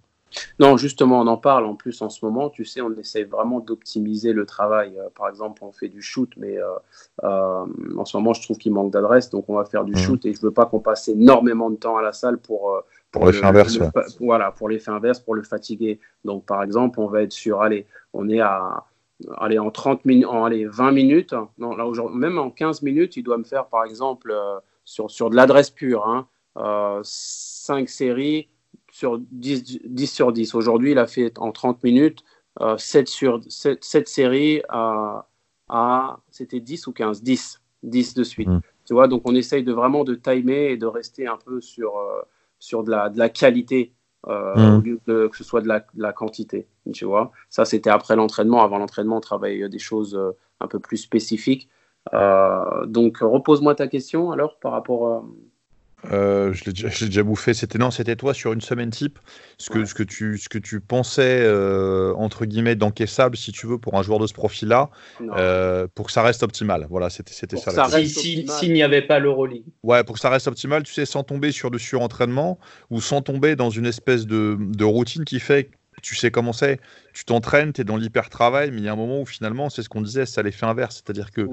Non, 0.60 0.78
justement, 0.78 1.22
on 1.22 1.28
en 1.28 1.38
parle 1.38 1.66
en 1.66 1.76
plus 1.76 2.02
en 2.02 2.10
ce 2.10 2.24
moment. 2.26 2.50
Tu 2.50 2.66
sais, 2.66 2.82
on 2.82 2.92
essaie 2.94 3.24
vraiment 3.24 3.60
d'optimiser 3.60 4.34
le 4.34 4.46
travail. 4.46 4.94
Euh, 4.98 5.10
par 5.16 5.30
exemple, 5.30 5.64
on 5.64 5.72
fait 5.72 5.90
du 5.90 6.02
shoot, 6.02 6.32
mais 6.38 6.58
euh, 6.58 6.66
euh, 7.24 7.66
en 7.98 8.06
ce 8.06 8.18
moment, 8.18 8.34
je 8.34 8.42
trouve 8.42 8.58
qu'il 8.58 8.72
manque 8.72 8.92
d'adresse, 8.92 9.30
donc 9.30 9.46
on 9.50 9.56
va 9.56 9.66
faire 9.66 9.84
du 9.84 9.94
mmh. 9.94 9.98
shoot 9.98 10.26
et 10.26 10.34
je 10.34 10.42
veux 10.42 10.52
pas 10.52 10.66
qu'on 10.66 10.80
passe 10.80 11.08
énormément 11.08 11.70
de 11.70 11.76
temps 11.76 11.98
à 11.98 12.02
la 12.02 12.14
salle 12.14 12.38
pour 12.38 12.82
pour, 13.12 13.22
pour 13.22 13.32
l'effet 13.32 13.46
inverse. 13.46 13.78
Le, 13.78 13.86
ouais. 13.86 14.04
Voilà, 14.22 14.52
pour 14.52 14.70
l'effet 14.70 14.92
inverse, 14.92 15.20
pour 15.20 15.36
le 15.36 15.44
fatiguer. 15.44 16.00
Donc, 16.24 16.46
par 16.46 16.64
exemple, 16.64 17.00
on 17.00 17.08
va 17.08 17.24
être 17.24 17.34
sur, 17.34 17.62
allez, 17.62 17.86
on 18.14 18.30
est 18.30 18.40
à 18.40 18.86
allez, 19.38 19.60
en 19.60 19.70
30 19.70 20.06
minutes, 20.06 20.26
en 20.28 20.46
allez, 20.46 20.66
20 20.66 20.92
minutes. 20.92 21.36
Non, 21.58 21.76
là, 21.76 21.86
même 22.14 22.40
en 22.40 22.50
15 22.50 22.82
minutes, 22.82 23.18
il 23.18 23.24
doit 23.24 23.38
me 23.38 23.44
faire, 23.44 23.66
par 23.66 23.84
exemple, 23.84 24.34
sur, 24.86 25.12
sur 25.12 25.30
de 25.30 25.36
l'adresse 25.36 25.70
pure, 25.70 26.08
hein, 26.08 27.02
5 27.04 27.90
séries 27.90 28.48
sur 28.92 29.20
10, 29.20 29.80
10 29.86 30.08
sur 30.08 30.32
10. 30.32 30.54
Aujourd'hui, 30.56 30.92
il 30.92 31.00
a 31.00 31.08
fait 31.08 31.38
en 31.40 31.52
30 31.52 31.84
minutes 31.84 32.24
euh, 32.60 32.78
7, 32.78 33.08
sur, 33.08 33.42
7, 33.48 33.84
7 33.84 34.08
séries 34.08 34.62
à, 34.70 35.28
à 35.70 36.20
c'était 36.30 36.60
10 36.60 36.88
ou 36.88 36.92
15 36.92 37.24
10. 37.24 37.62
10 37.84 38.14
de 38.14 38.24
suite. 38.24 38.48
Mmh. 38.48 38.62
Tu 38.86 38.94
vois, 38.94 39.08
donc 39.08 39.24
on 39.26 39.36
essaye 39.36 39.64
de 39.64 39.74
vraiment 39.74 40.04
de 40.04 40.16
timer 40.16 40.72
et 40.72 40.78
de 40.78 40.86
rester 40.86 41.28
un 41.28 41.38
peu 41.38 41.62
sur, 41.62 41.98
euh, 41.98 42.22
sur 42.60 42.84
de, 42.84 42.92
la, 42.92 43.10
de 43.10 43.18
la 43.18 43.30
qualité 43.30 43.94
euh, 44.28 44.56
mmh. 44.56 44.78
au 44.78 44.82
lieu 44.82 45.00
de, 45.08 45.28
que 45.28 45.38
ce 45.38 45.44
soit 45.44 45.62
de 45.62 45.68
la, 45.68 45.80
de 45.80 46.02
la 46.02 46.14
quantité. 46.14 46.68
Tu 46.94 47.06
vois, 47.06 47.32
ça 47.50 47.66
c'était 47.66 47.90
après 47.90 48.16
l'entraînement. 48.16 48.62
Avant 48.62 48.78
l'entraînement, 48.78 49.18
on 49.18 49.22
travaille 49.22 49.68
des 49.70 49.80
choses 49.80 50.16
euh, 50.16 50.32
un 50.60 50.68
peu 50.68 50.80
plus 50.80 50.98
spécifiques. 50.98 51.70
Euh, 52.14 52.86
donc 52.88 53.20
repose-moi 53.20 53.76
ta 53.76 53.88
question 53.88 54.32
alors 54.32 54.58
par 54.58 54.72
rapport 54.72 55.08
à 55.08 55.24
Euh, 56.12 56.54
je 56.54 56.66
l'ai 56.66 56.74
déjà, 56.74 56.90
déjà, 56.90 57.24
bouffé. 57.24 57.54
C'était 57.54 57.78
non, 57.78 57.92
c'était 57.92 58.16
toi 58.16 58.34
sur 58.34 58.54
une 58.54 58.62
semaine 58.62 58.90
type. 58.90 59.20
Ce 59.58 59.70
que, 59.70 59.86
ce 59.86 59.94
que 59.94 60.04
tu, 60.04 60.38
ce 60.38 60.50
que 60.50 60.58
tu 60.58 60.80
pensais 60.80 61.42
euh, 61.44 62.14
entre 62.16 62.46
guillemets 62.46 62.76
d'encaissable, 62.76 63.38
si 63.38 63.52
tu 63.52 63.68
veux, 63.68 63.78
pour 63.78 63.96
un 63.96 64.04
joueur 64.04 64.20
de 64.20 64.28
ce 64.28 64.34
profil-là, 64.34 64.90
euh, 65.38 65.88
pour 65.94 66.08
que 66.08 66.12
ça 66.12 66.24
reste 66.24 66.44
optimal. 66.44 66.88
Voilà, 66.90 67.10
c'était, 67.10 67.34
c'était 67.34 67.58
ça. 67.58 67.72
ça 67.72 68.04
s'il 68.06 68.74
n'y 68.74 68.84
avait 68.84 69.04
pas 69.04 69.20
l'Euroleague. 69.20 69.64
Ouais, 69.84 70.04
pour 70.04 70.16
que 70.16 70.22
ça 70.22 70.30
reste 70.30 70.48
optimal, 70.48 70.84
tu 70.84 70.94
sais, 70.94 71.06
sans 71.06 71.24
tomber 71.24 71.52
sur 71.52 71.70
du 71.70 71.80
surentraînement 71.80 72.58
ou 72.90 73.02
sans 73.02 73.22
tomber 73.22 73.56
dans 73.56 73.70
une 73.70 73.86
espèce 73.86 74.26
de, 74.26 74.58
de 74.60 74.84
routine 74.84 75.24
qui 75.26 75.40
fait 75.40 75.70
tu 76.02 76.16
sais 76.16 76.32
comment 76.32 76.54
c'est, 76.54 76.80
tu 77.14 77.26
t'entraînes, 77.26 77.74
tu 77.74 77.82
es 77.82 77.84
dans 77.84 77.98
l'hyper-travail, 77.98 78.72
mais 78.72 78.78
il 78.78 78.84
y 78.84 78.88
a 78.88 78.94
un 78.94 78.98
moment 78.98 79.22
où 79.22 79.26
finalement, 79.26 79.70
c'est 79.70 79.84
ce 79.84 79.90
qu'on 79.90 80.02
disait, 80.02 80.26
ça 80.26 80.42
l'effet 80.42 80.66
inverse. 80.66 80.96
C'est-à-dire 80.96 81.32
que 81.32 81.48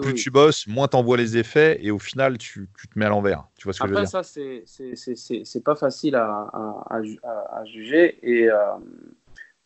plus 0.00 0.14
tu 0.14 0.30
bosses, 0.30 0.66
moins 0.66 0.88
tu 0.88 0.96
envoies 0.96 1.16
les 1.16 1.36
effets 1.36 1.78
et 1.82 1.90
au 1.90 1.98
final, 1.98 2.38
tu, 2.38 2.68
te 2.74 2.98
mets 2.98 3.06
à 3.06 3.08
l'envers. 3.08 3.44
Tu 3.58 3.64
vois 3.64 3.72
ce 3.72 3.80
que 3.80 3.84
Après, 3.84 3.96
je 3.96 4.00
veux 4.00 4.06
dire? 4.06 4.24
ça, 4.24 5.44
c'est 5.44 5.64
pas 5.64 5.74
facile 5.74 6.14
à, 6.14 6.50
à, 6.90 7.64
juger. 7.64 8.18
Et 8.22 8.50
euh, 8.50 8.56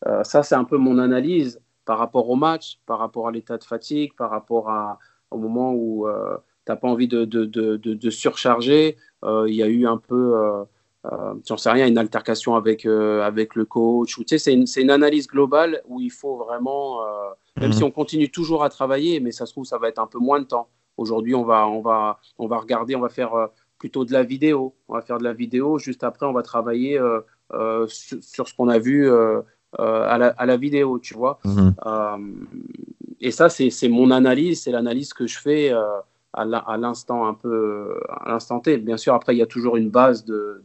euh, 0.07 0.23
ça, 0.23 0.43
c'est 0.43 0.55
un 0.55 0.65
peu 0.65 0.77
mon 0.77 0.97
analyse 0.97 1.59
par 1.85 1.99
rapport 1.99 2.29
au 2.29 2.35
match, 2.35 2.79
par 2.85 2.99
rapport 2.99 3.27
à 3.27 3.31
l'état 3.31 3.57
de 3.57 3.63
fatigue, 3.63 4.13
par 4.15 4.29
rapport 4.29 4.69
à, 4.69 4.99
au 5.31 5.37
moment 5.37 5.73
où 5.73 6.07
euh, 6.07 6.37
tu 6.65 6.71
n'as 6.71 6.75
pas 6.77 6.87
envie 6.87 7.07
de, 7.07 7.25
de, 7.25 7.45
de, 7.45 7.77
de 7.77 8.09
surcharger. 8.09 8.97
Il 9.23 9.53
y 9.53 9.63
a 9.63 9.67
eu 9.67 9.85
un 9.87 9.97
peu 9.97 10.65
euh, 11.11 11.33
j'en 11.45 11.57
sais 11.57 11.69
rien, 11.69 11.87
une 11.87 11.97
altercation 11.97 12.55
avec, 12.55 12.85
euh, 12.85 13.21
avec 13.23 13.55
le 13.55 13.65
coach. 13.65 14.17
Ou, 14.17 14.23
tu 14.23 14.29
sais, 14.29 14.37
c'est 14.37 14.53
une, 14.53 14.65
une, 14.77 14.89
analyse 14.89 15.27
globale 15.27 15.81
où 15.87 15.99
il 15.99 16.11
faut 16.11 16.37
vraiment, 16.37 17.03
euh, 17.03 17.29
même 17.59 17.71
mhm. 17.71 17.73
si 17.73 17.83
on 17.83 17.91
continue 17.91 18.29
toujours 18.29 18.63
à 18.63 18.69
travailler, 18.69 19.19
mais 19.19 19.31
ça 19.31 19.45
se 19.45 19.51
trouve, 19.51 19.65
ça 19.65 19.77
va 19.77 19.89
être 19.89 19.99
un 19.99 20.07
peu 20.07 20.19
moins 20.19 20.39
de 20.39 20.45
temps. 20.45 20.69
Aujourd'hui, 20.95 21.35
on 21.35 21.43
va, 21.43 21.67
on, 21.67 21.81
va, 21.81 22.19
on 22.37 22.47
va 22.47 22.57
regarder, 22.57 22.95
on 22.95 23.01
va 23.01 23.09
faire 23.09 23.33
euh, 23.33 23.47
plutôt 23.79 24.05
de 24.05 24.13
la 24.13 24.23
vidéo. 24.23 24.75
On 24.87 24.93
va 24.93 25.01
faire 25.01 25.17
de 25.17 25.25
la 25.25 25.33
vidéo. 25.33 25.77
Juste 25.77 26.03
après, 26.05 26.25
on 26.25 26.33
va 26.33 26.43
travailler 26.43 26.97
sur, 27.87 28.23
sur, 28.23 28.47
ce 28.47 28.53
qu'on 28.53 28.69
a 28.69 28.79
vu 28.79 29.11
à 29.11 30.17
la, 30.17 30.27
à, 30.27 30.45
la, 30.45 30.55
vidéo, 30.55 30.99
tu 30.99 31.15
vois. 31.15 31.39
Mhm. 31.43 32.47
et 33.19 33.31
ça, 33.31 33.49
c'est 33.49 33.89
mon 33.89 34.09
analyse, 34.11 34.61
c'est 34.61 34.71
l'analyse 34.71 35.13
que 35.13 35.27
je 35.27 35.37
fais 35.37 35.73
à 36.33 36.77
l'instant 36.77 37.27
un 37.27 37.33
peu 37.33 37.99
à 38.09 38.29
l'instant 38.29 38.59
T. 38.59 38.77
Bien 38.77 38.97
sûr, 38.97 39.13
après 39.13 39.35
il 39.35 39.39
y 39.39 39.43
a 39.43 39.47
toujours 39.47 39.77
une 39.77 39.89
base 39.89 40.25
de, 40.25 40.63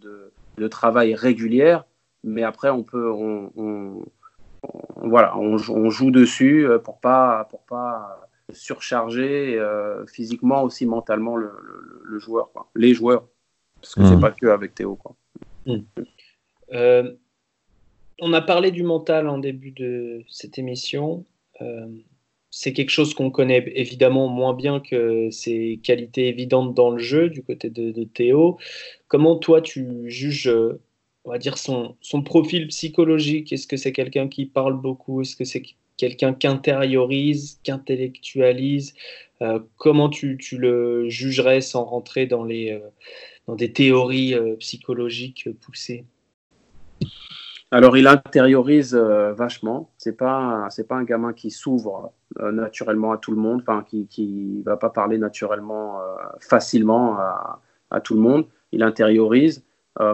de, 0.56 0.68
travail 0.68 1.14
régulière, 1.14 1.84
mais 2.24 2.42
après 2.42 2.70
on 2.70 2.82
peut 2.82 3.10
on, 3.10 4.02
voilà 4.96 5.36
on, 5.38 5.56
joue 5.56 6.10
dessus 6.10 6.66
euh, 6.66 6.78
pour 6.78 6.98
pas 6.98 7.46
pour 7.50 7.62
pas 7.62 8.28
surcharger 8.52 9.56
euh, 9.58 10.04
physiquement 10.06 10.62
aussi 10.62 10.84
mentalement 10.86 11.36
le, 11.36 11.52
le, 12.02 12.18
joueur 12.18 12.50
quoi. 12.52 12.68
les 12.74 12.92
joueurs 12.92 13.28
parce 13.80 13.94
que 13.94 14.04
c'est 14.04 14.16
mmh. 14.16 14.20
pas 14.20 14.30
que 14.32 14.46
avec 14.46 14.74
Théo 14.74 14.96
quoi. 14.96 15.14
Mmh. 15.66 15.76
Euh, 16.72 17.12
on 18.20 18.32
a 18.32 18.40
parlé 18.40 18.72
du 18.72 18.82
mental 18.82 19.28
en 19.28 19.38
début 19.38 19.70
de 19.70 20.24
cette 20.28 20.58
émission 20.58 21.24
c'est 22.59 22.72
quelque 22.72 22.90
chose 22.90 23.14
qu'on 23.14 23.30
connaît 23.30 23.72
évidemment 23.76 24.26
moins 24.26 24.52
bien 24.52 24.80
que 24.80 25.30
ses 25.30 25.78
qualités 25.80 26.26
évidentes 26.26 26.74
dans 26.74 26.90
le 26.90 26.98
jeu 26.98 27.30
du 27.30 27.40
côté 27.40 27.70
de, 27.70 28.02
Théo. 28.02 28.59
Comment 29.06 29.36
toi 29.36 29.61
tu 29.62 30.11
juges, 30.11 30.52
on 31.24 31.30
va 31.30 31.38
dire, 31.38 31.56
son, 31.56 31.94
profil 32.24 32.66
psychologique? 32.66 33.52
Est-ce 33.52 33.68
que 33.68 33.76
c'est 33.76 33.92
quelqu'un 33.92 34.26
qui 34.26 34.44
parle 34.44 34.76
beaucoup? 34.76 35.20
Est-ce 35.20 35.36
que 35.36 35.44
c'est 35.44 35.62
quelqu'un 35.96 36.34
qui 36.34 36.48
intériorise, 36.48 37.61
qui 37.62 37.70
intellectualise 37.70 38.94
euh, 39.40 39.61
Comment 39.76 40.09
tu, 40.09 40.36
tu, 40.36 40.59
le 40.59 41.09
jugerais 41.09 41.61
sans 41.61 41.84
rentrer 41.84 42.26
dans, 42.26 42.42
les, 42.42 42.72
euh, 42.72 42.80
dans 43.46 43.54
des 43.54 43.72
théories 43.72 44.34
euh, 44.34 44.56
psychologiques 44.56 45.48
poussées? 45.61 46.06
Alors, 47.70 47.98
il 47.98 48.06
intériorise 48.06 48.94
euh, 48.94 49.34
vachement. 49.34 49.90
C'est 49.98 50.16
pas 50.16 50.68
c'est 50.70 50.88
pas 50.88 50.96
un 50.96 51.04
gamin 51.04 51.34
qui 51.34 51.50
s'ouvre 51.50 52.12
euh, 52.40 52.50
naturellement 52.50 53.12
à 53.12 53.18
tout 53.18 53.30
le 53.30 53.36
monde, 53.36 53.60
enfin 53.60 53.84
qui 53.86 54.06
qui 54.06 54.62
va 54.62 54.78
pas 54.78 54.88
parler 54.88 55.18
naturellement 55.18 56.00
euh, 56.00 56.04
facilement 56.40 57.18
à, 57.18 58.00
tout 58.02 58.14
le 58.14 58.20
monde. 58.20 58.46
Il 58.72 58.82
intériorise 58.82 59.64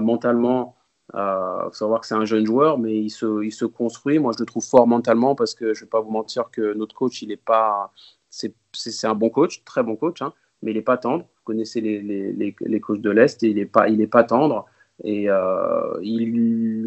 mentalement. 0.00 0.76
faut 1.12 1.72
savoir 1.72 2.00
que 2.00 2.06
c'est 2.06 2.14
un 2.14 2.24
jeune 2.24 2.46
joueur, 2.46 2.78
mais 2.78 2.96
il 2.96 3.10
se 3.10 3.44
il 3.44 3.52
se 3.52 3.64
construit. 3.66 4.18
Moi, 4.18 4.32
je 4.36 4.42
le 4.42 4.46
trouve 4.46 4.64
fort 4.64 4.86
mentalement 4.88 5.34
parce 5.36 5.54
que 5.54 5.74
je 5.74 5.80
vais 5.84 5.90
pas 5.90 6.00
vous 6.00 6.10
mentir 6.10 6.50
que 6.50 6.74
notre 6.74 6.94
coach, 6.94 7.22
il 7.22 7.30
est 7.32 7.36
pas 7.36 7.92
c'est 8.30 8.54
c'est 8.72 9.06
un 9.06 9.14
bon 9.14 9.30
coach, 9.30 9.64
très 9.64 9.82
bon 9.82 9.96
coach, 9.96 10.22
hein, 10.22 10.32
mais 10.62 10.72
il 10.72 10.76
est 10.76 10.82
pas 10.82 10.98
tendre. 10.98 11.24
Vous 11.24 11.44
connaissez 11.44 11.80
les 11.80 12.00
les, 12.02 12.32
les, 12.32 12.56
les 12.60 12.80
coachs 12.80 13.00
de 13.00 13.10
l'est, 13.10 13.42
il 13.42 13.58
est 13.58 13.66
pas 13.66 13.88
il 13.88 14.00
est 14.00 14.08
pas 14.08 14.24
tendre. 14.24 14.66
Et 15.02 15.28
euh, 15.28 15.98
il 16.02 16.30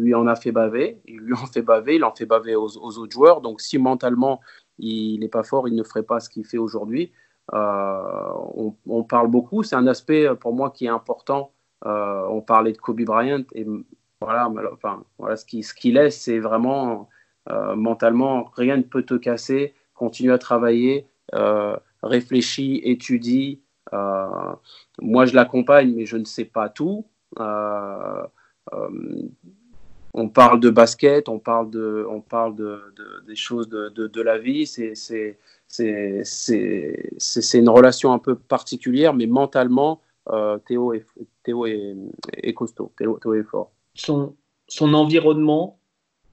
lui 0.00 0.14
en 0.14 0.26
a 0.26 0.34
fait 0.34 0.52
baver, 0.52 1.00
il 1.06 1.18
lui 1.18 1.34
en 1.34 1.46
fait 1.46 1.62
baver, 1.62 1.96
il 1.96 2.04
en 2.04 2.14
fait 2.14 2.24
baver 2.26 2.56
aux, 2.56 2.76
autres 2.78 3.12
joueurs. 3.12 3.40
Donc 3.40 3.60
si 3.60 3.78
mentalement 3.78 4.40
il 4.78 5.20
n'est 5.20 5.28
pas 5.28 5.42
fort, 5.42 5.68
il 5.68 5.74
ne 5.74 5.82
ferait 5.82 6.04
pas 6.04 6.20
ce 6.20 6.30
qu'il 6.30 6.46
fait 6.46 6.58
aujourd'hui. 6.58 7.12
Euh, 7.54 8.32
on, 8.86 9.04
parle 9.04 9.28
beaucoup, 9.28 9.62
c'est 9.62 9.76
un 9.76 9.86
aspect 9.86 10.28
pour 10.40 10.54
moi 10.54 10.70
qui 10.70 10.86
est 10.86 10.90
important. 10.90 11.52
Euh, 11.86 12.26
on 12.28 12.40
parlait 12.40 12.72
de 12.72 12.78
Kobe 12.78 13.02
Bryant 13.02 13.44
et 13.54 13.66
voilà, 14.20 14.50
enfin, 14.72 15.04
voilà 15.18 15.36
ce 15.36 15.44
qu'il 15.44 15.64
ce 15.64 15.74
est, 15.88 16.10
c'est 16.10 16.38
vraiment 16.38 17.08
mentalement 17.76 18.50
rien 18.56 18.76
ne 18.76 18.82
peut 18.82 19.04
te 19.04 19.14
casser. 19.14 19.74
Continue 19.94 20.32
à 20.32 20.38
travailler, 20.38 21.06
réfléchis, 22.02 22.80
étudie. 22.84 23.62
moi, 23.92 25.26
je 25.26 25.34
l'accompagne, 25.34 25.94
mais 25.94 26.04
je 26.06 26.16
ne 26.16 26.24
sais 26.24 26.44
pas 26.44 26.68
tout. 26.68 27.06
Euh, 27.38 28.26
euh, 28.72 28.88
on 30.14 30.28
parle 30.28 30.60
de 30.60 30.70
basket, 30.70 31.28
on 31.28 31.38
parle, 31.38 31.70
de, 31.70 32.06
on 32.08 32.20
parle 32.20 32.56
de, 32.56 32.80
des 33.26 33.36
choses 33.36 33.68
de, 33.68 33.88
de, 33.88 34.22
la 34.22 34.38
vie. 34.38 34.66
C'est 34.66 34.96
une 37.54 37.68
relation 37.68 38.12
un 38.12 38.18
peu 38.18 38.34
particulière, 38.34 39.14
mais 39.14 39.26
mentalement, 39.26 40.00
euh, 40.30 40.58
Théo, 40.58 40.92
est, 40.94 41.04
Théo 41.42 41.66
est, 41.66 41.94
est 42.34 42.54
costaud, 42.54 42.92
Théo, 42.96 43.18
Théo, 43.18 43.34
est 43.34 43.44
fort. 43.44 43.70
Son, 43.94 44.34
son 44.66 44.94
environnement 44.94 45.78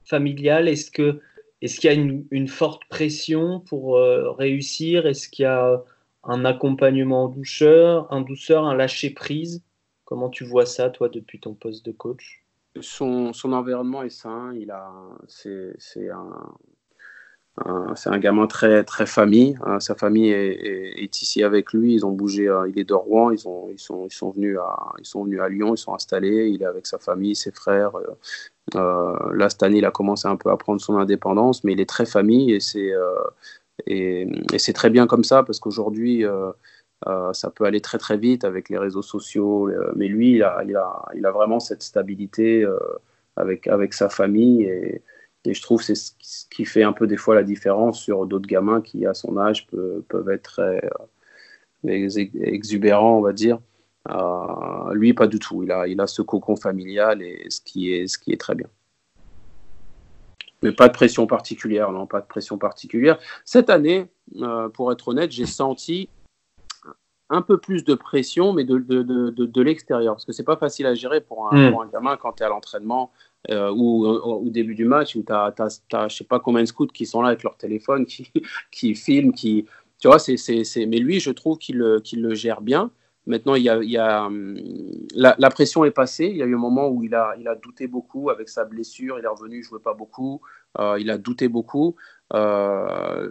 familial, 0.04 0.68
est-ce 0.68 0.90
qu'il 0.90 1.20
est 1.60 1.84
y 1.84 1.88
a 1.88 1.92
une, 1.92 2.48
forte 2.48 2.82
pression 2.88 3.60
pour 3.60 3.98
réussir? 4.38 5.06
Est-ce 5.06 5.28
qu'il 5.28 5.44
y 5.44 5.46
a 5.46 5.82
un 6.24 6.44
accompagnement 6.44 7.24
en 7.24 7.28
douceur, 7.28 8.12
un 8.12 8.22
douceur, 8.22 8.64
un 8.64 8.74
lâcher-prise? 8.74 9.62
Comment 10.06 10.30
tu 10.30 10.44
vois 10.44 10.66
ça, 10.66 10.88
toi, 10.88 11.08
depuis 11.08 11.40
ton 11.40 11.54
poste 11.54 11.84
de 11.84 11.90
coach? 11.90 12.44
Son, 12.80 13.32
environnement 13.42 14.04
est 14.04 14.08
sain. 14.10 14.54
Il 14.54 14.70
a, 14.70 14.92
c'est, 15.26 15.74
un, 16.10 17.94
c'est 17.96 18.10
un 18.10 18.18
gamin 18.18 18.46
très, 18.46 18.84
très 18.84 19.04
famille. 19.04 19.58
Hein. 19.64 19.80
Sa 19.80 19.96
famille 19.96 20.30
est, 20.30 21.22
ici 21.22 21.42
avec 21.42 21.72
lui. 21.72 21.94
Ils 21.94 22.06
ont 22.06 22.12
bougé. 22.12 22.46
Euh, 22.46 22.68
il 22.68 22.78
est 22.78 22.84
de 22.84 22.94
Rouen. 22.94 23.32
Ils, 23.32 23.48
ont, 23.48 23.68
ils, 23.68 23.80
sont, 23.80 24.06
ils, 24.06 24.12
sont 24.12 24.30
venus 24.30 24.58
à, 24.58 24.92
ils 25.00 25.04
sont 25.04 25.24
venus 25.24 25.40
à 25.40 25.48
Lyon. 25.48 25.74
Ils 25.74 25.78
sont 25.78 25.92
installés. 25.92 26.50
Il 26.50 26.62
est 26.62 26.66
avec 26.66 26.86
sa 26.86 27.00
famille, 27.00 27.34
ses 27.34 27.50
frères. 27.50 27.96
Euh, 27.96 28.06
euh, 28.76 29.34
là, 29.34 29.50
cette 29.50 29.64
année, 29.64 29.78
il 29.78 29.84
a 29.84 29.90
commencé 29.90 30.28
un 30.28 30.36
peu 30.36 30.52
à 30.52 30.56
prendre 30.56 30.80
son 30.80 30.98
indépendance, 30.98 31.64
mais 31.64 31.72
il 31.72 31.80
est 31.80 31.88
très 31.88 32.06
famille 32.06 32.52
et 32.52 32.60
c'est, 32.60 32.92
et, 33.88 34.28
c'est 34.58 34.72
très 34.72 34.90
bien 34.90 35.08
comme 35.08 35.24
ça 35.24 35.42
parce 35.42 35.60
qu'aujourd'hui, 35.60 36.24
euh, 37.06 37.32
ça 37.32 37.50
peut 37.50 37.64
aller 37.64 37.80
très 37.80 37.98
très 37.98 38.16
vite 38.16 38.44
avec 38.44 38.68
les 38.68 38.78
réseaux 38.78 39.02
sociaux, 39.02 39.68
euh, 39.68 39.92
mais 39.94 40.08
lui, 40.08 40.32
il 40.32 40.42
a, 40.42 41.30
vraiment 41.30 41.60
cette 41.60 41.82
stabilité 41.82 42.62
euh, 42.64 42.78
avec, 43.36 43.68
avec 43.68 43.94
sa 43.94 44.08
famille 44.08 44.64
et, 44.64 45.02
je 45.48 45.62
trouve 45.62 45.80
c'est 45.80 45.94
ce 45.94 46.10
qui 46.50 46.64
fait 46.64 46.82
un 46.82 46.92
peu 46.92 47.06
des 47.06 47.16
fois 47.16 47.36
la 47.36 47.44
différence 47.44 48.00
sur 48.00 48.26
d'autres 48.26 48.48
gamins 48.48 48.80
qui, 48.80 49.06
à 49.06 49.14
son 49.14 49.38
âge, 49.38 49.68
peuvent 50.08 50.28
être 50.28 50.60
exubérants, 51.84 53.18
on 53.18 53.20
va 53.20 53.32
dire. 53.32 53.60
lui, 54.92 55.14
pas 55.14 55.28
du 55.28 55.38
tout. 55.38 55.62
Il 55.62 55.70
a, 55.70 55.86
il 55.86 56.00
a 56.00 56.08
ce 56.08 56.20
cocon 56.20 56.56
familial 56.56 57.22
et 57.22 57.46
ce 57.48 57.60
qui 57.60 57.92
est, 57.92 58.08
ce 58.08 58.18
qui 58.18 58.32
est 58.32 58.40
très 58.40 58.56
bien. 58.56 58.66
Mais 60.64 60.72
pas 60.72 60.88
de 60.88 60.92
pression 60.92 61.28
particulière, 61.28 61.92
non, 61.92 62.08
pas 62.08 62.20
de 62.20 62.26
pression 62.26 62.58
particulière. 62.58 63.20
Cette 63.44 63.70
année, 63.70 64.06
pour 64.74 64.90
être 64.90 65.06
honnête, 65.06 65.30
j'ai 65.30 65.46
senti 65.46 66.08
un 67.28 67.42
peu 67.42 67.58
plus 67.58 67.84
de 67.84 67.94
pression, 67.94 68.52
mais 68.52 68.64
de, 68.64 68.78
de, 68.78 69.02
de, 69.02 69.30
de 69.30 69.62
l'extérieur. 69.62 70.14
Parce 70.14 70.24
que 70.24 70.32
c'est 70.32 70.44
pas 70.44 70.56
facile 70.56 70.86
à 70.86 70.94
gérer 70.94 71.20
pour 71.20 71.52
un, 71.52 71.68
hmm. 71.68 71.70
pour 71.70 71.82
un 71.82 71.86
gamin 71.86 72.16
quand 72.16 72.32
tu 72.32 72.42
es 72.42 72.46
à 72.46 72.48
l'entraînement 72.48 73.10
euh, 73.50 73.72
ou 73.74 74.06
au 74.06 74.48
début 74.48 74.74
du 74.74 74.84
match 74.84 75.16
où 75.16 75.22
tu 75.22 75.32
as, 75.32 75.52
as, 75.58 76.08
je 76.08 76.16
sais 76.16 76.24
pas 76.24 76.40
combien 76.40 76.62
de 76.62 76.68
scouts 76.68 76.86
qui 76.86 77.06
sont 77.06 77.22
là 77.22 77.28
avec 77.28 77.42
leur 77.42 77.56
téléphone, 77.56 78.06
qui, 78.06 78.30
qui 78.70 78.94
filment, 78.94 79.32
qui. 79.32 79.66
Tu 79.98 80.08
vois, 80.08 80.18
c'est, 80.18 80.36
mais 80.86 80.98
lui, 80.98 81.20
je 81.20 81.30
trouve 81.30 81.58
qu'il 81.58 81.78
le, 81.78 82.34
gère 82.34 82.60
bien. 82.60 82.90
Maintenant, 83.26 83.56
il 83.56 83.64
y 83.64 83.68
a, 83.68 83.82
il 83.82 83.90
y 83.90 83.98
a 83.98 84.26
hum, 84.26 84.56
la, 85.14 85.34
la, 85.38 85.50
pression 85.50 85.84
est 85.84 85.90
passée. 85.90 86.26
Il 86.26 86.36
y 86.36 86.42
a 86.42 86.46
eu 86.46 86.54
un 86.54 86.58
moment 86.58 86.88
où 86.88 87.02
il 87.02 87.14
a, 87.14 87.34
il 87.40 87.48
a 87.48 87.56
douté 87.56 87.88
beaucoup 87.88 88.30
avec 88.30 88.48
sa 88.48 88.64
blessure. 88.64 89.18
Il 89.18 89.24
est 89.24 89.28
revenu, 89.28 89.58
il 89.58 89.62
jouait 89.62 89.80
pas 89.80 89.94
beaucoup. 89.94 90.40
Euh, 90.78 90.96
il 91.00 91.10
a 91.10 91.18
douté 91.18 91.48
beaucoup. 91.48 91.96
Euh, 92.34 93.30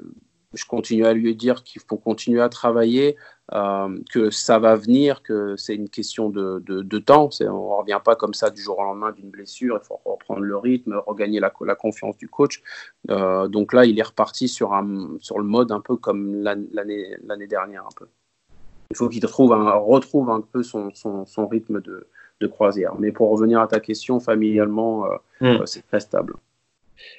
je 0.53 0.65
continue 0.65 1.05
à 1.05 1.13
lui 1.13 1.35
dire 1.35 1.63
qu'il 1.63 1.81
faut 1.81 1.97
continuer 1.97 2.41
à 2.41 2.49
travailler. 2.49 3.15
Euh, 3.53 3.99
que 4.11 4.31
ça 4.31 4.57
va 4.57 4.75
venir, 4.75 5.21
que 5.21 5.55
c'est 5.55 5.75
une 5.75 5.89
question 5.89 6.29
de, 6.29 6.63
de, 6.65 6.99
temps. 6.99 7.29
On 7.41 7.43
ne 7.43 7.79
revient 7.79 7.99
pas 8.03 8.15
comme 8.15 8.33
ça 8.33 8.49
du 8.49 8.61
jour 8.61 8.79
au 8.79 8.83
lendemain 8.83 9.11
d'une 9.11 9.29
blessure. 9.29 9.79
Il 9.81 9.85
faut 9.85 9.99
reprendre 10.03 10.41
le 10.41 10.57
rythme, 10.57 10.95
regagner 11.05 11.39
la, 11.39 11.53
la 11.61 11.75
confiance 11.75 12.17
du 12.17 12.27
coach. 12.27 12.63
Euh, 13.11 13.47
donc 13.47 13.73
là, 13.73 13.85
il 13.85 13.99
est 13.99 14.03
reparti 14.03 14.47
sur, 14.47 14.73
un, 14.73 15.09
sur 15.19 15.37
le 15.37 15.45
mode 15.45 15.71
un 15.71 15.79
peu 15.79 15.95
comme 15.95 16.41
l'année 16.41 17.47
dernière. 17.47 17.83
Un 17.83 17.95
peu. 17.95 18.07
Il 18.89 18.97
faut 18.97 19.09
qu'il 19.09 19.23
retrouve 19.25 19.53
un, 19.53 19.73
retrouve 19.73 20.29
un 20.29 20.41
peu 20.41 20.63
son, 20.63 20.89
son, 20.95 21.25
son 21.25 21.47
rythme 21.47 21.81
de, 21.81 22.07
de, 22.41 22.47
croisière. 22.47 22.95
Mais 22.97 23.11
pour 23.11 23.29
revenir 23.29 23.61
à 23.61 23.67
ta 23.67 23.79
question, 23.79 24.19
familialement, 24.19 25.05
euh, 25.05 25.59
mm. 25.59 25.65
c'est 25.65 25.85
très 25.85 25.99
stable. 25.99 26.33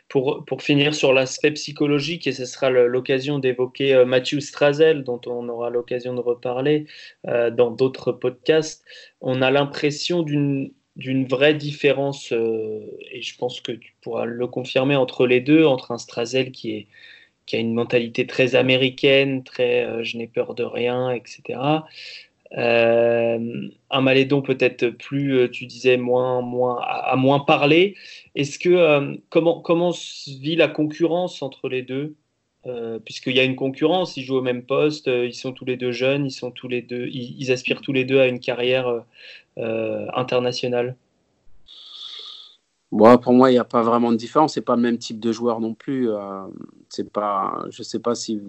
Pour, 0.09 0.45
pour, 0.45 0.62
finir 0.62 0.95
sur 0.95 1.12
l'aspect 1.12 1.51
psychologique, 1.53 2.27
et 2.27 2.33
ce 2.33 2.45
sera 2.45 2.70
l'occasion 2.70 3.39
d'évoquer 3.39 3.95
euh, 3.95 4.05
Mathieu 4.05 4.41
Strazel, 4.41 5.05
dont 5.05 5.20
on 5.27 5.49
aura 5.49 5.70
l'occasion 5.70 6.14
de 6.14 6.20
reparler 6.20 6.87
euh, 7.27 7.51
dans 7.51 7.70
d'autres 7.70 8.12
podcasts, 8.12 8.85
on 9.20 9.43
a 9.43 9.51
l'impression 9.51 10.22
d'une 10.22 10.72
vraie 11.27 11.55
différence, 11.55 12.33
euh, 12.33 12.81
et 13.11 13.22
je 13.22 13.37
pense 13.37 13.61
que 13.61 13.72
tu 13.72 13.95
pourras 14.01 14.24
le 14.24 14.47
confirmer 14.47 14.97
entre 14.97 15.27
les 15.27 15.41
deux, 15.41 15.64
entre 15.64 15.93
un 15.93 15.99
Strazel 15.99 16.53
qui, 16.53 16.70
est, 16.72 16.87
qui 17.47 17.57
a 17.57 17.59
une 17.59 17.74
mentalité 17.74 18.27
très 18.27 18.55
américaine, 18.55 19.45
très 19.45 20.05
je 20.05 20.16
n'ai 20.16 20.27
peur 20.27 20.55
de 20.55 20.64
rien, 20.64 21.11
etc., 21.11 21.59
euh, 22.53 23.69
un 23.91 24.01
Malédon 24.01 24.43
peut-être 24.43 24.89
plus, 24.91 25.37
euh, 25.37 25.49
tu 25.49 25.67
disais, 25.67 25.97
moins, 25.97 26.41
moins, 26.41 26.81
à, 26.83 27.17
moins 27.17 27.41
parler. 27.41 27.97
Est-ce 28.35 28.59
que 28.59 28.69
euh, 28.69 29.15
comment, 29.31 29.61
comment 29.61 29.93
vit 30.41 30.57
la 30.57 30.69
concurrence 30.69 31.43
entre 31.43 31.69
les 31.69 31.83
deux? 31.83 32.15
Puisqu'il 33.05 33.37
y 33.37 33.39
a 33.39 33.45
une 33.45 33.55
concurrence, 33.55 34.17
ils 34.17 34.25
jouent 34.25 34.39
au 34.39 34.43
même 34.43 34.65
poste, 34.65 35.07
ils 35.07 35.35
sont 35.35 35.53
tous 35.53 35.65
les 35.65 35.77
deux 35.77 35.93
jeunes, 35.93 36.27
ils, 36.27 36.33
sont 36.33 36.51
tous 36.51 36.67
les 36.67 36.83
deux, 36.83 37.07
ils 37.07 37.53
aspirent 37.53 37.81
tous 37.81 37.93
les 37.93 38.05
deux 38.05 38.19
à 38.19 38.27
une 38.27 38.41
carrière 38.41 39.05
internationale 39.57 40.97
pour 43.23 43.33
moi, 43.33 43.51
il 43.51 43.55
n'y 43.55 43.59
a 43.59 43.65
pas 43.65 43.83
vraiment 43.83 44.13
de 44.13 44.17
différence. 44.17 44.55
C'est 44.55 44.63
pas 44.63 44.77
le 44.77 44.83
même 44.83 44.99
type 44.99 45.21
de 45.21 45.33
joueur 45.33 45.61
non 45.61 45.75
plus. 45.75 46.09
Euh, 46.97 47.03
c'est 47.03 47.13
pas, 47.13 47.65
je 47.71 47.83
sais 47.83 47.99
pas 47.99 48.15
si 48.15 48.41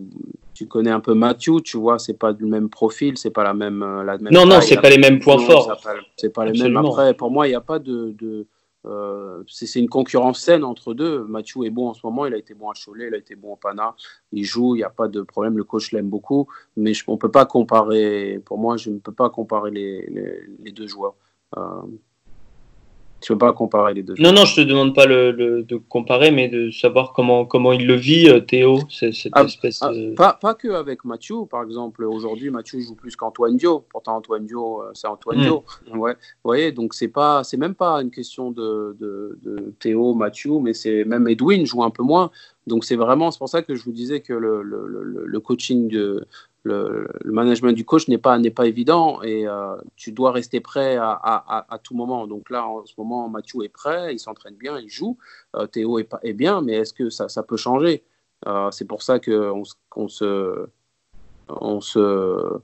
tu 0.54 0.68
connais 0.68 0.92
un 0.92 1.00
peu 1.00 1.14
Mathieu. 1.14 1.60
Tu 1.62 1.78
vois, 1.78 2.00
c'est 2.00 2.18
pas 2.18 2.32
le 2.32 2.48
même 2.48 2.70
profil, 2.70 3.18
c'est 3.18 3.32
pas 3.32 3.44
la 3.44 3.54
même, 3.54 3.84
euh, 3.84 4.04
la 4.04 4.18
même. 4.18 4.34
Non, 4.34 4.46
non, 4.46 4.62
c'est 4.62 4.82
pas 4.82 4.90
les 4.90 4.98
mêmes 4.98 5.20
points 5.20 5.40
forts. 5.40 5.80
C'est 6.16 6.34
pas, 6.34 6.46
les 6.46 6.60
mêmes. 6.60 6.78
Après, 6.78 7.14
pour 7.14 7.32
moi, 7.32 7.48
il 7.48 7.52
n'y 7.52 7.56
a 7.56 7.62
pas 7.62 7.80
de. 7.80 8.48
Euh, 8.86 9.44
c'est 9.48 9.80
une 9.80 9.90
concurrence 9.90 10.40
saine 10.40 10.64
entre 10.64 10.94
deux. 10.94 11.24
Mathieu 11.24 11.66
est 11.66 11.70
bon 11.70 11.90
en 11.90 11.94
ce 11.94 12.00
moment, 12.06 12.26
il 12.26 12.34
a 12.34 12.38
été 12.38 12.54
bon 12.54 12.70
à 12.70 12.74
Cholet, 12.74 13.08
il 13.08 13.14
a 13.14 13.18
été 13.18 13.36
bon 13.36 13.54
au 13.54 13.56
Pana, 13.58 13.96
il 14.32 14.46
joue, 14.46 14.76
il 14.76 14.78
n'y 14.78 14.84
a 14.84 14.90
pas 14.90 15.10
de 15.10 15.22
problème, 15.24 15.58
le 15.58 15.66
coach 15.66 15.92
l'aime 15.92 16.08
beaucoup, 16.08 16.48
mais 16.78 16.94
je, 16.94 17.04
on 17.08 17.18
peut 17.18 17.32
pas 17.32 17.46
comparer, 17.46 18.42
pour 18.46 18.58
moi, 18.58 18.78
je 18.78 18.92
ne 18.92 19.00
peux 19.00 19.12
pas 19.12 19.30
comparer 19.30 19.72
les, 19.72 20.06
les, 20.08 20.40
les 20.64 20.72
deux 20.72 20.88
joueurs. 20.88 21.16
Tu 23.28 23.34
peux 23.34 23.40
pas 23.40 23.52
comparer 23.52 23.94
les 23.94 24.04
deux. 24.04 24.14
Non, 24.20 24.32
non, 24.32 24.46
je 24.46 24.56
te 24.56 24.62
demande 24.62 24.96
pas 24.96 25.06
le, 25.06 25.34
de 25.34 25.76
comparer, 25.76 26.32
mais 26.32 26.48
de 26.48 26.72
savoir 26.72 27.12
comment, 27.12 27.46
comment 27.46 27.74
il 27.74 27.86
le 27.86 27.96
vit, 27.96 28.30
euh, 28.30 28.40
Théo, 28.40 28.80
cette 28.90 29.34
ah, 29.34 29.44
espèce 29.44 29.80
ah, 29.82 29.92
pas, 30.16 30.32
pas, 30.32 30.54
que 30.54 30.70
avec 30.70 31.04
Mathieu, 31.04 31.36
par 31.52 31.62
exemple. 31.64 32.06
Aujourd'hui, 32.06 32.52
Mathieu 32.52 32.80
joue 32.80 32.96
plus 32.96 33.18
qu'Antoine 33.18 33.58
Dio. 33.58 33.84
Pourtant, 33.90 34.16
Antoine 34.16 34.46
Dio, 34.46 34.82
euh, 34.82 34.92
c'est 34.94 35.08
Antoine 35.08 35.40
hmm. 35.40 35.42
Dio. 35.42 35.64
Ouais. 35.94 36.14
Vous 36.14 36.46
voyez, 36.46 36.72
donc 36.72 36.94
c'est 36.94 37.10
pas, 37.10 37.44
c'est 37.44 37.58
même 37.58 37.76
pas 37.76 38.02
une 38.02 38.12
question 38.12 38.50
de, 38.50 38.96
de, 38.98 39.38
de 39.44 39.74
Théo, 39.78 40.14
Mathieu, 40.14 40.60
mais 40.62 40.74
c'est 40.74 41.04
même 41.04 41.28
Edwin 41.28 41.66
joue 41.66 41.84
un 41.84 41.90
peu 41.90 42.04
moins. 42.04 42.32
Donc 42.66 42.86
c'est 42.86 42.96
vraiment, 42.96 43.32
c'est 43.32 43.40
pour 43.40 43.50
ça 43.50 43.62
que 43.62 43.76
je 43.76 43.84
vous 43.84 43.92
disais 43.92 44.22
que 44.22 44.32
le, 44.32 44.62
le, 44.62 44.88
le 45.26 45.40
coaching 45.42 45.90
de, 45.90 46.26
le, 46.68 47.08
management 47.26 47.72
du 47.72 47.86
coach 47.86 48.08
n'est 48.08 48.18
pas, 48.18 48.38
n'est 48.40 48.52
pas 48.52 48.68
évident 48.68 49.22
et 49.22 49.48
euh, 49.48 49.76
tu 49.96 50.12
dois 50.12 50.32
rester 50.32 50.60
prêt 50.60 50.98
à, 50.98 51.66
à, 51.70 51.78
tout 51.80 51.96
moment. 51.96 52.28
Donc 52.28 52.50
là, 52.50 52.68
en 52.68 52.86
ce 52.86 52.94
moment, 52.98 53.30
Mathieu 53.30 53.64
est 53.64 53.70
prêt, 53.70 54.14
il 54.14 54.20
s'entraîne 54.20 54.56
bien, 54.56 54.80
il 54.80 54.90
joue. 54.90 55.18
Euh, 55.56 55.68
Théo 55.68 56.00
est, 56.00 56.10
est, 56.24 56.34
bien, 56.34 56.62
mais 56.62 56.74
est-ce 56.74 56.94
que 56.94 57.10
ça, 57.10 57.30
ça 57.30 57.44
peut 57.44 57.58
changer? 57.58 58.04
Euh, 58.48 58.70
C'est 58.72 58.86
pour 58.86 59.02
ça 59.02 59.20
qu'on 59.20 59.64
on 59.96 60.08
se. 60.08 60.68
On 61.50 61.82
se 61.82 62.60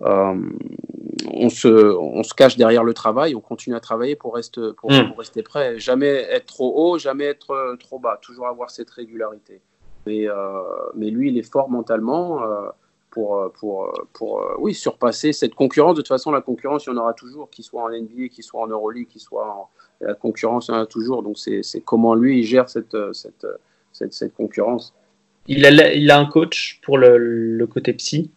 on 0.00 1.50
se, 1.50 1.68
on 1.68 2.22
se 2.22 2.34
cache 2.34 2.56
derrière 2.56 2.82
le 2.82 2.94
travail, 2.94 3.34
on 3.34 3.40
continue 3.40 3.76
à 3.76 3.80
travailler 3.80 4.16
pour, 4.16 4.34
rester, 4.34 4.72
pour, 4.76 4.90
hmm. 4.90 5.08
pour, 5.08 5.18
rester 5.18 5.42
prêt. 5.42 5.78
Jamais 5.78 6.08
être 6.08 6.46
trop 6.46 6.72
haut, 6.74 6.98
jamais 6.98 7.24
être 7.24 7.76
trop 7.78 7.98
bas, 7.98 8.18
toujours 8.20 8.48
avoir 8.48 8.70
cette 8.70 8.90
régularité. 8.90 9.60
Mais, 10.06 10.26
mais 10.96 11.10
lui, 11.10 11.28
il 11.28 11.38
est 11.38 11.48
fort 11.48 11.70
mentalement 11.70 12.40
pour, 13.12 13.38
euh, 13.38 13.48
pour, 13.60 13.84
euh, 13.84 14.08
pour 14.14 14.42
euh, 14.42 14.56
oui, 14.58 14.74
surpasser 14.74 15.32
cette 15.32 15.54
concurrence. 15.54 15.94
De 15.94 16.00
toute 16.00 16.08
façon, 16.08 16.32
la 16.32 16.40
concurrence, 16.40 16.86
il 16.86 16.90
y 16.90 16.92
en 16.92 16.96
aura 16.96 17.12
toujours, 17.12 17.48
qu'il 17.50 17.64
soit 17.64 17.82
en 17.82 17.90
NBA, 17.90 18.28
qu'il 18.28 18.42
soit 18.42 18.60
en 18.60 18.66
Euroleague, 18.66 19.06
qu'il 19.06 19.20
soit 19.20 19.46
en... 19.46 19.68
La 20.00 20.14
concurrence, 20.14 20.66
il 20.66 20.72
y 20.72 20.74
en 20.74 20.80
a 20.80 20.86
toujours. 20.86 21.22
Donc, 21.22 21.38
c'est 21.38 21.62
comment 21.84 22.16
lui, 22.16 22.40
il 22.40 22.44
gère 22.44 22.68
cette, 22.68 22.96
cette, 23.12 23.46
cette, 23.92 24.12
cette 24.12 24.34
concurrence. 24.34 24.94
Il 25.46 25.64
a, 25.64 25.94
il 25.94 26.10
a 26.10 26.18
un 26.18 26.26
coach 26.26 26.80
pour 26.82 26.98
le, 26.98 27.18
le, 27.18 27.66
côté 27.68 27.92
psy? 27.92 28.32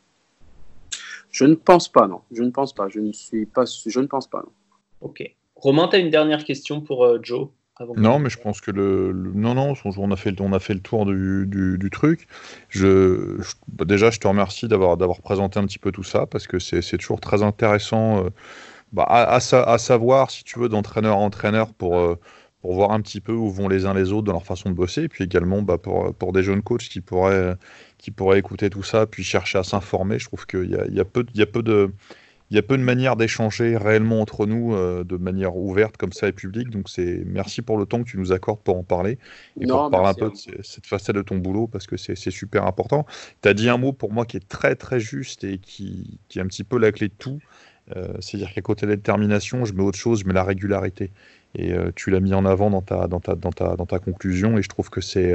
Je 1.32 1.46
ne 1.46 1.56
pense 1.56 1.88
pas, 1.90 2.08
non. 2.08 2.22
Je 2.32 2.44
ne 2.44 2.52
pense 2.52 2.74
pas. 2.74 2.88
Je 2.88 3.00
ne 3.00 3.12
suis 3.14 3.48
pas. 3.48 3.64
Je 3.66 4.00
ne 4.00 4.06
pense 4.06 4.28
pas, 4.28 4.44
non. 4.44 4.52
Ok. 5.02 5.24
Romain, 5.56 5.88
tu 5.88 5.96
as 5.96 6.00
une 6.00 6.12
dernière 6.12 6.44
question 6.44 6.82
pour 6.82 7.24
Joe? 7.24 7.48
Non, 7.98 8.20
mais 8.20 8.30
je 8.30 8.38
pense 8.38 8.62
que 8.62 8.72
le, 8.72 9.12
non, 9.14 9.54
non, 9.54 9.74
on 9.98 10.12
a 10.12 10.16
fait, 10.16 10.40
on 10.40 10.54
a 10.54 10.60
fait 10.60 10.74
le 10.74 10.80
tour 10.80 11.06
du, 11.06 11.46
du, 11.46 11.90
truc. 11.90 12.28
Je, 12.70 13.42
bah, 13.68 13.84
déjà, 13.84 14.12
je 14.12 14.20
te 14.20 14.28
remercie 14.28 14.68
d'avoir 14.68 14.96
d'avoir 14.96 15.22
présenté 15.22 15.60
un 15.60 15.66
petit 15.66 15.80
peu 15.80 15.92
tout 15.92 16.04
ça 16.04 16.26
parce 16.26 16.48
que 16.48 16.58
c'est 16.60 16.98
toujours 16.98 17.20
très 17.20 17.44
intéressant 17.44 18.24
euh, 18.24 18.30
bah, 18.94 19.04
à, 19.04 19.36
à, 19.36 19.78
savoir, 19.78 20.32
si 20.32 20.44
tu 20.46 20.60
veux, 20.60 20.70
d'entraîneur 20.70 21.18
à 21.18 21.20
entraîneur 21.20 21.74
pour, 21.74 22.00
euh, 22.00 22.18
pour 22.62 22.74
voir 22.76 22.92
un 22.92 23.02
petit 23.02 23.20
peu 23.20 23.34
où 23.34 23.50
vont 23.52 23.68
les 23.68 23.86
uns 23.86 23.94
les 23.94 24.14
autres 24.14 24.24
dans 24.26 24.34
leur 24.34 24.46
façon 24.46 24.70
de 24.70 24.76
bosser, 24.76 25.04
et 25.04 25.10
puis 25.10 25.26
également 25.26 25.62
bah, 25.62 25.78
pour, 25.78 26.14
pour 26.16 26.32
des 26.32 26.44
jeunes 26.44 26.62
coachs 26.62 26.84
qui 26.84 27.02
pourraient, 27.02 27.56
qui 27.98 28.12
pourraient 28.12 28.40
écouter 28.40 28.70
tout 28.70 28.84
ça, 28.84 29.06
puis 29.06 29.24
chercher 29.24 29.58
à 29.58 29.64
s'informer. 29.64 30.18
Je 30.20 30.28
trouve 30.28 30.46
qu'il 30.48 30.70
y 30.72 30.76
a, 30.76 30.86
il 30.88 30.96
y, 30.96 31.02
a 31.02 31.06
peu, 31.06 31.26
il 31.34 31.40
y 31.40 31.44
a 31.44 31.48
peu 31.48 31.62
de 31.62 31.92
il 32.52 32.56
y 32.56 32.60
a 32.60 32.62
peu 32.62 32.78
de 32.78 32.84
manières 32.84 33.16
d'échanger 33.16 33.76
réellement 33.76 34.22
entre 34.22 34.46
nous 34.46 34.76
euh, 34.76 35.04
de 35.04 35.18
manière 35.18 35.56
ouverte 35.56 35.98
comme 35.98 36.14
ça 36.14 36.28
et 36.28 36.32
publique. 36.32 36.70
Donc 36.70 36.90
c'est 36.90 37.24
merci 37.26 37.62
pour 37.62 37.78
le 37.78 37.86
temps 37.86 38.04
que 38.04 38.10
tu 38.10 38.18
nous 38.18 38.32
accordes 38.32 38.62
pour 38.62 38.78
en 38.78 38.84
parler 38.84 39.18
et 39.60 39.66
pour 39.66 39.90
parler 39.90 40.10
un 40.10 40.14
peu 40.14 40.30
de 40.30 40.62
cette 40.62 40.86
facette 40.86 41.16
de 41.16 41.22
ton 41.22 41.38
boulot 41.38 41.68
parce 41.68 41.88
que 41.88 41.98
c'est 41.98 42.16
super 42.32 42.66
important. 42.66 43.06
Tu 43.42 43.50
as 43.50 43.54
dit 43.54 43.70
un 43.70 43.78
mot 43.78 43.94
pour 43.94 44.14
moi 44.14 44.26
qui 44.26 44.38
est 44.38 44.48
très 44.48 44.76
très 44.76 45.00
juste 45.00 45.44
et 45.44 45.58
qui, 45.58 46.20
qui 46.30 46.40
est 46.40 46.42
un 46.42 46.48
petit 46.48 46.64
peu 46.64 46.78
la 46.78 46.92
clé 46.92 47.08
de 47.08 47.14
tout. 47.18 47.40
Euh, 47.96 48.14
c'est-à-dire 48.20 48.52
qu'à 48.54 48.62
côté 48.62 48.86
de 48.86 48.92
la 48.92 48.96
détermination, 48.96 49.64
je 49.66 49.74
mets 49.74 49.84
autre 49.84 49.98
chose, 49.98 50.22
je 50.22 50.28
mets 50.28 50.34
la 50.34 50.44
régularité. 50.44 51.12
Et 51.54 51.72
euh, 51.72 51.92
tu 51.96 52.10
l'as 52.10 52.20
mis 52.20 52.34
en 52.34 52.46
avant 52.46 52.70
dans 52.70 52.82
ta, 52.82 53.08
dans, 53.08 53.20
ta, 53.20 53.36
dans, 53.36 53.52
ta, 53.52 53.76
dans 53.76 53.86
ta 53.86 54.00
conclusion 54.00 54.58
et 54.58 54.62
je 54.62 54.70
trouve 54.70 54.90
que 54.90 55.02
c'est 55.02 55.34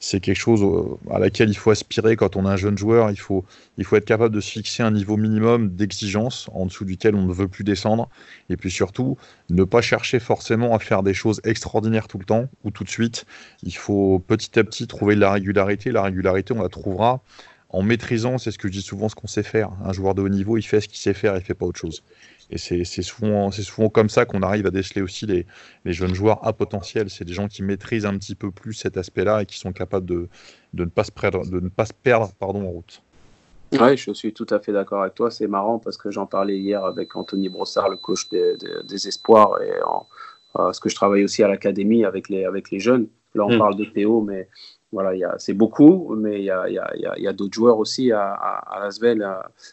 c'est 0.00 0.20
quelque 0.20 0.36
chose 0.36 0.62
euh, 0.62 1.12
à 1.12 1.18
laquelle 1.18 1.48
il 1.48 1.56
faut 1.56 1.70
aspirer 1.70 2.16
quand 2.16 2.36
on 2.36 2.44
est 2.44 2.48
un 2.48 2.56
jeune 2.56 2.78
joueur. 2.78 3.10
Il 3.10 3.18
faut, 3.18 3.44
il 3.78 3.84
faut 3.84 3.96
être 3.96 4.04
capable 4.04 4.34
de 4.34 4.40
se 4.40 4.50
fixer 4.50 4.82
un 4.82 4.92
niveau 4.92 5.16
minimum 5.16 5.70
d'exigence 5.70 6.48
en 6.52 6.66
dessous 6.66 6.84
duquel 6.84 7.14
on 7.14 7.22
ne 7.22 7.32
veut 7.32 7.48
plus 7.48 7.64
descendre. 7.64 8.08
Et 8.48 8.56
puis 8.56 8.70
surtout, 8.70 9.16
ne 9.50 9.64
pas 9.64 9.80
chercher 9.80 10.20
forcément 10.20 10.74
à 10.74 10.78
faire 10.78 11.02
des 11.02 11.14
choses 11.14 11.40
extraordinaires 11.44 12.08
tout 12.08 12.18
le 12.18 12.24
temps 12.24 12.48
ou 12.64 12.70
tout 12.70 12.84
de 12.84 12.88
suite. 12.88 13.24
Il 13.62 13.74
faut 13.74 14.20
petit 14.20 14.58
à 14.58 14.64
petit 14.64 14.86
trouver 14.86 15.14
de 15.16 15.20
la 15.20 15.32
régularité. 15.32 15.90
La 15.90 16.02
régularité, 16.02 16.54
on 16.54 16.62
la 16.62 16.68
trouvera 16.68 17.20
en 17.70 17.82
maîtrisant, 17.82 18.38
c'est 18.38 18.50
ce 18.50 18.58
que 18.58 18.68
je 18.68 18.72
dis 18.72 18.82
souvent, 18.82 19.08
ce 19.08 19.14
qu'on 19.14 19.26
sait 19.26 19.42
faire. 19.42 19.70
Un 19.84 19.92
joueur 19.92 20.14
de 20.14 20.22
haut 20.22 20.28
niveau, 20.28 20.56
il 20.56 20.62
fait 20.62 20.80
ce 20.80 20.88
qu'il 20.88 20.98
sait 20.98 21.12
faire, 21.12 21.36
il 21.36 21.42
fait 21.42 21.54
pas 21.54 21.66
autre 21.66 21.78
chose. 21.78 22.02
Et 22.50 22.56
c'est 22.56 22.84
souvent, 23.02 23.50
souvent 23.50 23.90
comme 23.90 24.08
ça 24.08 24.24
qu'on 24.24 24.42
arrive 24.42 24.66
à 24.66 24.70
déceler 24.70 25.02
aussi 25.02 25.26
les, 25.26 25.46
les, 25.84 25.92
jeunes 25.92 26.14
joueurs 26.14 26.46
à 26.46 26.54
potentiel. 26.54 27.10
C'est 27.10 27.24
des 27.24 27.34
gens 27.34 27.46
qui 27.46 27.62
maîtrisent 27.62 28.06
un 28.06 28.16
petit 28.16 28.34
peu 28.34 28.50
plus 28.50 28.72
cet 28.72 28.96
aspect-là 28.96 29.42
et 29.42 29.46
qui 29.46 29.58
sont 29.58 29.72
capables 29.72 30.06
de, 30.06 30.28
de, 30.72 30.84
ne 30.84 30.90
pas 30.90 31.04
se 31.04 31.12
perdre, 31.12 31.46
de 31.46 31.60
ne 31.60 31.68
pas 31.68 31.84
se 31.84 31.92
perdre 31.92 32.32
pardon, 32.38 32.62
en 32.62 32.70
route. 32.70 33.02
Oui, 33.72 33.98
je 33.98 34.12
suis 34.12 34.32
tout 34.32 34.46
à 34.48 34.60
fait 34.60 34.72
d'accord 34.72 35.02
avec 35.02 35.14
toi. 35.14 35.30
C'est 35.30 35.46
marrant 35.46 35.78
parce 35.78 35.98
que 35.98 36.10
j'en 36.10 36.24
parlais 36.24 36.56
hier 36.56 36.82
avec 36.84 37.14
Anthony 37.16 37.50
Brossard, 37.50 37.90
le 37.90 37.98
coach 37.98 38.28
des, 38.30 38.54
des, 38.84 39.08
Espoirs, 39.08 39.60
et 39.60 39.82
en, 39.82 40.06
parce 40.54 40.80
que 40.80 40.88
je 40.88 40.94
travaille 40.94 41.24
aussi 41.24 41.42
à 41.42 41.48
l'académie 41.48 42.06
avec 42.06 42.30
les, 42.30 42.46
avec 42.46 42.70
les 42.70 42.80
jeunes. 42.80 43.08
Là, 43.34 43.44
on 43.44 43.54
hmm. 43.54 43.58
parle 43.58 43.76
de 43.76 43.84
PO, 43.84 44.22
mais 44.22 44.48
voilà, 44.90 45.36
c'est 45.38 45.52
beaucoup, 45.52 46.14
mais 46.16 46.40
il 46.40 46.44
y 46.44 46.50
a, 46.50 47.32
d'autres 47.34 47.52
joueurs 47.52 47.78
aussi 47.78 48.10
à, 48.10 48.32
à, 48.32 48.80
Lasvel, 48.80 49.26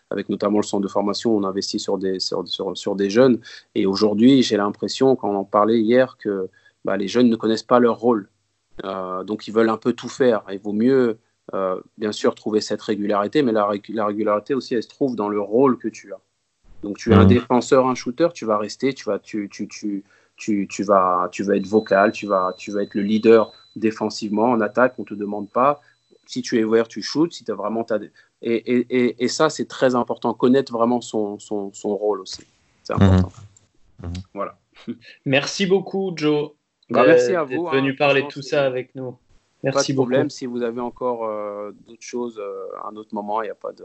avec 0.09 0.27
notamment 0.27 0.57
le 0.57 0.63
centre 0.63 0.83
de 0.83 0.89
formation, 0.89 1.35
on 1.35 1.45
investit 1.45 1.79
sur 1.79 1.97
des, 1.97 2.19
sur, 2.19 2.45
sur, 2.47 2.77
sur 2.77 2.95
des 2.95 3.09
jeunes. 3.09 3.39
Et 3.75 3.85
aujourd'hui, 3.85 4.43
j'ai 4.43 4.57
l'impression, 4.57 5.15
quand 5.15 5.29
on 5.29 5.37
en 5.37 5.45
parlait 5.45 5.79
hier, 5.79 6.17
que 6.17 6.49
bah, 6.83 6.97
les 6.97 7.07
jeunes 7.07 7.29
ne 7.29 7.37
connaissent 7.37 7.63
pas 7.63 7.79
leur 7.79 7.97
rôle. 7.97 8.29
Euh, 8.83 9.23
donc, 9.23 9.47
ils 9.47 9.53
veulent 9.53 9.69
un 9.69 9.77
peu 9.77 9.93
tout 9.93 10.09
faire. 10.09 10.43
Il 10.51 10.59
vaut 10.59 10.73
mieux, 10.73 11.17
euh, 11.53 11.79
bien 11.97 12.11
sûr, 12.11 12.35
trouver 12.35 12.59
cette 12.59 12.81
régularité, 12.81 13.41
mais 13.41 13.53
la, 13.53 13.69
la, 13.89 14.05
régularité 14.05 14.53
aussi, 14.53 14.75
elle 14.75 14.83
se 14.83 14.89
trouve 14.89 15.15
dans 15.15 15.29
le 15.29 15.39
rôle 15.39 15.77
que 15.77 15.87
tu 15.87 16.11
as. 16.11 16.19
Donc, 16.83 16.97
tu 16.97 17.11
es 17.11 17.15
un 17.15 17.23
mmh. 17.23 17.27
défenseur, 17.27 17.87
un 17.87 17.95
shooter, 17.95 18.27
tu 18.33 18.45
vas 18.45 18.57
rester, 18.57 18.93
tu 18.93 19.05
vas, 19.05 19.17
tu, 19.17 19.47
tu, 19.49 19.67
tu, 19.69 20.03
tu, 20.35 20.67
tu, 20.69 20.83
vas, 20.83 21.29
tu 21.31 21.43
vas 21.43 21.55
être 21.55 21.67
vocal, 21.67 22.11
tu 22.11 22.27
vas, 22.27 22.53
tu 22.57 22.71
vas 22.71 22.83
être 22.83 22.95
le 22.95 23.01
leader 23.01 23.53
défensivement, 23.79 24.51
en 24.51 24.61
attaque, 24.61 24.95
on 24.97 25.01
ne 25.03 25.07
te 25.07 25.13
demande 25.13 25.49
pas. 25.49 25.81
si 26.27 26.41
tu 26.41 26.59
es 26.59 26.63
ouvert, 26.63 26.87
tu 26.87 27.01
shoots. 27.03 27.33
Si 27.33 27.43
tu 27.43 27.51
as 27.51 27.55
vraiment 27.55 27.85
et, 28.41 28.55
et, 28.55 29.23
et, 29.23 29.27
ça, 29.27 29.49
c'est 29.51 29.67
très 29.67 29.93
important. 29.95 30.33
Connaître 30.33 30.71
vraiment 30.73 30.99
son, 31.01 31.37
son, 31.39 31.71
son 31.73 31.95
rôle 31.95 32.19
aussi. 32.21 32.41
C'est 32.83 32.95
Mhm. 32.95 33.01
important. 33.03 33.31
Mhm. 34.03 34.13
Voilà. 34.33 34.57
Merci 35.25 35.65
beaucoup, 35.67 36.13
Joe. 36.15 36.51
Bah, 36.89 37.03
de- 37.03 37.07
merci 37.07 37.35
à 37.35 37.45
d'être 37.45 37.57
vous, 37.57 37.67
venu 37.69 37.91
hein. 37.91 37.95
parler 37.97 38.21
de 38.23 38.27
tout 38.27 38.41
ça 38.41 38.65
avec 38.65 38.93
nous. 38.95 39.11
Pas 39.11 39.17
Merci 39.71 39.93
de 39.93 39.97
beaucoup. 39.97 40.09
problème. 40.09 40.29
Si 40.29 40.45
vous 40.45 40.61
avez 40.61 40.81
encore 40.81 41.25
euh, 41.25 41.71
d'autres 41.87 42.01
choses 42.01 42.37
euh, 42.39 42.67
à 42.83 42.89
un 42.91 42.95
autre 42.95 43.13
moment, 43.15 43.41
il 43.41 43.45
n'y 43.45 43.51
a 43.51 43.55
pas 43.55 43.71
de. 43.71 43.83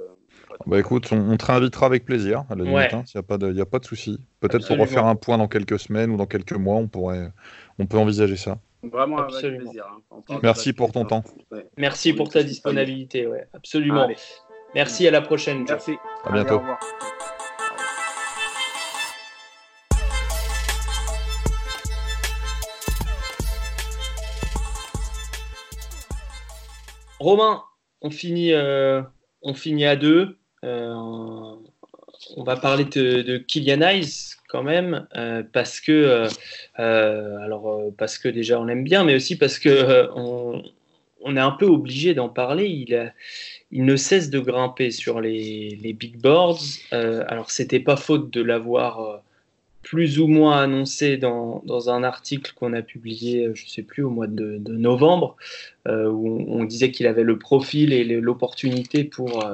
pas 0.48 0.56
de- 0.62 0.70
Bah 0.70 0.78
écoute, 0.78 1.08
on, 1.12 1.30
on 1.30 1.36
te 1.38 1.46
réinvitera 1.46 1.86
avec 1.86 2.04
plaisir, 2.04 2.44
à 2.50 2.54
la 2.54 2.64
limite, 2.64 2.76
Ouais. 2.76 2.94
hein, 2.94 3.02
s'il 3.06 3.18
n'y 3.18 3.24
a 3.24 3.28
pas 3.28 3.38
de, 3.38 3.50
y 3.52 3.60
a 3.62 3.66
pas 3.66 3.78
de 3.78 3.86
souci. 3.86 4.18
Peut-être 4.40 4.66
pour 4.66 4.76
refaire 4.78 5.06
un 5.06 5.14
point 5.16 5.38
dans 5.38 5.48
quelques 5.48 5.78
semaines 5.78 6.10
ou 6.10 6.16
dans 6.18 6.26
quelques 6.26 6.52
mois, 6.52 6.76
on 6.76 6.86
pourrait, 6.88 7.32
on 7.78 7.86
peut 7.86 7.96
envisager 7.98 8.36
ça. 8.36 8.58
Vraiment 8.82 9.18
avec 9.18 9.34
Absolument. 9.34 9.64
plaisir. 9.70 9.86
hein. 10.10 10.38
Merci 10.42 10.72
pour 10.72 10.92
ton 10.92 11.04
temps. 11.04 11.22
Ouais. 11.50 11.66
Merci 11.76 12.12
pour 12.12 12.28
ta 12.30 12.42
disponibilité. 12.42 13.26
Ouais, 13.26 13.46
absolument. 13.52 14.04
Allez, 14.04 14.16
Merci, 14.74 15.06
à 15.08 15.10
la 15.10 15.20
prochaine, 15.20 15.58
Joe. 15.66 15.68
merci. 15.70 15.92
À 16.24 16.28
Allez, 16.28 16.40
bientôt. 16.44 16.54
au 16.54 16.58
revoir. 16.60 16.78
Romain, 27.18 27.62
on 28.02 28.10
finit, 28.10 28.52
euh, 28.52 29.02
on 29.42 29.54
finit 29.54 29.84
à 29.84 29.96
deux. 29.96 30.38
Euh, 30.64 30.94
on 32.36 32.44
va 32.44 32.56
parler 32.56 32.84
de, 32.84 33.22
de 33.22 33.38
Kylian 33.38 33.80
Hayes 33.82 34.29
quand 34.50 34.62
même, 34.62 35.06
euh, 35.16 35.42
parce 35.52 35.80
que, 35.80 35.92
euh, 35.92 36.28
euh, 36.78 37.38
alors, 37.38 37.92
parce 37.96 38.18
que 38.18 38.28
déjà 38.28 38.60
on 38.60 38.64
l'aime 38.64 38.84
bien, 38.84 39.04
mais 39.04 39.14
aussi 39.14 39.36
parce 39.38 39.58
que 39.58 40.08
on, 40.14 40.62
est 41.36 41.40
un 41.40 41.52
peu 41.52 41.66
obligé 41.66 42.14
d'en 42.14 42.28
parler. 42.28 42.66
Il, 42.66 43.84
ne 43.84 43.96
cesse 43.96 44.30
de 44.30 44.40
grimper 44.40 44.90
sur 44.90 45.20
les, 45.20 45.96
big 45.98 46.16
boards. 46.20 46.60
Alors, 46.90 47.50
c'était 47.50 47.78
pas 47.80 47.96
faute 47.96 48.32
de 48.32 48.42
l'avoir 48.42 49.22
plus 49.82 50.18
ou 50.18 50.26
moins 50.26 50.60
annoncé 50.60 51.16
dans, 51.16 51.62
un 51.88 52.02
article 52.02 52.52
qu'on 52.56 52.72
a 52.72 52.82
publié, 52.82 53.48
je 53.54 53.68
sais 53.68 53.82
plus, 53.82 54.02
au 54.02 54.10
mois 54.10 54.26
de, 54.26 54.58
novembre, 54.66 55.36
où 55.86 56.44
on, 56.48 56.64
disait 56.64 56.90
qu'il 56.90 57.06
avait 57.06 57.22
le 57.22 57.38
profil 57.38 57.92
et 57.92 58.02
l'opportunité 58.04 59.04
pour, 59.04 59.52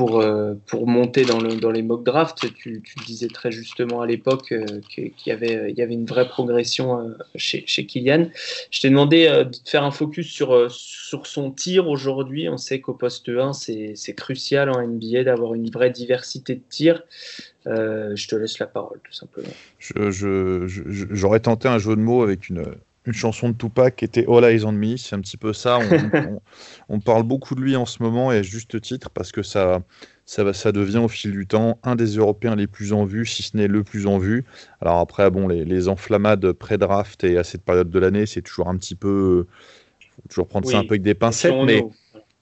pour, 0.00 0.18
euh, 0.18 0.54
pour 0.64 0.86
monter 0.86 1.26
dans, 1.26 1.40
le, 1.40 1.56
dans 1.56 1.70
les 1.70 1.82
mock 1.82 2.04
drafts. 2.04 2.46
Tu, 2.54 2.82
disais 3.06 3.28
très 3.28 3.52
justement 3.52 4.00
à 4.00 4.06
l'époque 4.06 4.50
euh, 4.50 4.64
qu'il 4.88 5.12
y, 5.26 5.30
avait, 5.30 5.74
une 5.76 6.06
vraie 6.06 6.26
progression 6.26 6.98
euh, 6.98 7.18
chez, 7.34 7.64
Kylian. 7.84 8.30
Je 8.70 8.80
t'ai 8.80 8.88
demandé 8.88 9.28
de 9.28 9.56
faire 9.68 9.84
un 9.84 9.90
focus 9.90 10.26
sur, 10.26 10.70
son 10.70 11.50
tir 11.50 11.86
aujourd'hui. 11.86 12.48
On 12.48 12.56
sait 12.56 12.80
qu'au 12.80 12.94
poste 12.94 13.28
1, 13.28 13.52
c'est 13.52 14.14
crucial 14.16 14.70
en 14.70 14.80
NBA 14.80 15.24
d'avoir 15.24 15.52
une 15.52 15.68
vraie 15.68 15.90
diversité 15.90 16.54
de 16.54 16.62
tirs. 16.66 17.02
Je 17.66 18.26
te 18.26 18.36
laisse 18.36 18.58
la 18.58 18.68
parole, 18.68 19.00
tout 19.04 19.12
simplement. 19.12 19.52
J'aurais 21.10 21.40
tenté 21.40 21.68
un 21.68 21.78
jeu 21.78 21.94
de 21.94 22.00
mots 22.00 22.22
avec 22.22 22.48
une, 22.48 22.64
une 23.06 23.12
chanson 23.14 23.48
de 23.50 23.54
Tupac 23.56 23.96
qui 23.96 24.04
était 24.04 24.26
All 24.28 24.44
Eyes 24.44 24.64
on 24.64 24.72
Me. 24.72 24.96
C'est 24.96 25.16
un 25.16 25.20
petit 25.20 25.36
peu 25.36 25.52
ça. 25.52 25.78
On, 25.78 25.82
on- 26.36 26.40
on 26.88 27.00
parle 27.00 27.22
beaucoup 27.22 27.54
de 27.54 27.60
lui 27.60 27.76
en 27.76 27.86
ce 27.86 28.02
moment 28.02 28.32
et 28.32 28.38
à 28.38 28.42
juste 28.42 28.80
titre 28.80 29.10
parce 29.10 29.32
que 29.32 29.42
ça, 29.42 29.80
ça, 30.26 30.44
va- 30.44 30.52
ça 30.52 30.72
devient 30.72 30.98
au 30.98 31.08
fil 31.08 31.32
du 31.32 31.46
temps 31.46 31.78
un 31.82 31.96
des 31.96 32.16
Européens 32.16 32.56
les 32.56 32.66
plus 32.66 32.92
en 32.92 33.04
vue, 33.04 33.26
si 33.26 33.42
ce 33.42 33.56
n'est 33.56 33.68
le 33.68 33.84
plus 33.84 34.06
en 34.06 34.18
vue. 34.18 34.44
Alors 34.80 34.98
après, 34.98 35.30
bon, 35.30 35.48
les, 35.48 35.64
les 35.64 35.88
enflammades 35.88 36.52
pré-draft 36.52 37.24
et 37.24 37.38
à 37.38 37.44
cette 37.44 37.62
période 37.64 37.90
de 37.90 37.98
l'année, 37.98 38.26
c'est 38.26 38.42
toujours 38.42 38.68
un 38.68 38.76
petit 38.76 38.94
peu. 38.94 39.46
faut 40.16 40.28
toujours 40.28 40.48
prendre 40.48 40.66
ça 40.68 40.78
un 40.78 40.84
peu 40.84 40.94
avec 40.94 41.02
des 41.02 41.14
pincettes, 41.14 41.52
mais. 41.66 41.82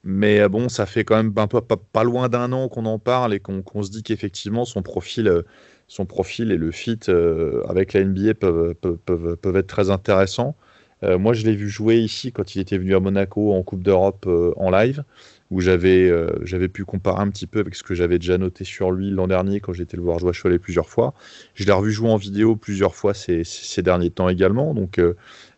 Mais 0.04 0.40
euh, 0.40 0.48
bon, 0.48 0.68
ça 0.68 0.86
fait 0.86 1.04
quand 1.04 1.16
même 1.16 1.32
un 1.36 1.46
peu, 1.48 1.60
pas, 1.60 1.76
pas 1.76 2.04
loin 2.04 2.28
d'un 2.28 2.52
an 2.52 2.68
qu'on 2.68 2.86
en 2.86 2.98
parle 3.00 3.34
et 3.34 3.40
qu'on 3.40 3.62
qu'on 3.62 3.82
se 3.82 3.90
dit 3.90 4.02
qu'effectivement 4.02 4.64
son 4.64 4.82
profil, 4.82 5.26
euh, 5.28 5.42
son 5.88 6.04
profil 6.04 6.52
et 6.52 6.56
le 6.56 6.70
fit 6.70 7.00
euh, 7.08 7.62
avec 7.66 7.94
la 7.94 8.04
NBA 8.04 8.34
peuvent, 8.34 8.74
peuvent, 8.74 9.36
peuvent, 9.36 9.56
être 9.56 9.66
très 9.66 9.90
intéressants. 9.90 10.54
Euh, 11.02 11.18
moi, 11.18 11.32
je 11.32 11.44
l'ai 11.44 11.54
vu 11.56 11.68
jouer 11.68 11.96
ici 11.96 12.30
quand 12.30 12.54
il 12.54 12.60
était 12.60 12.76
venu 12.76 12.94
à 12.94 13.00
Monaco 13.00 13.54
en 13.54 13.62
Coupe 13.62 13.82
d'Europe 13.82 14.26
euh, 14.26 14.52
en 14.56 14.70
live, 14.70 15.02
où 15.50 15.60
j'avais 15.60 16.12
j'avais 16.42 16.68
pu 16.68 16.84
comparer 16.84 17.22
un 17.22 17.30
petit 17.30 17.46
peu 17.46 17.60
avec 17.60 17.74
ce 17.74 17.82
que 17.82 17.94
j'avais 17.94 18.18
déjà 18.18 18.36
noté 18.36 18.64
sur 18.64 18.90
lui 18.90 19.10
l'an 19.10 19.26
dernier 19.26 19.60
quand 19.60 19.72
j'étais 19.72 19.96
le 19.96 20.02
voir 20.02 20.18
jouer 20.18 20.30
à 20.30 20.32
Cholet 20.34 20.58
plusieurs 20.58 20.90
fois. 20.90 21.14
Je 21.54 21.64
l'ai 21.64 21.72
revu 21.72 21.90
jouer 21.90 22.10
en 22.10 22.16
vidéo 22.18 22.54
plusieurs 22.54 22.94
fois 22.94 23.14
ces, 23.14 23.44
ces 23.44 23.80
derniers 23.80 24.10
temps 24.10 24.28
également. 24.28 24.74
Donc, 24.74 25.00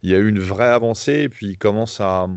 il 0.04 0.10
y 0.10 0.14
a 0.14 0.18
eu 0.18 0.28
une 0.28 0.38
vraie 0.38 0.68
avancée 0.68 1.22
et 1.22 1.28
puis 1.28 1.48
il 1.48 1.58
commence 1.58 2.00
à 2.00 2.28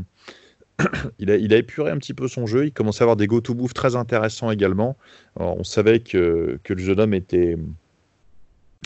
il 1.19 1.29
a, 1.29 1.35
il 1.35 1.53
a 1.53 1.57
épuré 1.57 1.91
un 1.91 1.97
petit 1.97 2.15
peu 2.15 2.27
son 2.27 2.47
jeu. 2.47 2.65
Il 2.65 2.71
commence 2.71 3.01
à 3.01 3.03
avoir 3.03 3.17
des 3.17 3.27
go-to-move 3.27 3.73
très 3.73 3.95
intéressants 3.95 4.49
également. 4.49 4.97
On 5.35 5.63
savait 5.63 5.99
que, 5.99 6.59
que 6.63 6.73
le 6.73 6.81
jeune 6.81 6.99
homme 6.99 7.13
était 7.13 7.55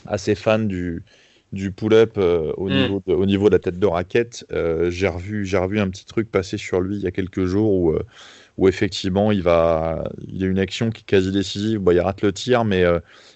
assez 0.05 0.35
fan 0.35 0.67
du, 0.67 1.03
du 1.53 1.71
pull-up 1.71 2.17
euh, 2.17 2.51
au, 2.57 2.69
Mm. 2.69 2.73
niveau 2.73 3.03
de, 3.07 3.13
au 3.13 3.25
niveau 3.25 3.49
de 3.49 3.55
la 3.55 3.59
tête 3.59 3.79
de 3.79 3.85
raquette. 3.85 4.45
Euh, 4.51 4.89
j'ai 4.91 5.07
revu, 5.07 5.45
j'ai 5.45 5.57
revu 5.57 5.79
un 5.79 5.89
petit 5.89 6.05
truc 6.05 6.29
passer 6.31 6.57
sur 6.57 6.81
lui 6.81 6.97
il 6.97 7.01
y 7.01 7.07
a 7.07 7.11
quelques 7.11 7.45
jours 7.45 7.73
où, 7.73 7.91
euh, 7.91 8.03
où 8.57 8.67
effectivement 8.67 9.31
il, 9.31 9.41
va, 9.41 10.03
il 10.27 10.37
y 10.37 10.43
a 10.43 10.47
une 10.47 10.59
action 10.59 10.89
qui 10.89 11.01
est 11.01 11.05
quasi 11.05 11.31
décisive. 11.31 11.79
Bon, 11.79 11.91
il 11.91 11.99
rate 11.99 12.21
le 12.21 12.33
tir, 12.33 12.65
mais, 12.65 12.83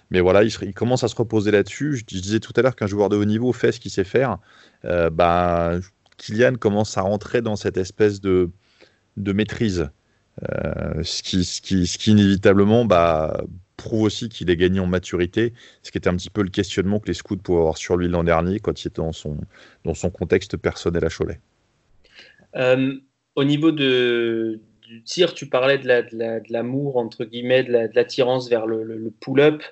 mais 0.09 0.19
voilà, 0.19 0.43
il, 0.43 0.73
commence 0.73 1.03
à 1.03 1.07
se 1.07 1.15
reposer 1.15 1.51
là-dessus. 1.51 1.95
Je, 1.95 2.03
je 2.15 2.21
disais 2.21 2.39
tout 2.39 2.53
à 2.55 2.61
l'heure 2.61 2.75
qu'un 2.75 2.87
joueur 2.87 3.09
de 3.09 3.15
haut 3.15 3.25
niveau 3.25 3.53
fait 3.53 3.71
ce 3.71 3.79
qu'il 3.79 3.91
sait 3.91 4.03
faire. 4.03 4.39
Bah, 4.83 5.79
Kylian 6.17 6.55
commence 6.55 6.97
à 6.97 7.01
rentrer 7.01 7.41
dans 7.41 7.55
cette 7.55 7.77
espèce 7.77 8.19
de, 8.19 8.49
de 9.17 9.33
maîtrise. 9.33 9.89
Ce, 11.03 11.21
qui, 11.21 11.43
ce, 11.43 11.61
qui, 11.61 11.85
ce 11.85 11.99
qui 11.99 12.11
inévitablement 12.11 12.83
bah, 12.85 13.43
prouve 13.81 14.03
aussi 14.03 14.29
qu'il 14.29 14.49
est 14.49 14.55
gagné 14.55 14.79
en 14.79 14.87
maturité, 14.87 15.53
ce 15.83 15.91
qui 15.91 15.97
était 15.97 16.09
un 16.09 16.15
petit 16.15 16.29
peu 16.29 16.43
le 16.43 16.49
questionnement 16.49 16.99
que 16.99 17.07
les 17.07 17.13
scouts 17.13 17.37
pouvaient 17.37 17.59
avoir 17.59 17.77
sur 17.77 17.97
lui 17.97 18.07
l'an 18.07 18.23
dernier 18.23 18.59
quand 18.59 18.83
il 18.83 18.87
était 18.87 19.01
dans 19.01 19.11
son, 19.11 19.37
dans 19.83 19.93
son 19.93 20.09
contexte 20.09 20.57
personnel 20.57 21.03
à 21.05 21.09
Cholet. 21.09 21.39
Euh, 22.55 22.95
au 23.35 23.43
niveau 23.43 23.71
de, 23.71 24.59
du 24.87 25.03
tir, 25.03 25.33
tu 25.33 25.47
parlais 25.47 25.77
de 25.77 25.87
la- 25.87 26.01
de 26.01 26.15
la- 26.17 26.39
de 26.39 26.51
l'amour, 26.51 26.97
entre 26.97 27.25
guillemets, 27.25 27.63
de 27.63 27.71
la- 27.71 27.87
de 27.87 27.95
l'attirance 27.95 28.49
vers 28.49 28.67
le, 28.67 29.11
pull-up, 29.19 29.63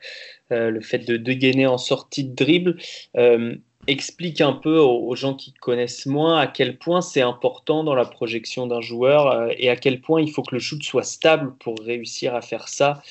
euh, 0.51 0.69
le 0.71 0.81
fait 0.81 0.99
de 0.99 1.17
dégainer 1.17 1.67
en 1.67 1.77
sortie 1.77 2.23
de 2.23 2.35
dribble. 2.35 2.77
Euh, 3.17 3.55
explique 3.87 4.41
un 4.41 4.53
peu 4.53 4.77
aux, 4.77 5.15
gens 5.15 5.33
qui 5.33 5.53
connaissent 5.53 6.05
moins 6.05 6.37
à 6.37 6.47
quel 6.47 6.77
point 6.77 7.01
c'est 7.01 7.21
important 7.21 7.83
dans 7.83 7.95
la 7.95 8.05
projection 8.05 8.67
d'un 8.67 8.81
joueur 8.81 9.49
et 9.57 9.69
à 9.69 9.75
quel 9.75 9.99
point 10.01 10.21
il 10.21 10.31
faut 10.31 10.43
que 10.43 10.53
le 10.53 10.59
shoot 10.59 10.83
soit 10.83 11.03
stable 11.03 11.53
pour 11.59 11.75
réussir 11.79 12.35
à 12.35 12.41
faire 12.41 12.67
ça. 12.67 13.01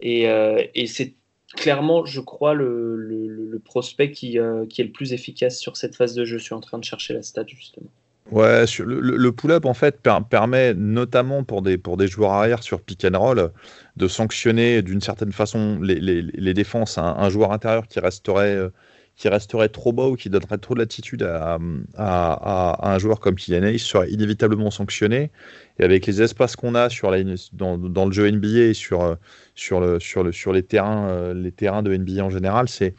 Et, 0.00 0.28
euh, 0.28 0.62
et 0.74 0.86
c'est 0.86 1.14
clairement, 1.54 2.04
je 2.04 2.20
crois, 2.20 2.54
le, 2.54 3.60
prospect 3.64 4.10
qui, 4.10 4.38
euh, 4.38 4.66
qui 4.66 4.80
est 4.80 4.84
le 4.84 4.90
plus 4.90 5.12
efficace 5.12 5.58
sur 5.58 5.76
cette 5.76 5.94
phase 5.94 6.14
de 6.14 6.24
jeu. 6.24 6.38
Je 6.38 6.44
suis 6.44 6.54
en 6.54 6.60
train 6.60 6.78
de 6.78 6.84
chercher 6.84 7.14
la 7.14 7.22
stat, 7.22 7.44
justement. 7.46 7.88
Ouais, 8.30 8.64
le, 8.78 9.30
pull-up 9.32 9.66
en 9.66 9.74
fait 9.74 10.00
per- 10.00 10.18
permet 10.28 10.72
notamment 10.72 11.44
pour 11.44 11.60
des, 11.60 11.76
pour 11.76 11.98
des 11.98 12.08
joueurs 12.08 12.32
arrière 12.32 12.62
sur 12.62 12.80
pick 12.80 13.04
and 13.04 13.18
roll 13.18 13.52
de 13.96 14.08
sanctionner 14.08 14.80
d'une 14.80 15.02
certaine 15.02 15.32
façon 15.32 15.78
les, 15.82 16.54
défenses. 16.54 16.96
Un, 16.96 17.16
un 17.18 17.28
joueur 17.28 17.52
intérieur 17.52 17.86
qui 17.86 18.00
resterait, 18.00 18.54
euh, 18.56 18.70
qui 19.16 19.28
resterait 19.28 19.68
trop 19.68 19.92
bas 19.92 20.06
ou 20.06 20.16
qui 20.16 20.28
donnerait 20.28 20.58
trop 20.58 20.74
de 20.74 20.80
latitude 20.80 21.22
à, 21.22 21.58
à, 21.96 22.92
un 22.92 22.98
joueur 22.98 23.20
comme 23.20 23.36
Kylian 23.36 23.78
serait 23.78 24.10
inévitablement 24.10 24.70
sanctionné. 24.70 25.30
Et 25.78 25.84
avec 25.84 26.06
les 26.06 26.20
espaces 26.22 26.56
qu'on 26.56 26.74
a 26.74 26.90
sur 26.90 27.14
dans, 27.52 27.78
dans 27.78 28.06
le 28.06 28.12
jeu 28.12 28.30
NBA 28.30 28.48
et 28.48 28.74
sur, 28.74 29.16
sur, 29.54 29.80
le, 29.80 30.00
sur, 30.00 30.24
le, 30.24 30.32
sur 30.32 30.52
les, 30.52 30.62
terrains, 30.62 31.08
euh, 31.08 31.34
les 31.34 31.52
terrains 31.52 31.82
de 31.82 31.96
NBA 31.96 32.24
en 32.24 32.30
général, 32.30 32.68
c'est 32.68 32.94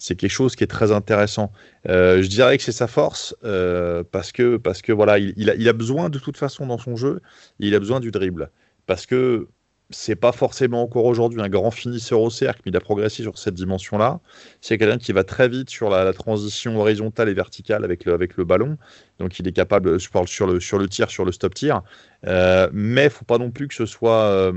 c'est 0.00 0.16
quelque 0.16 0.30
chose 0.30 0.56
qui 0.56 0.64
est 0.64 0.66
très 0.66 0.92
intéressant. 0.92 1.52
Euh, 1.86 2.22
je 2.22 2.28
dirais 2.28 2.56
que 2.56 2.62
c'est 2.64 2.72
sa 2.72 2.86
force 2.86 3.36
euh, 3.44 4.02
parce 4.10 4.32
que 4.32 4.56
parce 4.56 4.80
que 4.80 4.92
voilà, 4.92 5.18
il, 5.18 5.34
il 5.36 5.50
a, 5.50 5.54
il 5.54 5.68
a 5.68 5.74
besoin 5.74 6.08
de 6.08 6.18
toute 6.18 6.38
façon 6.38 6.66
dans 6.66 6.78
son 6.78 6.96
jeu, 6.96 7.20
il 7.58 7.74
a 7.74 7.78
besoin 7.78 8.00
du 8.00 8.10
dribble 8.10 8.50
parce 8.86 9.04
que 9.04 9.46
c'est 9.90 10.16
pas 10.16 10.32
forcément 10.32 10.82
encore 10.82 11.04
aujourd'hui 11.04 11.42
un 11.42 11.48
grand 11.48 11.70
finisseur 11.70 12.20
au 12.20 12.30
cercle, 12.30 12.62
mais 12.64 12.70
il 12.70 12.76
a 12.76 12.80
progressé 12.80 13.22
sur 13.22 13.38
cette 13.38 13.54
dimension-là. 13.54 14.20
C'est 14.60 14.78
quelqu'un 14.78 14.98
qui 14.98 15.12
va 15.12 15.24
très 15.24 15.48
vite 15.48 15.68
sur 15.68 15.90
la, 15.90 16.12
transition 16.12 16.78
horizontale 16.78 17.28
et 17.28 17.34
verticale 17.34 17.84
avec 17.84 18.04
le, 18.04 18.44
ballon. 18.44 18.76
Donc 19.18 19.38
il 19.38 19.48
est 19.48 19.52
capable, 19.52 19.98
je 19.98 20.08
parle 20.08 20.28
sur 20.28 20.46
le, 20.46 20.60
sur 20.60 20.78
le 20.78 20.88
tir, 20.88 21.10
sur 21.10 21.24
le 21.24 21.32
stop 21.32 21.54
tir. 21.54 21.82
Euh, 22.26 22.68
mais 22.72 23.04
il 23.04 23.10
faut 23.10 23.24
pas 23.24 23.38
non 23.38 23.50
plus 23.50 23.68
que 23.68 23.74
ce 23.74 23.86
soit, 23.86 24.24
euh, 24.24 24.52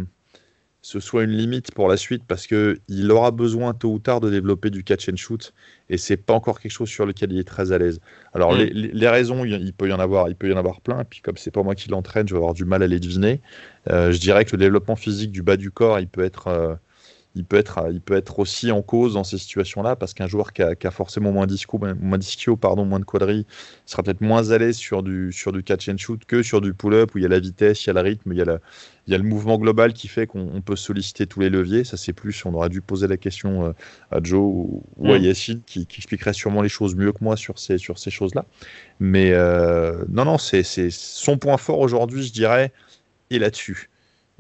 ce 0.84 1.00
soit 1.00 1.24
une 1.24 1.32
limite 1.32 1.72
pour 1.74 1.88
la 1.88 1.96
suite 1.98 2.24
parce 2.28 2.46
que 2.46 2.78
il 2.90 3.10
aura 3.10 3.32
besoin 3.32 3.74
tôt 3.74 3.94
ou 3.94 4.00
tard 4.00 4.20
de 4.20 4.30
développer 4.30 4.70
du 4.70 4.84
catch 4.84 5.08
and 5.10 5.16
shoot 5.16 5.54
et 5.90 5.98
c'est 5.98 6.18
pas 6.18 6.34
encore 6.34 6.60
quelque 6.60 6.74
chose 6.74 6.90
sur 6.90 7.06
lequel 7.06 7.32
il 7.32 7.40
est 7.40 7.48
très 7.48 7.72
à 7.72 7.78
l'aise. 7.78 8.02
Alors 8.34 8.54
Mm. 8.54 8.58
les, 8.74 9.08
raisons, 9.08 9.46
il, 9.46 9.54
il 9.54 9.74
peut 9.74 9.88
y 9.90 9.94
en 9.94 10.00
avoir, 10.00 10.28
il 10.30 10.36
peut 10.36 10.50
y 10.50 10.54
en 10.54 10.58
avoir 10.58 10.82
plein. 10.82 11.00
Et 11.02 11.06
puis 11.06 11.22
comme 11.22 11.38
c'est 11.38 11.52
pas 11.52 11.64
moi 11.64 11.74
qui 11.76 11.90
l'entraîne, 11.90 12.28
je 12.28 12.34
vais 12.34 12.38
avoir 12.40 12.54
du 12.54 12.66
mal 12.66 12.84
à 12.84 12.88
les 12.88 13.00
deviner. 13.00 13.42
Euh, 13.90 14.12
je 14.12 14.20
dirais 14.20 14.44
que 14.46 14.52
le 14.52 14.58
développement 14.58 14.96
physique 14.98 15.32
du 15.32 15.42
bas 15.42 15.58
du 15.58 15.72
corps, 15.72 16.00
il 16.00 16.08
peut 16.08 16.24
être, 16.24 16.48
euh, 16.48 16.76
il 17.36 17.46
peut 17.46 17.58
être, 17.58 17.88
il 17.92 18.00
peut 18.00 18.14
être 18.14 18.40
aussi 18.40 18.72
en 18.72 18.82
cause 18.82 19.16
dans 19.16 19.24
ces 19.24 19.38
situations-là 19.38 19.96
parce 19.96 20.14
qu'un 20.14 20.28
joueur 20.28 20.54
qui 20.54 20.62
a, 20.62 20.92
forcément 20.92 21.32
moins 21.32 21.48
disco, 21.48 21.80
moins 21.80 22.18
d'ischio, 22.18 22.56
pardon, 22.58 22.86
moins 22.86 23.00
de 23.00 23.06
quadrilles, 23.06 23.46
sera 23.86 24.04
peut-être 24.04 24.22
moins 24.22 24.52
à 24.52 24.58
l'aise 24.60 24.78
sur 24.78 25.02
du, 25.02 25.32
sur 25.32 25.52
du 25.52 25.64
catch 25.64 25.90
and 25.90 25.98
shoot 25.98 26.24
que 26.26 26.44
sur 26.44 26.62
du 26.62 26.74
pull-up 26.74 27.16
où 27.16 27.18
il 27.18 27.22
y 27.22 27.26
a 27.26 27.30
la 27.30 27.40
vitesse, 27.40 27.86
il 27.86 27.88
y 27.88 27.90
a 27.90 27.94
le 27.94 28.02
rythme, 28.02 28.34
il 28.34 28.38
y 28.38 28.42
a, 28.42 28.60
il 29.08 29.12
y 29.12 29.16
a 29.16 29.18
le 29.18 29.24
mouvement 29.24 29.58
global 29.58 29.94
qui 29.94 30.08
fait 30.08 30.28
qu'on 30.28 30.62
peut 30.62 30.76
solliciter 30.76 31.26
tous 31.26 31.40
les 31.40 31.50
leviers. 31.50 31.84
Ça, 31.84 31.98
c'est 31.98 32.14
plus, 32.14 32.46
on 32.46 32.54
aurait 32.54 32.70
dû 32.70 32.82
poser 32.82 33.08
la 33.08 33.18
question 33.18 33.66
euh, 33.66 33.72
à 34.12 34.20
Joe 34.22 34.42
ou, 34.42 34.84
à 35.06 35.18
mm. 35.18 35.24
Yacine 35.24 35.62
qui, 35.66 35.88
expliquerait 35.98 36.34
sûrement 36.34 36.62
les 36.62 36.70
choses 36.70 36.96
mieux 36.96 37.12
que 37.12 37.24
moi 37.24 37.36
sur 37.36 37.58
ces, 37.58 37.80
sur 37.80 37.98
ces 37.98 38.12
choses-là. 38.12 38.46
Mais 39.00 39.32
euh, 39.34 40.06
non, 40.08 40.26
non, 40.26 40.38
c'est 40.38 40.64
son 40.64 41.38
point 41.38 41.58
fort 41.58 41.80
aujourd'hui, 41.80 42.24
je 42.24 42.32
dirais, 42.32 42.72
et 43.32 43.40
là-dessus. 43.40 43.90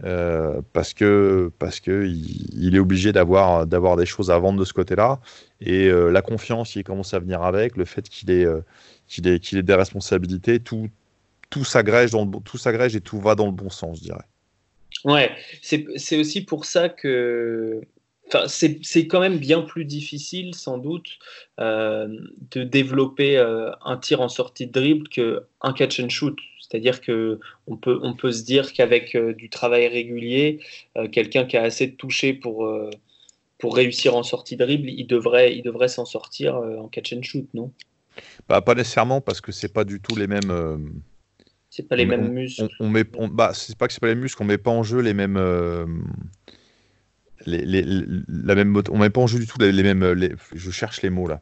Euh, 0.03 0.61
parce 0.73 0.93
que 0.95 1.51
parce 1.59 1.79
que 1.79 2.07
il, 2.07 2.75
est 2.75 2.79
obligé 2.79 3.11
d'avoir 3.11 3.67
d'avoir 3.67 3.95
des 3.95 4.07
choses 4.07 4.31
à 4.31 4.39
vendre 4.39 4.59
de 4.59 4.65
ce 4.65 4.73
côté-là. 4.73 5.19
Et 5.61 5.87
euh, 5.87 6.09
la 6.09 6.23
confiance 6.23 6.75
il 6.75 6.83
commence 6.83 7.13
à 7.13 7.19
venir 7.19 7.43
avec 7.43 7.77
le 7.77 7.85
fait 7.85 8.09
qu'il 8.09 8.31
ait 8.31 8.45
euh, 8.45 8.61
qu'il 9.07 9.27
ait 9.27 9.39
qu'il 9.39 9.59
ait 9.59 9.63
des 9.63 9.75
responsabilités 9.75 10.59
tout 10.59 10.89
tout 11.51 11.63
s'agrège 11.63 12.11
dans 12.11 12.25
tout 12.25 12.57
s'agrège 12.57 12.95
et 12.95 13.01
tout 13.01 13.19
va 13.19 13.35
dans 13.35 13.45
le 13.45 13.51
bon 13.51 13.69
sens 13.69 13.99
je 13.99 14.03
dirais. 14.05 14.25
Ouais 15.05 15.31
c'est 15.61 16.17
aussi 16.17 16.43
pour 16.43 16.65
ça 16.65 16.89
que 16.89 17.81
Enfin, 18.27 18.47
c'est 18.47 19.07
quand 19.07 19.19
même 19.19 19.37
bien 19.37 19.61
plus 19.61 19.85
difficile, 19.85 20.55
sans 20.55 20.77
doute, 20.77 21.19
de 21.59 22.63
développer 22.63 23.37
un 23.37 23.97
tir 23.97 24.21
en 24.21 24.29
sortie 24.29 24.65
de 24.65 24.71
dribble 24.71 25.07
qu'un 25.09 25.73
catch 25.73 25.99
and 25.99 26.09
shoot. 26.09 26.37
C'est-à-dire 26.73 27.01
que 27.01 27.39
on 27.67 27.77
peut, 27.77 27.99
on 28.01 28.15
peut 28.15 28.31
se 28.31 28.43
dire 28.43 28.73
qu'avec 28.73 29.15
euh, 29.15 29.33
du 29.35 29.49
travail 29.49 29.87
régulier, 29.87 30.59
euh, 30.97 31.07
quelqu'un 31.07 31.45
qui 31.45 31.55
a 31.55 31.61
assez 31.61 31.85
de 31.85 31.95
toucher 31.95 32.33
pour, 32.33 32.65
euh, 32.65 32.89
pour 33.59 33.75
réussir 33.75 34.15
en 34.15 34.23
sortie 34.23 34.55
de 34.55 34.65
dribble, 34.65 34.89
il 34.89 35.05
devrait, 35.05 35.55
il 35.55 35.61
devrait 35.61 35.87
s'en 35.87 36.05
sortir 36.05 36.55
en 36.55 36.87
catch 36.87 37.13
and 37.13 37.21
shoot, 37.21 37.47
non? 37.53 37.71
Bah, 38.49 38.61
Pas 38.61 38.73
nécessairement 38.73 39.21
parce 39.21 39.39
que 39.39 39.51
c'est 39.51 39.71
pas 39.71 39.83
du 39.83 40.01
tout 40.01 40.15
les 40.15 40.25
mêmes. 40.25 40.93
C'est 41.69 41.87
pas 41.87 41.95
les 41.95 42.07
mêmes 42.07 42.31
muscles. 42.31 42.67
On, 42.79 42.89
met, 42.89 43.03
bah, 43.03 43.51
c'est 43.53 43.77
pas 43.77 43.87
que 43.87 43.93
c'est 43.93 44.01
pas 44.01 44.07
les 44.07 44.15
muscles, 44.15 44.41
on 44.41 44.45
met 44.45 44.57
pas 44.57 44.71
en 44.71 44.81
jeu 44.81 44.99
les 44.99 45.13
mêmes. 45.13 45.37
Les, 47.45 47.65
les, 47.65 47.83
la 48.27 48.55
même 48.55 48.81
on 48.89 48.97
met 48.97 49.09
pas 49.09 49.21
en 49.21 49.27
jeu 49.27 49.39
du 49.39 49.47
tout 49.47 49.59
les, 49.59 49.83
mêmes. 49.83 50.15
je 50.53 50.71
cherche 50.71 51.01
les 51.01 51.09
mots 51.09 51.27
là. 51.27 51.41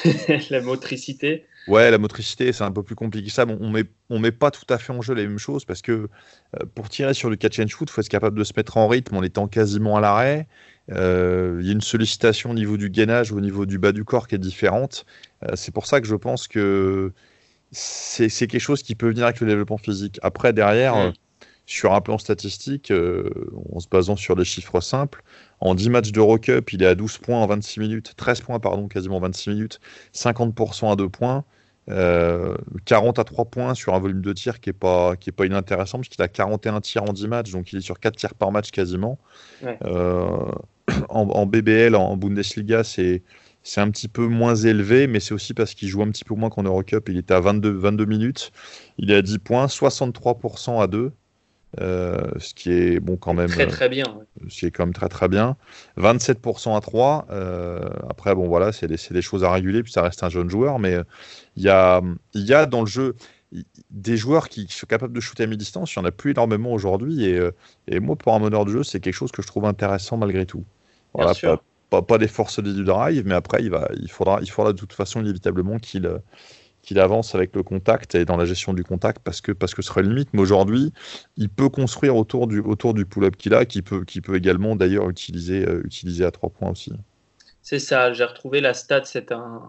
la 0.50 0.60
motricité. 0.60 1.44
Ouais, 1.68 1.90
la 1.90 1.98
motricité, 1.98 2.52
c'est 2.52 2.64
un 2.64 2.72
peu 2.72 2.82
plus 2.82 2.96
compliqué 2.96 3.28
que 3.28 3.32
ça. 3.32 3.46
on 3.46 3.70
met, 3.70 3.84
on 4.10 4.18
met 4.18 4.32
pas 4.32 4.50
tout 4.50 4.64
à 4.68 4.78
fait 4.78 4.92
en 4.92 5.00
jeu 5.00 5.14
les 5.14 5.26
mêmes 5.26 5.38
choses 5.38 5.64
parce 5.64 5.80
que 5.80 5.92
euh, 5.92 6.66
pour 6.74 6.88
tirer 6.88 7.14
sur 7.14 7.30
le 7.30 7.36
catch 7.36 7.60
and 7.60 7.68
shoot, 7.68 7.88
faut 7.88 8.00
être 8.00 8.08
capable 8.08 8.38
de 8.38 8.44
se 8.44 8.52
mettre 8.56 8.76
en 8.76 8.88
rythme 8.88 9.16
en 9.16 9.22
étant 9.22 9.46
quasiment 9.46 9.96
à 9.96 10.00
l'arrêt. 10.00 10.48
Euh, 10.90 11.58
il 11.60 11.66
y 11.66 11.70
a 11.70 11.72
une 11.72 11.80
sollicitation 11.80 12.50
au 12.50 12.54
niveau 12.54 12.76
du 12.76 12.90
gainage, 12.90 13.30
au 13.30 13.40
niveau 13.40 13.66
du 13.66 13.78
bas 13.78 13.92
du 13.92 14.04
corps 14.04 14.26
qui 14.26 14.34
est 14.34 14.38
différente. 14.38 15.06
Euh, 15.44 15.52
c'est 15.54 15.72
pour 15.72 15.86
ça 15.86 16.00
que 16.00 16.06
je 16.08 16.16
pense 16.16 16.48
que 16.48 17.12
c'est 17.70 18.28
quelque 18.28 18.58
chose 18.58 18.82
qui 18.82 18.94
peut 18.94 19.08
venir 19.08 19.24
avec 19.24 19.40
le 19.40 19.46
développement 19.46 19.78
physique. 19.78 20.18
Après, 20.22 20.52
derrière, 20.52 20.96
mm. 20.96 21.12
Sur 21.66 21.94
un 21.94 22.00
plan 22.00 22.18
statistique, 22.18 22.92
en 22.92 23.80
se 23.80 23.88
basant 23.88 24.16
sur 24.16 24.36
des 24.36 24.44
chiffres 24.44 24.80
simples, 24.80 25.22
en 25.60 25.74
10 25.76 25.90
matchs 25.90 26.10
d'Eurocup, 26.10 26.72
il 26.72 26.82
est 26.82 26.86
à 26.86 26.94
12 26.96 27.18
points 27.18 27.38
en 27.38 27.46
26 27.46 27.80
minutes, 27.80 28.14
13 28.16 28.40
points, 28.40 28.58
pardon, 28.58 28.88
quasiment 28.88 29.20
26 29.20 29.50
minutes, 29.50 29.80
50% 30.12 30.92
à 30.92 30.96
2 30.96 31.08
points. 31.08 31.44
40 31.88 31.90
euh, 31.90 33.22
à 33.22 33.24
3 33.24 33.44
points 33.46 33.74
sur 33.74 33.94
un 33.94 33.98
volume 33.98 34.22
de 34.22 34.32
tir 34.32 34.60
qui 34.60 34.68
n'est 34.68 34.74
pas, 34.74 35.16
qui 35.16 35.30
est 35.30 35.32
pas 35.32 35.46
inintéressant, 35.46 35.98
parce 35.98 36.08
qu'il 36.08 36.22
a 36.22 36.28
41 36.28 36.80
tirs 36.80 37.04
en 37.04 37.12
10 37.12 37.28
matchs, 37.28 37.50
donc 37.50 37.72
il 37.72 37.78
est 37.78 37.82
sur 37.82 37.98
4 37.98 38.16
tirs 38.16 38.34
par 38.34 38.52
match 38.52 38.70
quasiment. 38.70 39.18
Euh, 39.64 40.50
en, 41.08 41.46
BBL, 41.46 41.94
en 41.94 42.16
Bundesliga, 42.16 42.84
c'est 42.84 43.22
c'est 43.64 43.80
un 43.80 43.90
petit 43.90 44.08
peu 44.08 44.26
moins 44.26 44.56
élevé, 44.56 45.06
mais 45.06 45.20
c'est 45.20 45.34
aussi 45.34 45.54
parce 45.54 45.74
qu'il 45.74 45.88
joue 45.88 46.02
un 46.02 46.10
petit 46.10 46.24
peu 46.24 46.34
moins 46.34 46.50
qu'en 46.50 46.64
Eurocup. 46.64 47.08
Il 47.08 47.16
était 47.18 47.34
à 47.34 47.38
22, 47.38 47.70
22 47.70 48.04
minutes, 48.06 48.50
il 48.98 49.12
est 49.12 49.16
à 49.16 49.22
10 49.22 49.38
points, 49.38 49.66
63% 49.66 50.82
à 50.82 50.88
2. 50.88 51.12
Euh, 51.80 52.18
ce 52.38 52.52
qui 52.52 52.70
est 52.70 53.00
bon 53.00 53.16
quand 53.16 53.32
même 53.32 53.48
très 53.48 53.66
très 53.66 53.88
bien 53.88 54.04
ce 54.46 54.58
qui 54.58 54.66
est 54.66 54.70
quand 54.70 54.84
même 54.84 54.92
très 54.92 55.08
très 55.08 55.28
bien. 55.28 55.56
27% 55.96 56.76
à 56.76 56.80
3 56.82 57.28
euh, 57.30 57.88
après 58.10 58.34
bon 58.34 58.46
voilà 58.46 58.72
c'est 58.72 58.88
des, 58.88 58.98
des, 59.10 59.22
choses 59.22 59.42
à 59.42 59.50
réguler 59.50 59.82
puis 59.82 59.90
ça 59.90 60.02
reste 60.02 60.22
un 60.22 60.28
jeune 60.28 60.50
joueur 60.50 60.78
mais 60.78 60.98
il 61.56 61.62
y 61.62 61.70
a, 61.70 62.02
il 62.34 62.44
y 62.44 62.52
a 62.52 62.66
dans 62.66 62.80
le 62.80 62.86
jeu 62.86 63.16
des 63.90 64.18
joueurs 64.18 64.50
qui 64.50 64.66
sont 64.68 64.86
capables 64.86 65.14
de 65.14 65.20
shooter 65.20 65.44
à 65.44 65.46
mi-distance 65.46 65.94
il 65.94 66.00
n'y 66.00 66.04
en 66.04 66.08
a 66.08 66.12
plus 66.12 66.32
énormément 66.32 66.74
aujourd'hui 66.74 67.24
et, 67.24 67.38
euh, 67.38 67.52
et, 67.88 68.00
moi 68.00 68.16
pour 68.16 68.34
un 68.34 68.38
meneur 68.38 68.66
de 68.66 68.72
jeu 68.72 68.82
c'est 68.82 69.00
quelque 69.00 69.14
chose 69.14 69.32
que 69.32 69.40
je 69.40 69.46
trouve 69.46 69.64
intéressant 69.64 70.18
malgré 70.18 70.44
tout. 70.44 70.64
Voilà, 71.14 71.32
pas, 71.34 71.62
pas, 71.88 72.02
pas, 72.02 72.18
des 72.18 72.28
forces 72.28 72.62
du 72.62 72.84
drive 72.84 73.22
mais 73.24 73.34
après 73.34 73.62
il, 73.62 73.70
va, 73.70 73.88
il, 73.98 74.10
faudra, 74.10 74.40
il 74.42 74.50
faudra 74.50 74.74
de 74.74 74.78
toute 74.78 74.92
façon 74.92 75.22
inévitablement 75.22 75.78
qu'il 75.78 76.20
qu'il 76.82 76.98
avance 76.98 77.34
avec 77.34 77.54
le 77.54 77.62
contact 77.62 78.16
et 78.16 78.24
dans 78.24 78.36
la 78.36 78.44
gestion 78.44 78.74
du 78.74 78.84
contact 78.84 79.20
parce 79.24 79.40
que, 79.40 79.52
parce 79.52 79.74
que 79.74 79.82
ce 79.82 79.88
serait 79.88 80.02
limite. 80.02 80.28
Mais 80.32 80.40
aujourd'hui, 80.40 80.92
il 81.36 81.48
peut 81.48 81.68
construire 81.68 82.16
autour 82.16 82.48
du, 82.48 82.58
autour 82.58 82.92
du 82.92 83.06
pull-up 83.06 83.36
qu'il 83.36 83.54
a, 83.54 83.64
qui 83.64 83.82
peut, 83.82 84.04
qui 84.04 84.20
peut 84.20 84.36
également 84.36 84.74
d'ailleurs 84.74 85.08
utiliser, 85.08 85.66
euh, 85.66 85.82
utiliser 85.84 86.24
à 86.24 86.32
trois 86.32 86.50
points 86.50 86.70
aussi. 86.70 86.92
C'est 87.62 87.78
ça, 87.78 88.12
j'ai 88.12 88.24
retrouvé 88.24 88.60
la 88.60 88.74
stat, 88.74 89.04
c'est 89.04 89.30
un, 89.30 89.68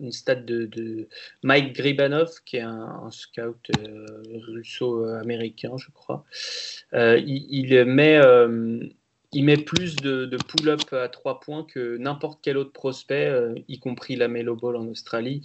une 0.00 0.12
stat 0.12 0.36
de, 0.36 1.08
Mike 1.42 1.74
Gribanov, 1.74 2.30
qui 2.46 2.58
est 2.58 2.60
un, 2.60 3.10
scout 3.10 3.56
euh, 3.80 4.06
russo-américain, 4.46 5.72
je 5.76 5.90
crois. 5.90 6.24
Euh, 6.92 7.20
il, 7.26 7.84
met 7.86 8.20
il 9.32 9.44
met 9.44 9.56
plus 9.56 9.96
de, 9.96 10.36
pull-up 10.46 10.92
à 10.92 11.08
trois 11.08 11.40
points 11.40 11.64
que 11.64 11.96
n'importe 11.96 12.38
quel 12.40 12.56
autre 12.56 12.72
prospect, 12.72 13.32
y 13.66 13.80
compris 13.80 14.14
la 14.14 14.28
Melo 14.28 14.54
Ball 14.54 14.76
en 14.76 14.86
Australie 14.86 15.42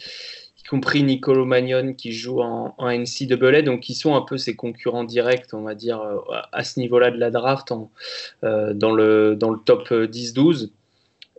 compris 0.69 1.01
Nicolo 1.01 1.45
Magnon 1.45 1.93
qui 1.93 2.11
joue 2.13 2.41
en, 2.41 2.75
en 2.77 2.91
NCAA, 2.91 3.63
donc 3.63 3.79
qui 3.79 3.95
sont 3.95 4.15
un 4.15 4.21
peu 4.21 4.37
ses 4.37 4.55
concurrents 4.55 5.03
directs, 5.03 5.53
on 5.53 5.63
va 5.63 5.73
dire, 5.73 5.99
euh, 5.99 6.17
à 6.51 6.63
ce 6.63 6.79
niveau-là 6.79 7.09
de 7.09 7.17
la 7.17 7.31
draft, 7.31 7.73
euh, 8.43 8.73
dans, 8.75 8.91
le, 8.91 9.35
dans 9.35 9.49
le 9.49 9.59
top 9.59 9.89
10-12. 9.89 10.69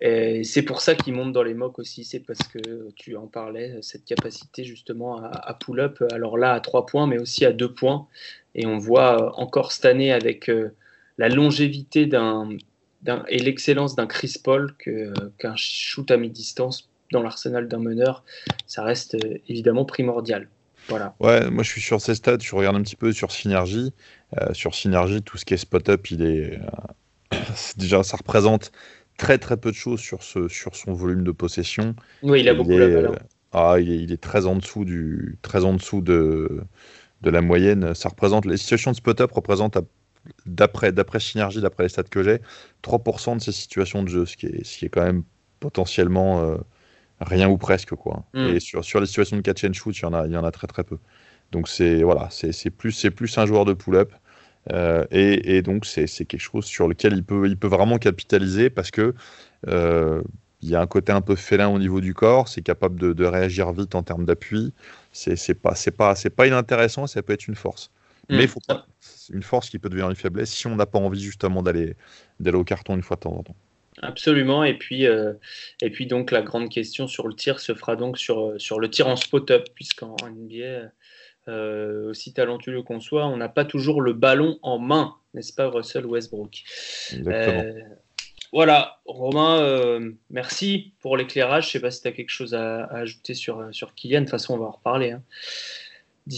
Et 0.03 0.43
c'est 0.43 0.62
pour 0.62 0.81
ça 0.81 0.97
qu'ils 0.97 1.14
montent 1.14 1.33
dans 1.33 1.45
les 1.45 1.55
mocks 1.55 1.78
aussi, 1.78 2.05
c'est 2.05 2.20
parce 2.20 2.41
que 2.49 2.91
tu 2.97 3.16
en 3.16 3.28
parlais, 3.28 3.78
cette 3.83 4.05
capacité 4.05 4.64
justement 4.64 5.22
à, 5.22 5.55
pull-up, 5.55 6.03
alors 6.11 6.37
là 6.37 6.55
à 6.55 6.61
3 6.61 6.87
points, 6.87 7.07
mais 7.07 7.18
aussi 7.18 7.45
à 7.45 7.53
2 7.53 7.72
points. 7.72 8.09
Et 8.57 8.66
on 8.66 8.78
voit 8.78 9.39
encore 9.39 9.70
cette 9.70 9.85
année 9.85 10.11
avec 10.11 10.51
euh, 10.51 10.74
la 11.18 11.28
longévité 11.28 12.07
d'un, 12.07 12.49
et 13.28 13.39
l'excellence 13.39 13.95
d'un 13.95 14.07
Chris 14.07 14.35
Paul 14.43 14.74
qu'un 15.39 15.55
shoot 15.55 16.11
à 16.11 16.16
mi-distance 16.16 16.89
dans 17.11 17.23
l'arsenal 17.23 17.69
d'un 17.69 17.79
meneur, 17.79 18.25
ça 18.67 18.83
reste 18.83 19.15
euh, 19.15 19.39
évidemment 19.49 19.85
primordial. 19.85 20.49
Voilà. 20.89 21.15
Ouais, 21.21 21.51
moi 21.51 21.63
je 21.63 21.71
suis 21.71 21.81
sur 21.81 22.01
ces 22.01 22.15
stats, 22.15 22.39
je 22.41 22.55
regarde 22.55 22.77
un 22.77 22.83
petit 22.83 22.97
peu 22.97 23.13
sur 23.13 23.33
Synergie. 23.33 23.93
Euh, 24.41 24.53
sur 24.55 24.75
Synergie, 24.75 25.23
tout 25.23 25.37
ce 25.37 25.45
qui 25.45 25.55
est 25.55 25.59
spot-up, 25.59 26.11
il 26.11 26.23
est. 26.23 26.59
Euh, 27.33 27.37
déjà, 27.77 28.03
ça 28.03 28.17
représente 28.17 28.73
très 29.19 29.39
très 29.39 29.57
peu 29.57 29.71
de 29.71 29.77
choses 29.77 30.01
sur, 30.01 30.23
ce, 30.23 30.49
sur 30.49 30.75
son 30.75 30.93
volume 30.93 31.25
de 31.25 31.33
possession. 31.33 31.95
Oui, 32.23 32.41
il 32.41 32.49
a 32.49 32.55
beaucoup 32.55 32.71
la 32.71 32.89
valeur. 32.89 33.19
ah, 33.53 33.77
il 33.79 33.91
est, 33.91 33.99
il 33.99 34.13
est, 34.13 34.21
très 34.21 34.47
en 34.47 34.57
dessous, 34.57 34.85
du, 34.85 35.39
très 35.43 35.65
en 35.65 35.75
dessous 35.75 36.01
de, 36.01 36.63
de 37.21 37.31
la 37.31 37.43
moyenne. 37.43 37.95
Ça 37.95 38.09
représente, 38.09 38.47
les 38.47 38.57
situations 38.57 38.93
de 38.93 38.97
spot-up 38.97 39.31
représentent, 39.33 39.79
d'après, 40.47 40.93
d'après 40.93 41.21
Synergie, 41.21 41.61
d'après 41.61 41.85
les 41.85 41.89
stats 41.91 42.05
que 42.05 42.23
j'ai, 42.23 42.41
3% 42.83 43.37
de 43.37 43.43
ces 43.43 43.53
situations 43.53 44.03
de 44.03 44.09
jeu, 44.09 44.27
ce 44.27 44.37
qui 44.37 44.47
est, 44.47 44.65
ce 44.65 44.79
qui 44.79 44.87
est 44.87 44.89
quand 44.89 45.05
même 45.05 45.25
potentiellement 45.61 46.57
rien 47.21 47.49
ou 47.49 47.59
presque 47.59 47.95
quoi. 47.95 48.25
Mm. 48.35 48.47
Et 48.49 48.61
sur, 48.61 48.85
sur 48.85 49.01
les 49.01 49.07
situations 49.07 49.37
de 49.37 49.43
catch 49.43 49.64
and 49.64 49.73
shoot, 49.73 49.97
il 49.97 50.03
y 50.03 50.05
en 50.05 50.12
a, 50.12 50.27
il 50.27 50.33
y 50.33 50.37
en 50.37 50.45
a 50.45 50.51
très 50.51 50.66
très 50.66 50.85
peu. 50.85 50.99
Donc 51.53 51.68
c'est 51.68 52.03
voilà, 52.03 52.29
c'est 52.31 52.71
plus 52.71 52.93
c'est 52.93 53.11
plus 53.11 53.37
un 53.39 53.47
joueur 53.47 53.64
de 53.64 53.73
pull-up 53.73 54.12
euh, 54.73 55.05
et, 55.11 55.57
et, 55.57 55.62
donc 55.62 55.87
c'est 55.87 56.07
quelque 56.07 56.39
chose 56.39 56.66
sur 56.66 56.87
lequel 56.87 57.14
il 57.14 57.25
peut 57.25 57.49
il 57.49 57.57
peut 57.57 57.66
vraiment 57.66 57.99
capitaliser 57.99 58.68
parce 58.68 58.91
que 58.91 59.14
euh, 59.68 60.23
il 60.61 60.68
y 60.68 60.75
a 60.75 60.81
un 60.81 60.87
côté 60.87 61.12
un 61.12 61.23
peu 61.23 61.35
félin 61.35 61.68
au 61.68 61.79
niveau 61.79 62.01
du 62.03 62.12
corps, 62.12 62.47
c'est 62.49 62.61
capable 62.61 63.01
de, 63.01 63.14
de, 63.14 63.25
réagir 63.25 63.73
vite 63.73 63.95
en 63.95 64.03
termes 64.03 64.27
d'appui. 64.27 64.75
C'est 65.12 65.55
pas 65.55 65.75
c'est 65.75 65.91
pas 65.91 66.14
c'est 66.14 66.31
pas 66.31 66.47
inintéressant, 66.47 67.07
ça 67.07 67.23
peut 67.23 67.33
être 67.33 67.49
une 67.49 67.55
force. 67.55 67.91
Mm. 68.29 68.37
Mais 68.37 68.47
faut 68.47 68.61
pas 68.66 68.87
une 69.33 69.43
force 69.43 69.71
qui 69.71 69.79
peut 69.79 69.89
devenir 69.89 70.11
une 70.11 70.16
faiblesse 70.16 70.51
si 70.51 70.66
on 70.66 70.77
n'a 70.77 70.87
pas 70.87 70.99
envie 70.99 71.23
justement 71.23 71.62
d'aller 71.62 71.97
d'aller 72.39 72.59
au 72.59 72.64
carton 72.64 72.95
une 72.95 73.03
fois 73.03 73.16
de 73.16 73.21
temps 73.23 73.37
en 73.37 73.43
temps. 73.43 73.57
Absolument. 74.03 74.65
Et 74.65 74.75
puis, 74.75 75.07
euh, 75.07 75.35
et 75.83 75.91
puis 75.91 76.07
donc 76.07 76.31
la 76.31 76.43
grande 76.43 76.71
question 76.71 77.07
sur 77.07 77.29
le 77.29 77.35
tir 77.35 77.61
se 77.61 77.75
fera 77.75 77.97
donc 77.97 78.19
sur, 78.19 78.41
euh, 78.41 78.59
sur 78.59 78.81
le 78.81 78.89
tir 78.91 79.09
en 79.09 79.17
spot-up, 79.17 79.69
puisqu'en 79.75 80.17
NBA, 80.23 80.91
euh, 81.49 82.11
aussi 82.11 82.33
talentueux 82.33 82.83
qu'on 82.83 83.01
soit, 83.01 83.27
on 83.27 83.37
n'a 83.37 83.49
pas 83.49 83.65
toujours 83.65 84.01
le 84.01 84.13
ballon 84.13 84.59
en 84.63 84.79
main, 84.79 85.15
n'est-ce 85.35 85.53
pas, 85.53 85.69
Russell 85.69 86.07
Westbrook? 86.07 86.63
Voilà, 88.53 88.99
Romain, 89.07 90.01
merci 90.29 90.93
pour 90.99 91.17
l'éclairage. 91.17 91.65
Je 91.65 91.69
ne 91.69 91.73
sais 91.73 91.81
pas 91.81 91.93
si 91.93 92.03
tu 92.03 92.09
as 92.09 92.13
quelque 92.13 92.31
chose 92.31 92.53
à, 92.53 92.85
ajouter 92.87 93.35
sur, 93.35 93.69
sur 93.71 93.95
Kylian. 93.95 94.23
De 94.23 94.25
toute 94.25 94.33
façon, 94.33 94.55
on 94.55 94.59
va 94.59 94.65
en 94.65 94.73
reparler. 94.73 95.13
Hein. 95.13 95.23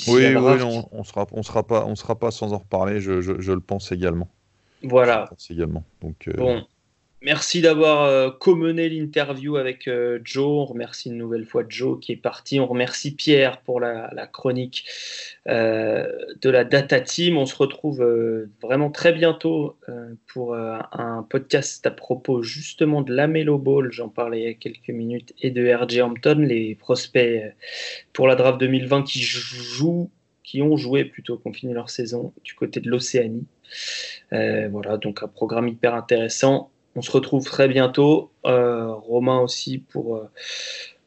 Oui, 0.08 0.26
oui 0.26 0.36
on 0.36 0.98
ne 0.98 1.04
sera, 1.04 1.26
on 1.32 1.42
sera, 1.42 1.66
pas, 1.66 1.86
on 1.86 1.96
sera 1.96 2.18
pas 2.18 2.30
sans 2.30 2.52
en 2.52 2.58
reparler, 2.58 3.00
je, 3.00 3.22
je, 3.22 3.52
le 3.52 3.60
pense 3.60 3.92
également. 3.92 4.28
Voilà. 4.82 5.30
également. 5.48 5.84
Donc, 6.02 6.28
bon, 6.36 6.66
Merci 7.24 7.60
d'avoir 7.60 8.02
euh, 8.02 8.30
l'interview 8.74 9.56
avec 9.56 9.86
euh, 9.86 10.18
Joe. 10.24 10.44
On 10.44 10.64
remercie 10.64 11.08
une 11.08 11.18
nouvelle 11.18 11.44
fois 11.44 11.62
Joe 11.68 12.00
qui 12.00 12.10
est 12.10 12.16
parti. 12.16 12.58
On 12.58 12.66
remercie 12.66 13.14
Pierre 13.14 13.60
pour 13.60 13.78
la, 13.78 14.10
chronique 14.32 14.84
euh, 15.46 16.10
de 16.40 16.50
la 16.50 16.64
Data 16.64 17.00
Team. 17.00 17.36
On 17.36 17.46
se 17.46 17.54
retrouve 17.54 18.04
vraiment 18.60 18.90
très 18.90 19.12
bientôt 19.12 19.76
pour 20.26 20.56
un 20.56 21.24
podcast 21.30 21.86
à 21.86 21.92
propos 21.92 22.42
justement 22.42 23.02
de 23.02 23.14
la 23.14 23.28
Melo 23.28 23.56
Ball. 23.56 23.92
J'en 23.92 24.08
parlais 24.08 24.40
il 24.40 24.44
y 24.44 24.50
a 24.50 24.54
quelques 24.54 24.90
minutes 24.90 25.32
et 25.40 25.52
de 25.52 25.72
RJ 25.72 26.00
Hampton, 26.00 26.38
les 26.40 26.74
prospects 26.74 27.54
pour 28.12 28.26
la 28.26 28.34
draft 28.34 28.58
2020 28.58 29.04
qui 29.04 29.20
jouent, 29.20 30.10
qui 30.42 30.60
ont 30.60 30.76
joué 30.76 31.04
plutôt, 31.04 31.38
qui 31.38 31.46
ont 31.46 31.52
fini 31.52 31.72
leur 31.72 31.88
saison 31.88 32.32
du 32.42 32.54
côté 32.54 32.80
de 32.80 32.90
l'Océanie. 32.90 33.46
voilà, 34.32 34.96
donc 34.96 35.22
un 35.22 35.28
programme 35.28 35.68
hyper 35.68 35.94
intéressant 35.94 36.72
on 36.96 37.02
se 37.02 37.10
retrouve 37.10 37.44
très 37.44 37.68
bientôt. 37.68 38.30
Euh, 38.44 38.92
Romain 38.92 39.40
aussi 39.40 39.78
pour, 39.78 40.16
euh, 40.16 40.30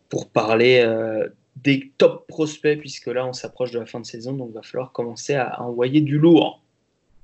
pour 0.10 0.30
parler 0.30 0.82
euh, 0.86 1.28
des 1.64 1.92
top 1.98 2.28
prospects, 2.28 2.80
puisque 2.80 3.08
là 3.08 3.26
on 3.26 3.34
s'approche 3.34 3.72
de 3.72 3.80
la 3.80 3.86
fin 3.86 4.00
de 4.00 4.06
saison, 4.06 4.34
donc 4.34 4.50
il 4.52 4.56
va 4.56 4.62
falloir 4.62 4.92
commencer 4.92 5.36
à 5.36 5.62
envoyer 5.62 6.02
du 6.02 6.18
lourd. 6.18 6.62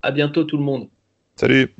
À 0.01 0.11
bientôt 0.11 0.43
tout 0.43 0.57
le 0.57 0.63
monde. 0.63 0.87
Salut 1.35 1.75